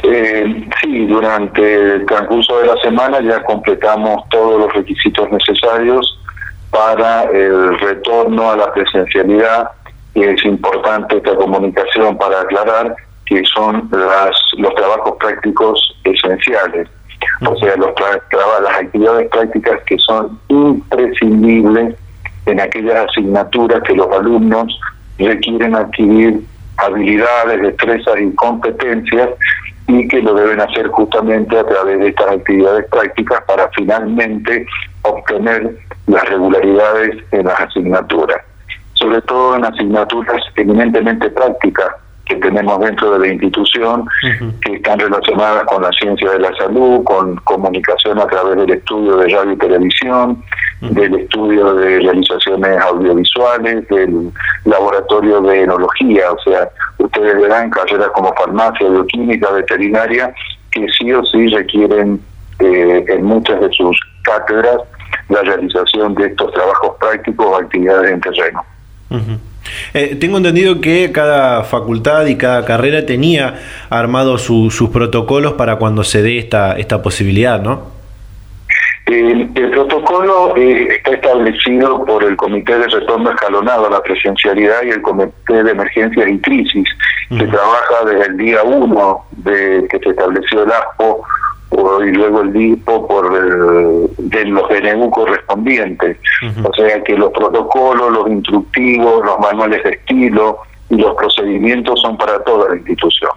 Eh, 0.05 0.65
sí, 0.81 1.05
durante 1.07 1.75
el 1.75 2.07
transcurso 2.07 2.61
de 2.61 2.69
la 2.69 2.77
semana 2.81 3.21
ya 3.23 3.43
completamos 3.43 4.23
todos 4.29 4.61
los 4.61 4.73
requisitos 4.73 5.29
necesarios 5.33 6.17
para 6.71 7.25
el 7.25 7.77
retorno 7.81 8.53
a 8.53 8.57
la 8.57 8.73
presencialidad 8.73 9.69
y 10.15 10.23
es 10.23 10.45
importante 10.45 11.17
esta 11.17 11.35
comunicación 11.35 12.17
para 12.17 12.43
aclarar 12.43 12.95
que 13.31 13.45
son 13.55 13.89
las, 13.93 14.37
los 14.59 14.75
trabajos 14.75 15.15
prácticos 15.21 15.97
esenciales, 16.03 16.89
o 17.47 17.57
sea, 17.57 17.77
los 17.77 17.95
las 18.63 18.77
actividades 18.77 19.31
prácticas 19.31 19.81
que 19.87 19.97
son 19.99 20.37
imprescindibles 20.49 21.95
en 22.47 22.61
aquellas 22.61 23.09
asignaturas 23.09 23.83
que 23.85 23.95
los 23.95 24.11
alumnos 24.11 24.81
requieren 25.19 25.77
adquirir 25.77 26.41
habilidades, 26.79 27.63
destrezas 27.63 28.15
y 28.21 28.35
competencias 28.35 29.29
y 29.87 30.09
que 30.09 30.23
lo 30.23 30.35
deben 30.35 30.61
hacer 30.61 30.89
justamente 30.89 31.57
a 31.57 31.65
través 31.65 32.01
de 32.01 32.09
estas 32.09 32.31
actividades 32.33 32.85
prácticas 32.91 33.43
para 33.47 33.69
finalmente 33.77 34.67
obtener 35.03 35.77
las 36.09 36.29
regularidades 36.29 37.17
en 37.31 37.47
las 37.47 37.61
asignaturas, 37.61 38.39
sobre 38.95 39.21
todo 39.23 39.55
en 39.55 39.65
asignaturas 39.65 40.43
eminentemente 40.57 41.31
prácticas 41.31 41.91
que 42.31 42.37
tenemos 42.37 42.79
dentro 42.81 43.13
de 43.13 43.19
la 43.19 43.33
institución, 43.33 44.07
que 44.65 44.75
están 44.75 45.01
relacionadas 45.01 45.65
con 45.65 45.83
la 45.83 45.91
ciencia 45.91 46.31
de 46.31 46.39
la 46.39 46.55
salud, 46.55 47.03
con 47.03 47.37
comunicación 47.39 48.19
a 48.21 48.27
través 48.27 48.57
del 48.57 48.71
estudio 48.71 49.17
de 49.17 49.29
radio 49.29 49.53
y 49.53 49.57
televisión, 49.57 50.43
del 50.81 51.15
estudio 51.17 51.75
de 51.75 51.99
realizaciones 51.99 52.81
audiovisuales, 52.81 53.87
del 53.89 54.31
laboratorio 54.65 55.41
de 55.41 55.63
enología, 55.63 56.31
o 56.31 56.39
sea, 56.43 56.71
ustedes 56.99 57.35
verán 57.43 57.69
carreras 57.71 58.09
como 58.15 58.33
farmacia, 58.35 58.89
bioquímica, 58.89 59.51
veterinaria, 59.51 60.33
que 60.71 60.87
sí 60.97 61.13
o 61.13 61.25
sí 61.25 61.49
requieren 61.49 62.21
eh, 62.61 63.05
en 63.09 63.25
muchas 63.25 63.61
de 63.61 63.73
sus 63.73 63.99
cátedras 64.23 64.79
la 65.29 65.43
realización 65.43 66.15
de 66.15 66.27
estos 66.27 66.53
trabajos 66.53 66.97
prácticos 67.01 67.47
o 67.47 67.57
actividades 67.57 68.13
en 68.13 68.21
terreno. 68.21 68.65
Eh, 69.95 70.17
tengo 70.21 70.37
entendido 70.39 70.81
que 70.81 71.11
cada 71.13 71.65
facultad 71.65 72.27
y 72.27 72.37
cada 72.37 72.65
carrera 72.65 73.07
tenía 73.07 73.55
armados 73.91 74.43
sus 74.43 74.89
protocolos 74.91 75.55
para 75.55 75.77
cuando 75.77 76.05
se 76.05 76.23
dé 76.23 76.39
esta, 76.39 76.79
esta 76.79 77.03
posibilidad, 77.03 77.61
¿no? 77.61 78.01
El, 79.07 79.49
protocolo 79.71 80.55
eh, 80.57 80.89
está 80.97 81.13
establecido 81.13 82.05
por 82.05 82.23
el 82.23 82.37
Comité 82.37 82.79
de 82.79 82.87
Retorno 82.87 83.31
Escalonado 83.31 83.87
a 83.87 83.91
la 83.91 84.03
Presencialidad 84.03 84.83
y 84.85 84.91
el 84.91 85.03
Comité 85.03 85.65
de 85.65 85.71
Emergencias 85.71 86.29
y 86.29 86.39
Crisis, 86.39 86.89
que 87.29 87.45
trabaja 87.45 88.05
desde 88.07 88.27
el 88.27 88.37
día 88.37 88.63
1 88.63 89.25
de 89.33 89.89
que 89.91 89.99
se 89.99 90.11
estableció 90.11 90.63
el 90.63 90.71
ASPO 90.71 91.25
y 91.73 92.13
luego 92.13 92.43
el 92.43 92.53
DIPO 92.53 93.07
por 93.07 93.37
el, 93.37 94.09
de 94.19 94.45
los 94.47 94.69
DNU 94.69 95.11
correspondientes. 95.11 96.17
O 96.65 96.73
sea 96.75 97.03
que 97.05 97.17
los 97.17 97.31
protocolos, 97.33 98.13
los 98.13 98.29
instructivos, 98.29 99.25
los 99.25 99.39
manuales 99.39 99.83
de 99.85 99.91
estilo 99.91 100.59
y 100.89 100.97
los 100.97 101.15
procedimientos 101.15 102.01
son 102.01 102.17
para 102.17 102.43
toda 102.45 102.71
la 102.71 102.77
institución. 102.77 103.33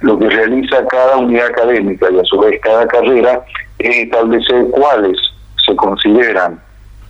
Lo 0.00 0.18
que 0.18 0.28
realiza 0.28 0.86
cada 0.88 1.16
unidad 1.16 1.46
académica 1.46 2.08
y 2.10 2.18
a 2.18 2.24
su 2.24 2.38
vez 2.38 2.60
cada 2.62 2.86
carrera 2.86 3.42
es 3.78 3.96
establecer 3.96 4.66
cuáles 4.70 5.16
se 5.64 5.74
consideran 5.76 6.60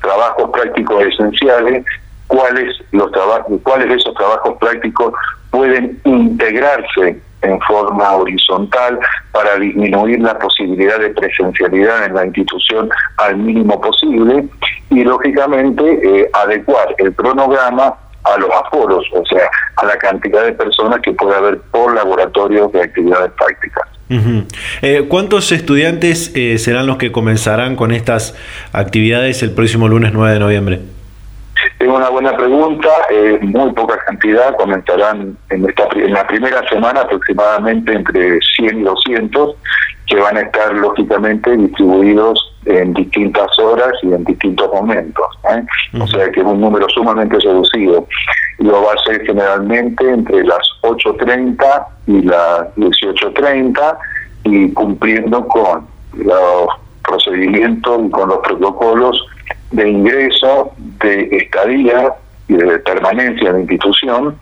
trabajos 0.01 0.51
prácticos 0.51 1.05
esenciales, 1.05 1.85
cuáles 2.29 2.76
los 2.93 3.11
trabajos, 3.12 3.61
cuáles 3.62 3.89
de 3.89 3.95
esos 3.97 4.14
trabajos 4.14 4.57
prácticos 4.59 5.12
pueden 5.51 6.01
integrarse 6.05 7.20
en 7.43 7.61
forma 7.61 8.12
horizontal 8.12 8.99
para 9.32 9.57
disminuir 9.57 10.20
la 10.20 10.39
posibilidad 10.39 10.99
de 10.99 11.11
presencialidad 11.11 12.07
en 12.07 12.14
la 12.14 12.26
institución 12.26 12.91
al 13.18 13.36
mínimo 13.36 13.80
posible 13.80 14.49
y 14.91 15.05
lógicamente 15.05 15.82
eh, 16.03 16.30
adecuar 16.32 16.95
el 16.99 17.14
cronograma 17.14 17.95
a 18.24 18.39
los 18.39 18.51
aforos, 18.51 19.07
o 19.12 19.24
sea, 19.26 19.49
a 19.76 19.86
la 19.86 19.97
cantidad 19.97 20.45
de 20.45 20.53
personas 20.53 21.01
que 21.01 21.12
puede 21.12 21.36
haber 21.36 21.61
por 21.70 21.95
laboratorio 21.95 22.68
de 22.68 22.82
actividades 22.82 23.32
prácticas. 23.32 23.89
Eh, 24.80 25.05
¿Cuántos 25.07 25.53
estudiantes 25.53 26.32
eh, 26.34 26.59
serán 26.59 26.86
los 26.86 26.97
que 26.97 27.12
comenzarán 27.12 27.76
con 27.76 27.93
estas 27.93 28.34
actividades 28.72 29.43
el 29.43 29.51
próximo 29.53 29.86
lunes 29.86 30.12
9 30.14 30.32
de 30.32 30.39
noviembre? 30.39 30.80
Es 31.79 31.89
una 31.89 32.09
buena 32.09 32.37
pregunta, 32.37 32.89
eh, 33.11 33.39
muy 33.43 33.73
poca 33.73 33.99
cantidad, 34.07 34.57
comenzarán 34.57 35.37
en, 35.51 35.69
esta, 35.69 35.89
en 35.95 36.13
la 36.13 36.27
primera 36.27 36.67
semana 36.69 37.01
aproximadamente 37.01 37.93
entre 37.93 38.39
100 38.57 38.81
y 38.81 38.83
200, 38.83 39.57
que 40.07 40.17
van 40.17 40.37
a 40.37 40.41
estar 40.41 40.75
lógicamente 40.75 41.57
distribuidos 41.57 42.49
en 42.65 42.95
distintas 42.95 43.59
horas 43.59 43.93
y 44.03 44.13
en 44.13 44.25
distintos 44.25 44.71
momentos. 44.73 45.27
¿eh? 45.51 45.63
O 46.01 46.07
sea 46.07 46.31
que 46.31 46.41
es 46.41 46.47
un 46.47 46.61
número 46.61 46.89
sumamente 46.89 47.39
reducido. 47.39 48.07
Lo 48.59 48.83
va 48.83 48.93
a 48.93 49.05
ser 49.05 49.25
generalmente 49.25 50.09
entre 50.11 50.45
las 50.45 50.67
8.30 50.83 51.87
y 52.07 52.23
las 52.23 52.75
18.30 52.77 53.99
y 54.45 54.73
cumpliendo 54.73 55.47
con 55.47 55.87
los 56.15 56.69
procedimientos 57.09 58.01
y 58.07 58.11
con 58.11 58.29
los 58.29 58.39
protocolos 58.39 59.27
de 59.71 59.89
ingreso, 59.89 60.73
de 60.77 61.29
estadía 61.33 62.15
y 62.49 62.55
de 62.55 62.79
permanencia 62.81 63.51
en 63.51 63.61
institución 63.61 64.39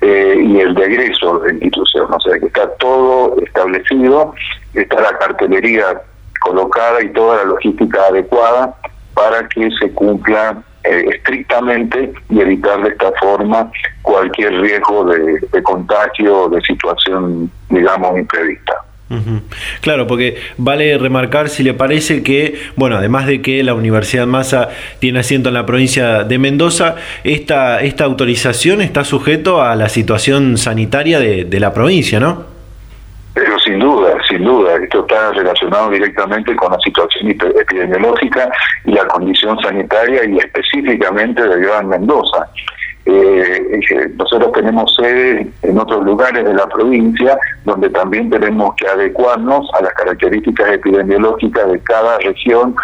eh, 0.00 0.36
y 0.38 0.60
el 0.60 0.74
de 0.74 0.84
egreso 0.84 1.38
de 1.40 1.48
la 1.48 1.52
institución. 1.54 2.06
O 2.12 2.20
sea 2.20 2.38
que 2.38 2.46
está 2.46 2.68
todo 2.76 3.36
establecido, 3.44 4.34
está 4.74 5.00
la 5.00 5.18
cartelería 5.18 6.02
colocada 6.40 7.02
y 7.02 7.12
toda 7.12 7.38
la 7.38 7.44
logística 7.44 8.06
adecuada 8.06 8.74
para 9.14 9.48
que 9.48 9.70
se 9.80 9.90
cumpla 9.92 10.62
eh, 10.84 11.04
estrictamente 11.14 12.12
y 12.28 12.40
evitar 12.40 12.82
de 12.82 12.90
esta 12.90 13.12
forma 13.20 13.70
cualquier 14.02 14.60
riesgo 14.60 15.04
de, 15.06 15.38
de 15.50 15.62
contagio 15.62 16.42
o 16.42 16.48
de 16.50 16.60
situación, 16.60 17.50
digamos, 17.70 18.18
imprevista. 18.18 18.74
Claro, 19.80 20.06
porque 20.06 20.36
vale 20.56 20.96
remarcar, 20.98 21.48
si 21.48 21.62
le 21.62 21.74
parece, 21.74 22.22
que, 22.22 22.58
bueno, 22.76 22.96
además 22.96 23.26
de 23.26 23.42
que 23.42 23.62
la 23.62 23.74
Universidad 23.74 24.26
Massa 24.26 24.70
tiene 24.98 25.20
asiento 25.20 25.48
en 25.48 25.54
la 25.54 25.66
provincia 25.66 26.24
de 26.24 26.38
Mendoza, 26.38 26.96
esta, 27.24 27.80
esta 27.80 28.04
autorización 28.04 28.80
está 28.80 29.04
sujeto 29.04 29.62
a 29.62 29.74
la 29.76 29.88
situación 29.88 30.56
sanitaria 30.56 31.18
de, 31.18 31.60
la 31.60 31.72
provincia, 31.72 32.18
¿no? 32.18 32.44
Pero 33.32 33.58
sin 33.60 33.78
duda, 33.78 34.16
sin 34.28 34.44
duda, 34.44 34.76
esto 34.76 35.00
está 35.00 35.32
relacionado 35.32 35.90
directamente 35.90 36.54
con 36.56 36.72
la 36.72 36.78
situación 36.80 37.30
epidemiológica 37.30 38.48
y 38.84 38.92
la 38.92 39.06
condición 39.06 39.58
sanitaria 39.60 40.24
y 40.24 40.38
específicamente 40.38 41.42
de 41.42 41.60
Gran 41.60 41.88
Mendoza. 41.88 42.48
Eh, 43.06 43.80
nosotros 44.16 44.52
tenemos 44.52 44.94
sede 44.94 45.46
en 45.62 45.78
otros 45.78 46.04
lugares 46.04 46.42
de 46.44 46.54
la 46.54 46.66
provincia 46.66 47.38
donde 47.64 47.90
también 47.90 48.30
tenemos 48.30 48.74
que 48.76 48.86
adecuarnos 48.86 49.68
a 49.74 49.82
las 49.82 49.92
características 49.92 50.72
epidemiológicas 50.72 51.70
de 51.70 51.78
cada 51.80 52.18
región 52.18 52.74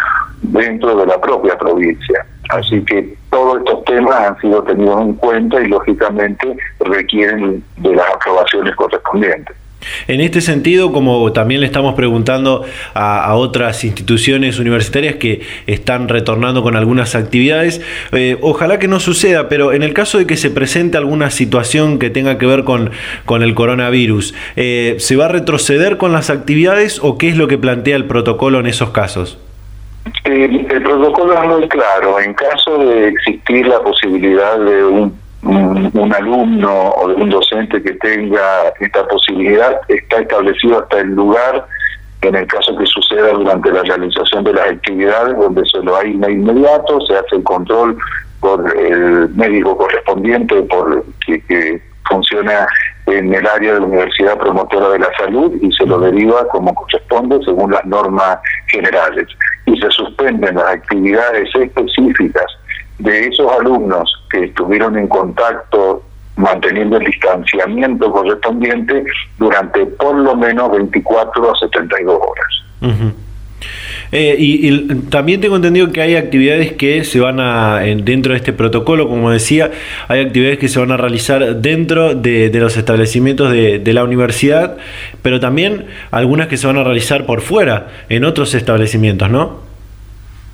dentro 0.41 0.95
de 0.95 1.05
la 1.07 1.19
propia 1.19 1.57
provincia. 1.57 2.25
Así 2.49 2.83
que 2.85 3.15
todos 3.31 3.59
estos 3.59 3.83
temas 3.85 4.15
han 4.15 4.39
sido 4.41 4.61
tenidos 4.63 5.01
en 5.01 5.13
cuenta 5.13 5.61
y 5.61 5.67
lógicamente 5.67 6.55
requieren 6.81 7.63
de 7.77 7.95
las 7.95 8.05
aprobaciones 8.13 8.75
correspondientes. 8.75 9.55
En 10.07 10.21
este 10.21 10.41
sentido, 10.41 10.91
como 10.91 11.31
también 11.31 11.61
le 11.61 11.67
estamos 11.67 11.95
preguntando 11.95 12.63
a, 12.93 13.35
otras 13.35 13.83
instituciones 13.83 14.59
universitarias 14.59 15.15
que 15.15 15.41
están 15.67 16.07
retornando 16.07 16.63
con 16.63 16.75
algunas 16.75 17.15
actividades, 17.15 17.81
eh, 18.11 18.37
ojalá 18.41 18.77
que 18.77 18.87
no 18.87 18.99
suceda, 18.99 19.49
pero 19.49 19.73
en 19.73 19.83
el 19.83 19.93
caso 19.93 20.17
de 20.17 20.27
que 20.27 20.37
se 20.37 20.51
presente 20.51 20.97
alguna 20.97 21.29
situación 21.29 21.97
que 21.97 22.09
tenga 22.09 22.37
que 22.37 22.45
ver 22.45 22.63
con, 22.63 22.91
con 23.25 23.41
el 23.41 23.55
coronavirus, 23.55 24.33
eh, 24.55 24.95
¿se 24.99 25.15
va 25.15 25.25
a 25.25 25.29
retroceder 25.29 25.97
con 25.97 26.11
las 26.11 26.29
actividades 26.29 26.99
o 27.01 27.17
qué 27.17 27.29
es 27.29 27.37
lo 27.37 27.47
que 27.47 27.57
plantea 27.57 27.95
el 27.95 28.05
protocolo 28.05 28.59
en 28.59 28.67
esos 28.67 28.91
casos? 28.91 29.39
El, 30.23 30.67
el 30.71 30.83
protocolo 30.83 31.33
es 31.33 31.47
muy 31.47 31.67
claro. 31.69 32.19
En 32.19 32.33
caso 32.33 32.77
de 32.77 33.09
existir 33.09 33.67
la 33.67 33.79
posibilidad 33.81 34.59
de 34.59 34.83
un 34.83 35.20
un, 35.43 36.13
alumno 36.13 36.91
o 36.91 37.07
de 37.07 37.15
un 37.15 37.29
docente 37.29 37.81
que 37.81 37.93
tenga 37.93 38.73
esta 38.79 39.07
posibilidad, 39.07 39.79
está 39.87 40.17
establecido 40.19 40.79
hasta 40.79 40.99
el 40.99 41.09
lugar, 41.09 41.65
en 42.21 42.35
el 42.35 42.47
caso 42.47 42.75
que 42.77 42.85
suceda 42.85 43.29
durante 43.29 43.71
la 43.71 43.81
realización 43.83 44.43
de 44.43 44.53
las 44.53 44.69
actividades, 44.69 45.35
donde 45.37 45.63
se 45.65 45.79
lo 45.79 45.97
hay 45.97 46.11
inmediato, 46.11 47.01
se 47.01 47.15
hace 47.15 47.37
el 47.37 47.43
control 47.43 47.97
por 48.39 48.75
el 48.77 49.29
médico 49.29 49.77
correspondiente 49.77 50.61
por 50.63 51.03
que, 51.25 51.41
que 51.45 51.81
funciona 52.09 52.67
en 53.07 53.33
el 53.33 53.47
área 53.47 53.73
de 53.73 53.79
la 53.79 53.85
Universidad 53.85 54.37
Promotora 54.37 54.89
de 54.89 54.99
la 54.99 55.09
Salud 55.17 55.51
y 55.61 55.71
se 55.71 55.85
lo 55.85 55.99
deriva 55.99 56.47
como 56.49 56.73
corresponde 56.73 57.39
según 57.43 57.71
las 57.71 57.85
normas 57.85 58.37
generales. 58.67 59.27
Y 59.65 59.79
se 59.79 59.89
suspenden 59.91 60.55
las 60.55 60.75
actividades 60.75 61.49
específicas 61.55 62.45
de 63.03 63.27
esos 63.27 63.51
alumnos 63.51 64.11
que 64.29 64.45
estuvieron 64.45 64.97
en 64.97 65.07
contacto 65.07 66.03
manteniendo 66.35 66.97
el 66.97 67.05
distanciamiento 67.05 68.11
correspondiente 68.11 69.03
durante 69.37 69.85
por 69.85 70.15
lo 70.15 70.35
menos 70.35 70.71
24 70.71 71.51
a 71.51 71.59
72 71.59 72.15
horas. 72.15 73.11
Eh, 74.11 74.35
y, 74.37 74.95
también 75.09 75.39
tengo 75.39 75.55
entendido 75.55 75.91
que 75.91 76.01
hay 76.01 76.15
actividades 76.15 76.73
que 76.73 77.05
se 77.05 77.19
van 77.21 77.39
a, 77.39 77.79
dentro 77.79 78.33
de 78.33 78.37
este 78.37 78.51
protocolo, 78.51 79.07
como 79.07 79.31
decía, 79.31 79.71
hay 80.09 80.19
actividades 80.19 80.59
que 80.59 80.67
se 80.67 80.79
van 80.79 80.91
a 80.91 80.97
realizar 80.97 81.57
dentro 81.57 82.13
de, 82.13 82.51
los 82.53 82.75
establecimientos 82.75 83.51
de, 83.51 83.79
de, 83.79 83.93
la 83.93 84.03
universidad, 84.03 84.77
pero 85.21 85.39
también 85.39 85.85
algunas 86.09 86.47
que 86.47 86.57
se 86.57 86.67
van 86.67 86.77
a 86.77 86.83
realizar 86.83 87.25
por 87.25 87.39
fuera, 87.39 87.87
en 88.09 88.25
otros 88.25 88.53
establecimientos, 88.53 89.29
¿no? 89.29 89.70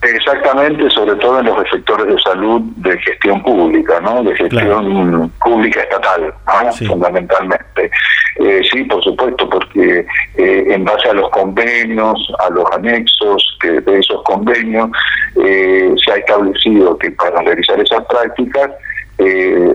Exactamente, 0.01 0.89
sobre 0.91 1.15
todo 1.15 1.39
en 1.39 1.47
los 1.47 1.69
sectores 1.71 2.07
de 2.07 2.19
salud 2.19 2.61
de 2.77 2.97
gestión 2.99 3.41
pública, 3.41 3.99
¿no? 3.99 4.23
De 4.23 4.35
gestión 4.35 5.31
pública 5.43 5.81
estatal, 5.81 6.33
fundamentalmente. 6.87 7.89
Eh, 8.39 8.61
sí, 8.71 8.83
por 8.83 9.03
supuesto, 9.03 9.49
porque 9.49 10.05
eh, 10.35 10.65
en 10.67 10.85
base 10.85 11.09
a 11.09 11.13
los 11.13 11.29
convenios, 11.31 12.31
a 12.39 12.49
los 12.51 12.65
anexos 12.73 13.57
que 13.59 13.81
de 13.81 13.99
esos 13.99 14.21
convenios, 14.23 14.89
eh, 15.43 15.95
se 16.05 16.11
ha 16.11 16.17
establecido 16.17 16.95
que 16.99 17.09
para 17.11 17.41
realizar 17.41 17.79
esas 17.79 18.05
prácticas, 18.05 18.71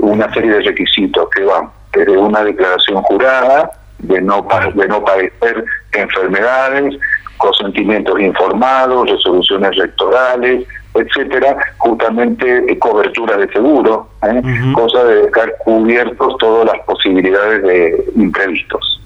una 0.02 0.32
serie 0.32 0.52
de 0.52 0.60
requisitos 0.60 1.28
que 1.34 1.42
van 1.42 1.68
desde 1.92 2.16
una 2.16 2.44
declaración 2.44 3.02
jurada 3.02 3.72
de 3.98 4.20
no, 4.20 4.46
de 4.74 4.88
no 4.88 5.04
padecer 5.04 5.64
enfermedades, 5.92 6.94
consentimientos 7.42 8.20
informados, 8.20 9.10
resoluciones 9.10 9.74
rectorales, 9.76 10.64
etcétera, 10.94 11.56
justamente 11.78 12.64
eh, 12.70 12.78
cobertura 12.78 13.36
de 13.36 13.48
seguro, 13.48 14.08
¿eh? 14.22 14.42
cosa 14.72 15.02
de 15.04 15.22
dejar 15.26 15.54
cubiertos 15.64 16.36
todas 16.38 16.66
las 16.66 16.86
posibilidades 16.86 17.62
de 17.64 18.04
imprevistos. 18.16 19.00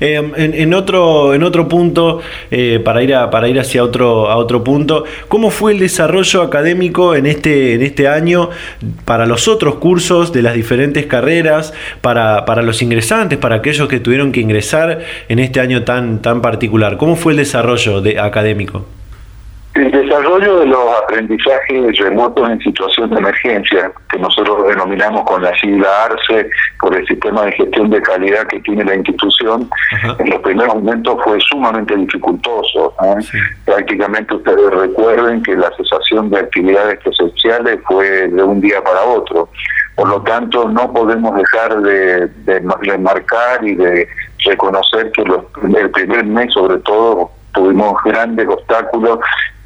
Eh, 0.00 0.22
en, 0.36 0.74
otro, 0.74 1.34
en 1.34 1.42
otro 1.42 1.68
punto, 1.68 2.20
eh, 2.50 2.80
para, 2.84 3.02
ir 3.02 3.14
a, 3.14 3.30
para 3.30 3.48
ir 3.48 3.58
hacia 3.58 3.82
otro, 3.82 4.30
a 4.30 4.36
otro 4.36 4.64
punto, 4.64 5.04
¿cómo 5.28 5.50
fue 5.50 5.72
el 5.72 5.78
desarrollo 5.78 6.42
académico 6.42 7.14
en 7.14 7.26
este, 7.26 7.74
en 7.74 7.82
este 7.82 8.08
año 8.08 8.50
para 9.04 9.26
los 9.26 9.48
otros 9.48 9.76
cursos 9.76 10.32
de 10.32 10.42
las 10.42 10.54
diferentes 10.54 11.06
carreras, 11.06 11.72
para, 12.00 12.44
para 12.44 12.62
los 12.62 12.82
ingresantes, 12.82 13.38
para 13.38 13.56
aquellos 13.56 13.88
que 13.88 14.00
tuvieron 14.00 14.32
que 14.32 14.40
ingresar 14.40 15.00
en 15.28 15.38
este 15.38 15.60
año 15.60 15.84
tan, 15.84 16.22
tan 16.22 16.40
particular? 16.40 16.96
¿Cómo 16.96 17.16
fue 17.16 17.32
el 17.32 17.38
desarrollo 17.38 18.00
de, 18.00 18.18
académico? 18.18 18.84
El 19.76 19.90
desarrollo 19.90 20.60
de 20.60 20.66
los 20.66 21.02
aprendizajes 21.02 21.98
remotos 21.98 22.48
en 22.48 22.58
situación 22.60 23.10
de 23.10 23.18
emergencia, 23.18 23.92
que 24.10 24.18
nosotros 24.18 24.68
denominamos 24.68 25.22
con 25.24 25.42
la 25.42 25.54
sigla 25.58 25.86
ARCE, 26.04 26.48
por 26.80 26.96
el 26.96 27.06
sistema 27.06 27.42
de 27.44 27.52
gestión 27.52 27.90
de 27.90 28.00
calidad 28.00 28.46
que 28.46 28.58
tiene 28.60 28.84
la 28.86 28.94
institución, 28.94 29.68
en 30.18 30.30
los 30.30 30.40
primeros 30.40 30.76
momentos 30.76 31.18
fue 31.22 31.38
sumamente 31.40 31.94
dificultoso. 31.94 32.94
Prácticamente 33.66 34.34
ustedes 34.34 34.70
recuerden 34.70 35.42
que 35.42 35.54
la 35.54 35.70
cesación 35.76 36.30
de 36.30 36.38
actividades 36.38 36.98
presenciales 37.00 37.78
fue 37.86 38.28
de 38.28 38.42
un 38.42 38.62
día 38.62 38.82
para 38.82 39.02
otro. 39.02 39.50
Por 39.94 40.08
lo 40.08 40.22
tanto, 40.22 40.70
no 40.70 40.90
podemos 40.90 41.36
dejar 41.36 41.82
de, 41.82 42.28
de, 42.28 42.60
marcar 42.98 43.62
y 43.62 43.74
de 43.74 44.08
reconocer 44.42 45.12
que 45.12 45.22
los, 45.24 45.44
el 45.62 45.90
primer 45.90 46.24
mes, 46.24 46.50
sobre 46.54 46.78
todo, 46.78 47.30
tuvimos 47.52 48.02
grandes 48.04 48.48
obstáculos 48.48 49.18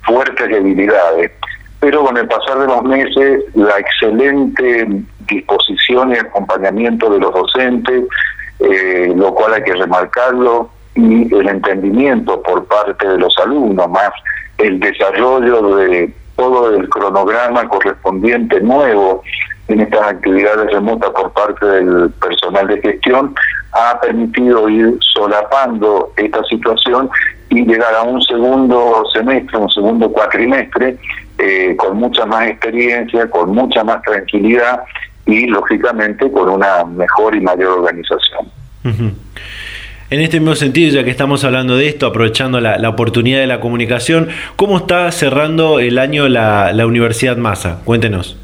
fuertes 0.03 0.49
debilidades. 0.49 1.33
Pero 1.81 2.05
con 2.05 2.17
el 2.17 2.29
pasar 2.29 2.59
de 2.59 2.67
los 2.67 2.83
meses, 2.83 3.45
la 3.55 3.79
excelente 3.79 4.87
disposición 5.27 6.13
y 6.13 6.19
acompañamiento 6.19 7.09
de 7.11 7.19
los 7.19 7.33
docentes, 7.33 8.05
eh, 8.59 9.13
lo 9.17 9.35
cual 9.35 9.55
hay 9.55 9.63
que 9.63 9.75
remarcarlo, 9.75 10.71
y 10.95 11.35
el 11.35 11.49
entendimiento 11.49 12.43
por 12.43 12.67
parte 12.67 13.07
de 13.07 13.19
los 13.19 13.35
alumnos, 13.39 13.89
más 13.91 14.11
el 14.59 14.79
desarrollo 14.81 15.77
de 15.77 16.13
todo 16.37 16.75
el 16.75 16.89
cronograma 16.89 17.69
correspondiente 17.69 18.61
nuevo 18.61 19.23
en 19.69 19.81
estas 19.81 20.03
actividades 20.03 20.71
remotas 20.73 21.11
por 21.11 21.33
parte 21.33 21.65
del 21.65 22.11
personal 22.21 22.67
de 22.67 22.81
gestión, 22.81 23.35
ha 23.73 24.01
permitido 24.01 24.69
ir 24.69 24.99
solapando 25.15 26.13
esta 26.17 26.43
situación 26.45 27.09
y 27.51 27.65
llegar 27.65 27.95
a 27.95 28.03
un 28.03 28.23
segundo 28.23 29.05
semestre, 29.13 29.59
un 29.59 29.71
segundo 29.71 30.11
cuatrimestre, 30.11 30.97
eh, 31.39 31.75
con 31.77 31.99
mucha 31.99 32.25
más 32.25 32.49
experiencia, 32.49 33.29
con 33.29 33.53
mucha 33.53 33.83
más 33.85 34.01
tranquilidad 34.03 34.81
y, 35.27 35.47
lógicamente, 35.47 36.31
con 36.31 36.49
una 36.49 36.85
mejor 36.85 37.35
y 37.37 37.41
mayor 37.41 37.81
organización. 37.81 38.49
En 38.83 40.21
este 40.21 40.41
mismo 40.41 40.55
sentido, 40.55 40.93
ya 40.93 41.05
que 41.05 41.11
estamos 41.11 41.45
hablando 41.45 41.77
de 41.77 41.89
esto, 41.89 42.07
aprovechando 42.07 42.61
la, 42.61 42.89
oportunidad 42.89 43.41
de 43.41 43.47
la 43.47 43.61
comunicación, 43.61 44.29
¿cómo 44.57 44.79
está 44.79 45.11
cerrando 45.13 45.81
el 45.81 45.99
año 45.99 46.29
la, 46.29 46.73
la 46.73 46.87
Universidad 46.87 47.37
Massa? 47.37 47.81
Cuéntenos. 47.85 48.37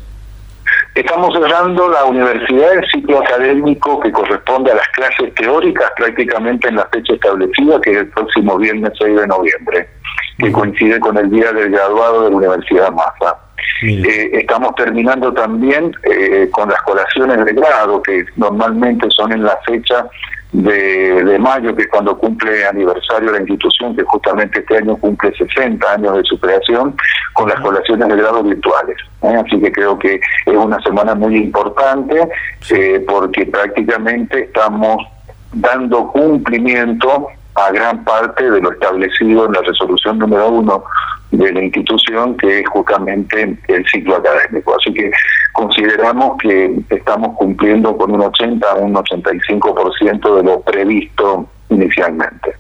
Estamos 0.97 1.35
cerrando 1.35 1.91
la 1.91 2.07
universidad, 2.07 2.73
el 2.73 2.91
ciclo 2.91 3.19
académico 3.19 4.01
que 4.01 4.11
corresponde 4.11 4.73
a 4.73 4.77
las 4.77 4.89
clases 4.89 5.35
teóricas 5.35 5.93
prácticamente 5.95 6.69
en 6.69 6.77
la 6.77 6.87
fecha 6.87 7.13
establecida, 7.13 7.79
que 7.83 7.91
es 7.91 7.97
el 7.99 8.09
próximo 8.09 8.57
viernes 8.57 8.93
6 8.99 9.15
de 9.15 9.27
noviembre, 9.27 9.91
que 10.39 10.51
coincide 10.51 10.99
con 10.99 11.19
el 11.19 11.31
día 11.31 11.53
del 11.53 11.71
graduado 11.71 12.25
de 12.25 12.31
la 12.31 12.37
Universidad 12.37 12.93
Massa. 12.93 13.37
Eh, 13.83 14.31
estamos 14.33 14.75
terminando 14.75 15.35
también 15.35 15.93
eh, 16.05 16.49
con 16.51 16.71
las 16.71 16.81
colaciones 16.81 17.45
de 17.45 17.53
grado, 17.53 18.03
que 18.03 18.25
normalmente 18.37 19.07
son 19.11 19.33
en 19.33 19.43
la 19.43 19.59
fecha 19.67 20.07
de, 20.53 21.39
mayo, 21.39 21.75
que 21.75 21.83
es 21.83 21.89
cuando 21.89 22.17
cumple 22.17 22.67
aniversario 22.67 23.33
la 23.33 23.41
institución, 23.41 23.95
que 23.95 24.03
justamente 24.05 24.61
este 24.61 24.79
año 24.79 24.97
cumple 24.97 25.33
60 25.37 25.93
años 25.93 26.17
de 26.17 26.25
su 26.25 26.39
creación, 26.39 26.97
con 27.35 27.49
las 27.49 27.61
colaciones 27.61 28.09
de 28.09 28.17
grado 28.17 28.43
virtuales. 28.43 28.97
¿eh? 29.23 29.43
Así 29.45 29.61
que 29.61 29.73
creo 29.73 29.99
que 29.99 30.21
es 30.47 30.57
una 30.57 30.81
semana 30.83 31.15
muy 31.15 31.37
importante, 31.37 32.29
eh, 32.71 33.05
porque 33.07 33.47
prácticamente 33.47 34.45
estamos 34.45 35.05
dando 35.53 36.09
cumplimiento 36.09 37.29
a 37.57 37.71
gran 37.73 38.05
parte 38.05 38.51
de 38.51 38.61
lo 38.61 38.73
establecido 38.73 39.47
en 39.47 39.53
la 39.53 39.63
resolución 39.63 40.19
número 40.19 40.49
uno 40.51 40.85
de 41.31 41.53
la 41.53 41.65
institución, 41.65 42.37
que 42.37 42.61
es 42.61 42.69
justamente 42.69 43.59
el 43.69 43.87
ciclo 43.87 44.17
académico. 44.17 44.77
Así 44.79 44.93
que 44.93 45.11
consideramos 45.53 46.37
que 46.39 46.77
estamos 46.91 47.37
cumpliendo 47.37 47.97
con 47.97 48.13
un 48.13 48.21
80 48.21 48.71
a 48.71 48.75
un 48.77 48.95
85% 48.95 50.37
de 50.37 50.43
lo 50.43 50.61
previsto 50.61 51.49
inicialmente. 51.71 52.55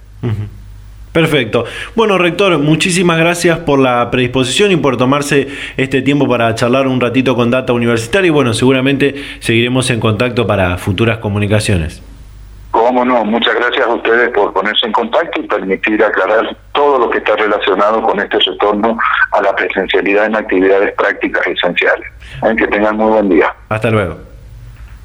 Perfecto. 1.12 1.64
Bueno, 1.94 2.18
rector, 2.18 2.58
muchísimas 2.58 3.18
gracias 3.18 3.58
por 3.60 3.78
la 3.78 4.10
predisposición 4.10 4.72
y 4.72 4.76
por 4.76 4.96
tomarse 4.96 5.48
este 5.76 6.02
tiempo 6.02 6.28
para 6.28 6.54
charlar 6.54 6.86
un 6.88 7.00
ratito 7.00 7.34
con 7.34 7.50
Data 7.50 7.72
Universitaria 7.72 8.28
y 8.28 8.30
bueno, 8.30 8.52
seguramente 8.52 9.14
seguiremos 9.40 9.88
en 9.90 10.00
contacto 10.00 10.46
para 10.46 10.76
futuras 10.76 11.18
comunicaciones. 11.18 12.02
Muchas 12.92 13.54
gracias 13.54 13.86
a 13.86 13.94
ustedes 13.94 14.30
por 14.30 14.52
ponerse 14.52 14.86
en 14.86 14.92
contacto 14.92 15.40
y 15.40 15.46
permitir 15.46 16.02
aclarar 16.02 16.56
todo 16.72 16.98
lo 16.98 17.10
que 17.10 17.18
está 17.18 17.36
relacionado 17.36 18.02
con 18.02 18.18
este 18.20 18.38
retorno 18.38 18.96
a 19.32 19.42
la 19.42 19.54
presencialidad 19.54 20.26
en 20.26 20.36
actividades 20.36 20.92
prácticas 20.94 21.46
esenciales. 21.46 22.06
Que 22.56 22.66
tengan 22.68 22.96
muy 22.96 23.10
buen 23.10 23.28
día. 23.28 23.54
Hasta 23.68 23.90
luego. 23.90 24.25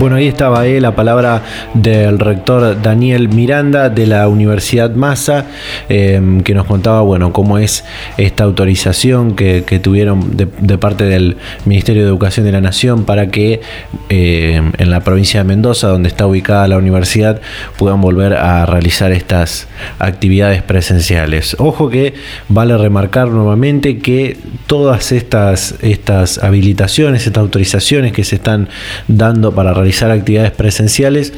Bueno, 0.00 0.16
ahí 0.16 0.26
estaba 0.26 0.66
eh, 0.66 0.80
la 0.80 0.96
palabra 0.96 1.42
del 1.72 2.18
rector 2.18 2.82
Daniel 2.82 3.28
Miranda 3.28 3.90
de 3.90 4.08
la 4.08 4.26
Universidad 4.26 4.90
Massa, 4.90 5.46
em, 5.88 6.40
que 6.40 6.52
nos 6.52 6.66
contaba, 6.66 7.02
bueno, 7.02 7.32
cómo 7.32 7.58
es 7.58 7.84
esta 8.16 8.42
autorización 8.42 9.36
que, 9.36 9.62
tuvieron 9.80 10.36
de, 10.36 10.78
parte 10.78 11.04
del 11.04 11.36
Ministerio 11.64 12.02
de 12.02 12.08
Educación 12.08 12.44
de 12.44 12.50
la 12.50 12.60
Nación 12.60 13.04
para 13.04 13.28
que 13.28 13.60
em, 14.08 14.72
en 14.78 14.90
la 14.90 15.00
provincia 15.00 15.40
de 15.40 15.44
Mendoza, 15.44 15.86
donde 15.86 16.08
está 16.08 16.26
ubicada 16.26 16.66
la 16.66 16.76
universidad, 16.76 17.40
puedan 17.76 18.00
volver 18.00 18.34
a 18.34 18.66
realizar 18.66 19.12
estas 19.12 19.68
actividades 20.00 20.62
presenciales. 20.62 21.54
Ojo 21.60 21.88
que 21.88 22.14
vale 22.48 22.76
remarcar 22.76 23.28
nuevamente 23.28 23.98
que 23.98 24.38
todas 24.66 25.12
estas, 25.12 25.76
estas 25.82 26.42
habilitaciones, 26.42 27.28
estas 27.28 27.42
autorizaciones 27.42 28.12
que 28.12 28.24
se 28.24 28.36
están 28.36 28.68
dando 29.06 29.54
para 29.54 29.72
realizar 29.72 29.83
realizar 29.84 30.10
actividades 30.10 30.52
presenciales 30.52 31.32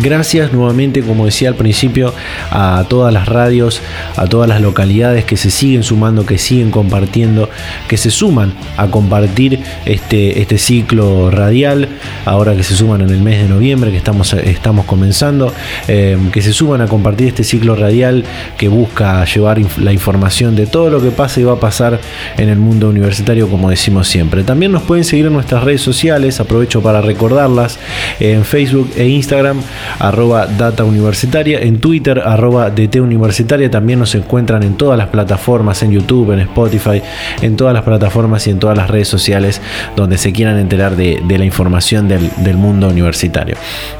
Gracias 0.00 0.52
nuevamente, 0.52 1.02
como 1.02 1.26
decía 1.26 1.50
al 1.50 1.54
principio, 1.54 2.14
a 2.50 2.84
todas 2.88 3.12
las 3.12 3.28
radios, 3.28 3.82
a 4.16 4.26
todas 4.26 4.48
las 4.48 4.60
localidades 4.60 5.24
que 5.24 5.36
se 5.36 5.50
siguen 5.50 5.82
sumando, 5.82 6.24
que 6.24 6.38
siguen 6.38 6.70
compartiendo, 6.70 7.50
que 7.88 7.98
se 7.98 8.10
suman 8.10 8.54
a 8.78 8.86
compartir 8.86 9.60
este, 9.84 10.40
este 10.40 10.56
ciclo 10.56 11.30
radial, 11.30 11.88
ahora 12.24 12.56
que 12.56 12.62
se 12.62 12.74
suman 12.74 13.02
en 13.02 13.10
el 13.10 13.20
mes 13.20 13.42
de 13.42 13.48
noviembre, 13.48 13.90
que 13.90 13.98
estamos, 13.98 14.32
estamos 14.32 14.86
comenzando, 14.86 15.52
eh, 15.88 16.16
que 16.32 16.40
se 16.40 16.54
suman 16.54 16.80
a 16.80 16.86
compartir 16.86 17.28
este 17.28 17.44
ciclo 17.44 17.76
radial 17.76 18.24
que 18.56 18.68
busca 18.68 19.24
llevar 19.26 19.60
la 19.78 19.92
información 19.92 20.56
de 20.56 20.66
todo 20.66 20.88
lo 20.88 21.02
que 21.02 21.10
pasa 21.10 21.40
y 21.40 21.44
va 21.44 21.52
a 21.52 21.60
pasar 21.60 22.00
en 22.38 22.48
el 22.48 22.58
mundo 22.58 22.88
universitario, 22.88 23.46
como 23.48 23.68
decimos 23.68 24.08
siempre. 24.08 24.42
También 24.42 24.72
nos 24.72 24.82
pueden 24.82 25.04
seguir 25.04 25.26
en 25.26 25.34
nuestras 25.34 25.62
redes 25.64 25.82
sociales, 25.82 26.40
aprovecho 26.40 26.82
para 26.82 27.02
recordarlas, 27.02 27.78
en 28.20 28.44
Facebook 28.44 28.90
e 28.96 29.06
Instagram 29.06 29.60
arroba 29.98 30.46
data 30.46 30.84
universitaria, 30.84 31.60
en 31.60 31.78
Twitter 31.78 32.22
arroba 32.24 32.70
DT 32.70 33.00
universitaria, 33.00 33.70
también 33.70 33.98
nos 33.98 34.14
encuentran 34.14 34.62
en 34.62 34.74
todas 34.74 34.98
las 34.98 35.08
plataformas, 35.08 35.82
en 35.82 35.92
YouTube, 35.92 36.32
en 36.32 36.40
Spotify, 36.40 37.02
en 37.40 37.56
todas 37.56 37.74
las 37.74 37.82
plataformas 37.82 38.46
y 38.46 38.50
en 38.50 38.58
todas 38.58 38.76
las 38.76 38.88
redes 38.90 39.08
sociales 39.08 39.60
donde 39.96 40.18
se 40.18 40.32
quieran 40.32 40.58
enterar 40.58 40.96
de, 40.96 41.22
la 41.28 41.44
información 41.44 42.08
del, 42.08 42.56
mundo 42.56 42.88
universitario. 42.88 43.56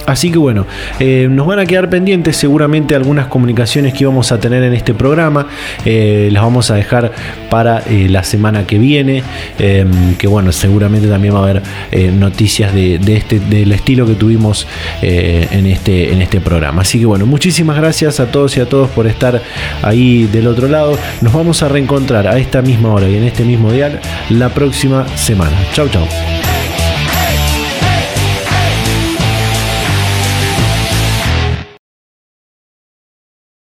Así 0.07 0.30
que 0.30 0.39
bueno, 0.39 0.66
eh, 1.01 1.26
nos 1.30 1.47
van 1.47 1.59
a 1.59 1.66
quedar 1.66 1.89
pendientes 1.89 2.37
seguramente 2.37 2.95
algunas 2.95 3.26
comunicaciones 3.26 3.95
que 3.95 4.05
íbamos 4.05 4.30
a 4.30 4.39
tener 4.39 4.62
en 4.62 4.74
este 4.74 4.93
programa, 4.93 5.47
eh, 5.85 6.28
las 6.30 6.43
vamos 6.43 6.70
a 6.70 6.74
dejar 6.74 7.12
para 7.49 7.78
eh, 7.80 8.09
la 8.11 8.22
semana 8.22 8.66
que 8.66 8.78
viene, 8.78 9.22
que 9.59 10.26
bueno, 10.26 10.53
seguramente 10.53 11.09
también 11.09 11.35
va 11.35 11.39
a 11.39 11.43
haber 11.43 11.62
noticias 12.12 12.74
de, 12.74 12.97
este, 13.07 13.41
del 13.41 13.72
estilo 13.72 14.07
que 14.07 14.14
tuvimos 14.14 14.66
en 15.01 15.66
este, 15.72 16.12
en 16.12 16.22
este 16.22 16.40
programa. 16.40 16.82
Así 16.82 16.98
que 16.98 17.06
bueno, 17.06 17.26
muchísimas 17.26 17.76
gracias 17.76 18.20
a 18.20 18.30
todos 18.30 18.56
y 18.56 18.60
a 18.60 18.68
todos 18.68 18.90
por 18.90 19.06
estar 19.06 19.42
ahí 19.82 20.24
del 20.24 20.46
otro 20.46 20.68
lado. 20.68 20.98
Nos 21.20 21.32
vamos 21.32 21.62
a 21.62 21.68
reencontrar 21.68 22.26
a 22.26 22.38
esta 22.38 22.62
misma 22.62 22.92
hora 22.92 23.08
y 23.08 23.16
en 23.16 23.24
este 23.24 23.44
mismo 23.44 23.72
dial 23.72 24.00
la 24.30 24.48
próxima 24.50 25.06
semana. 25.16 25.56
Chau, 25.72 25.88
chau. 25.88 26.06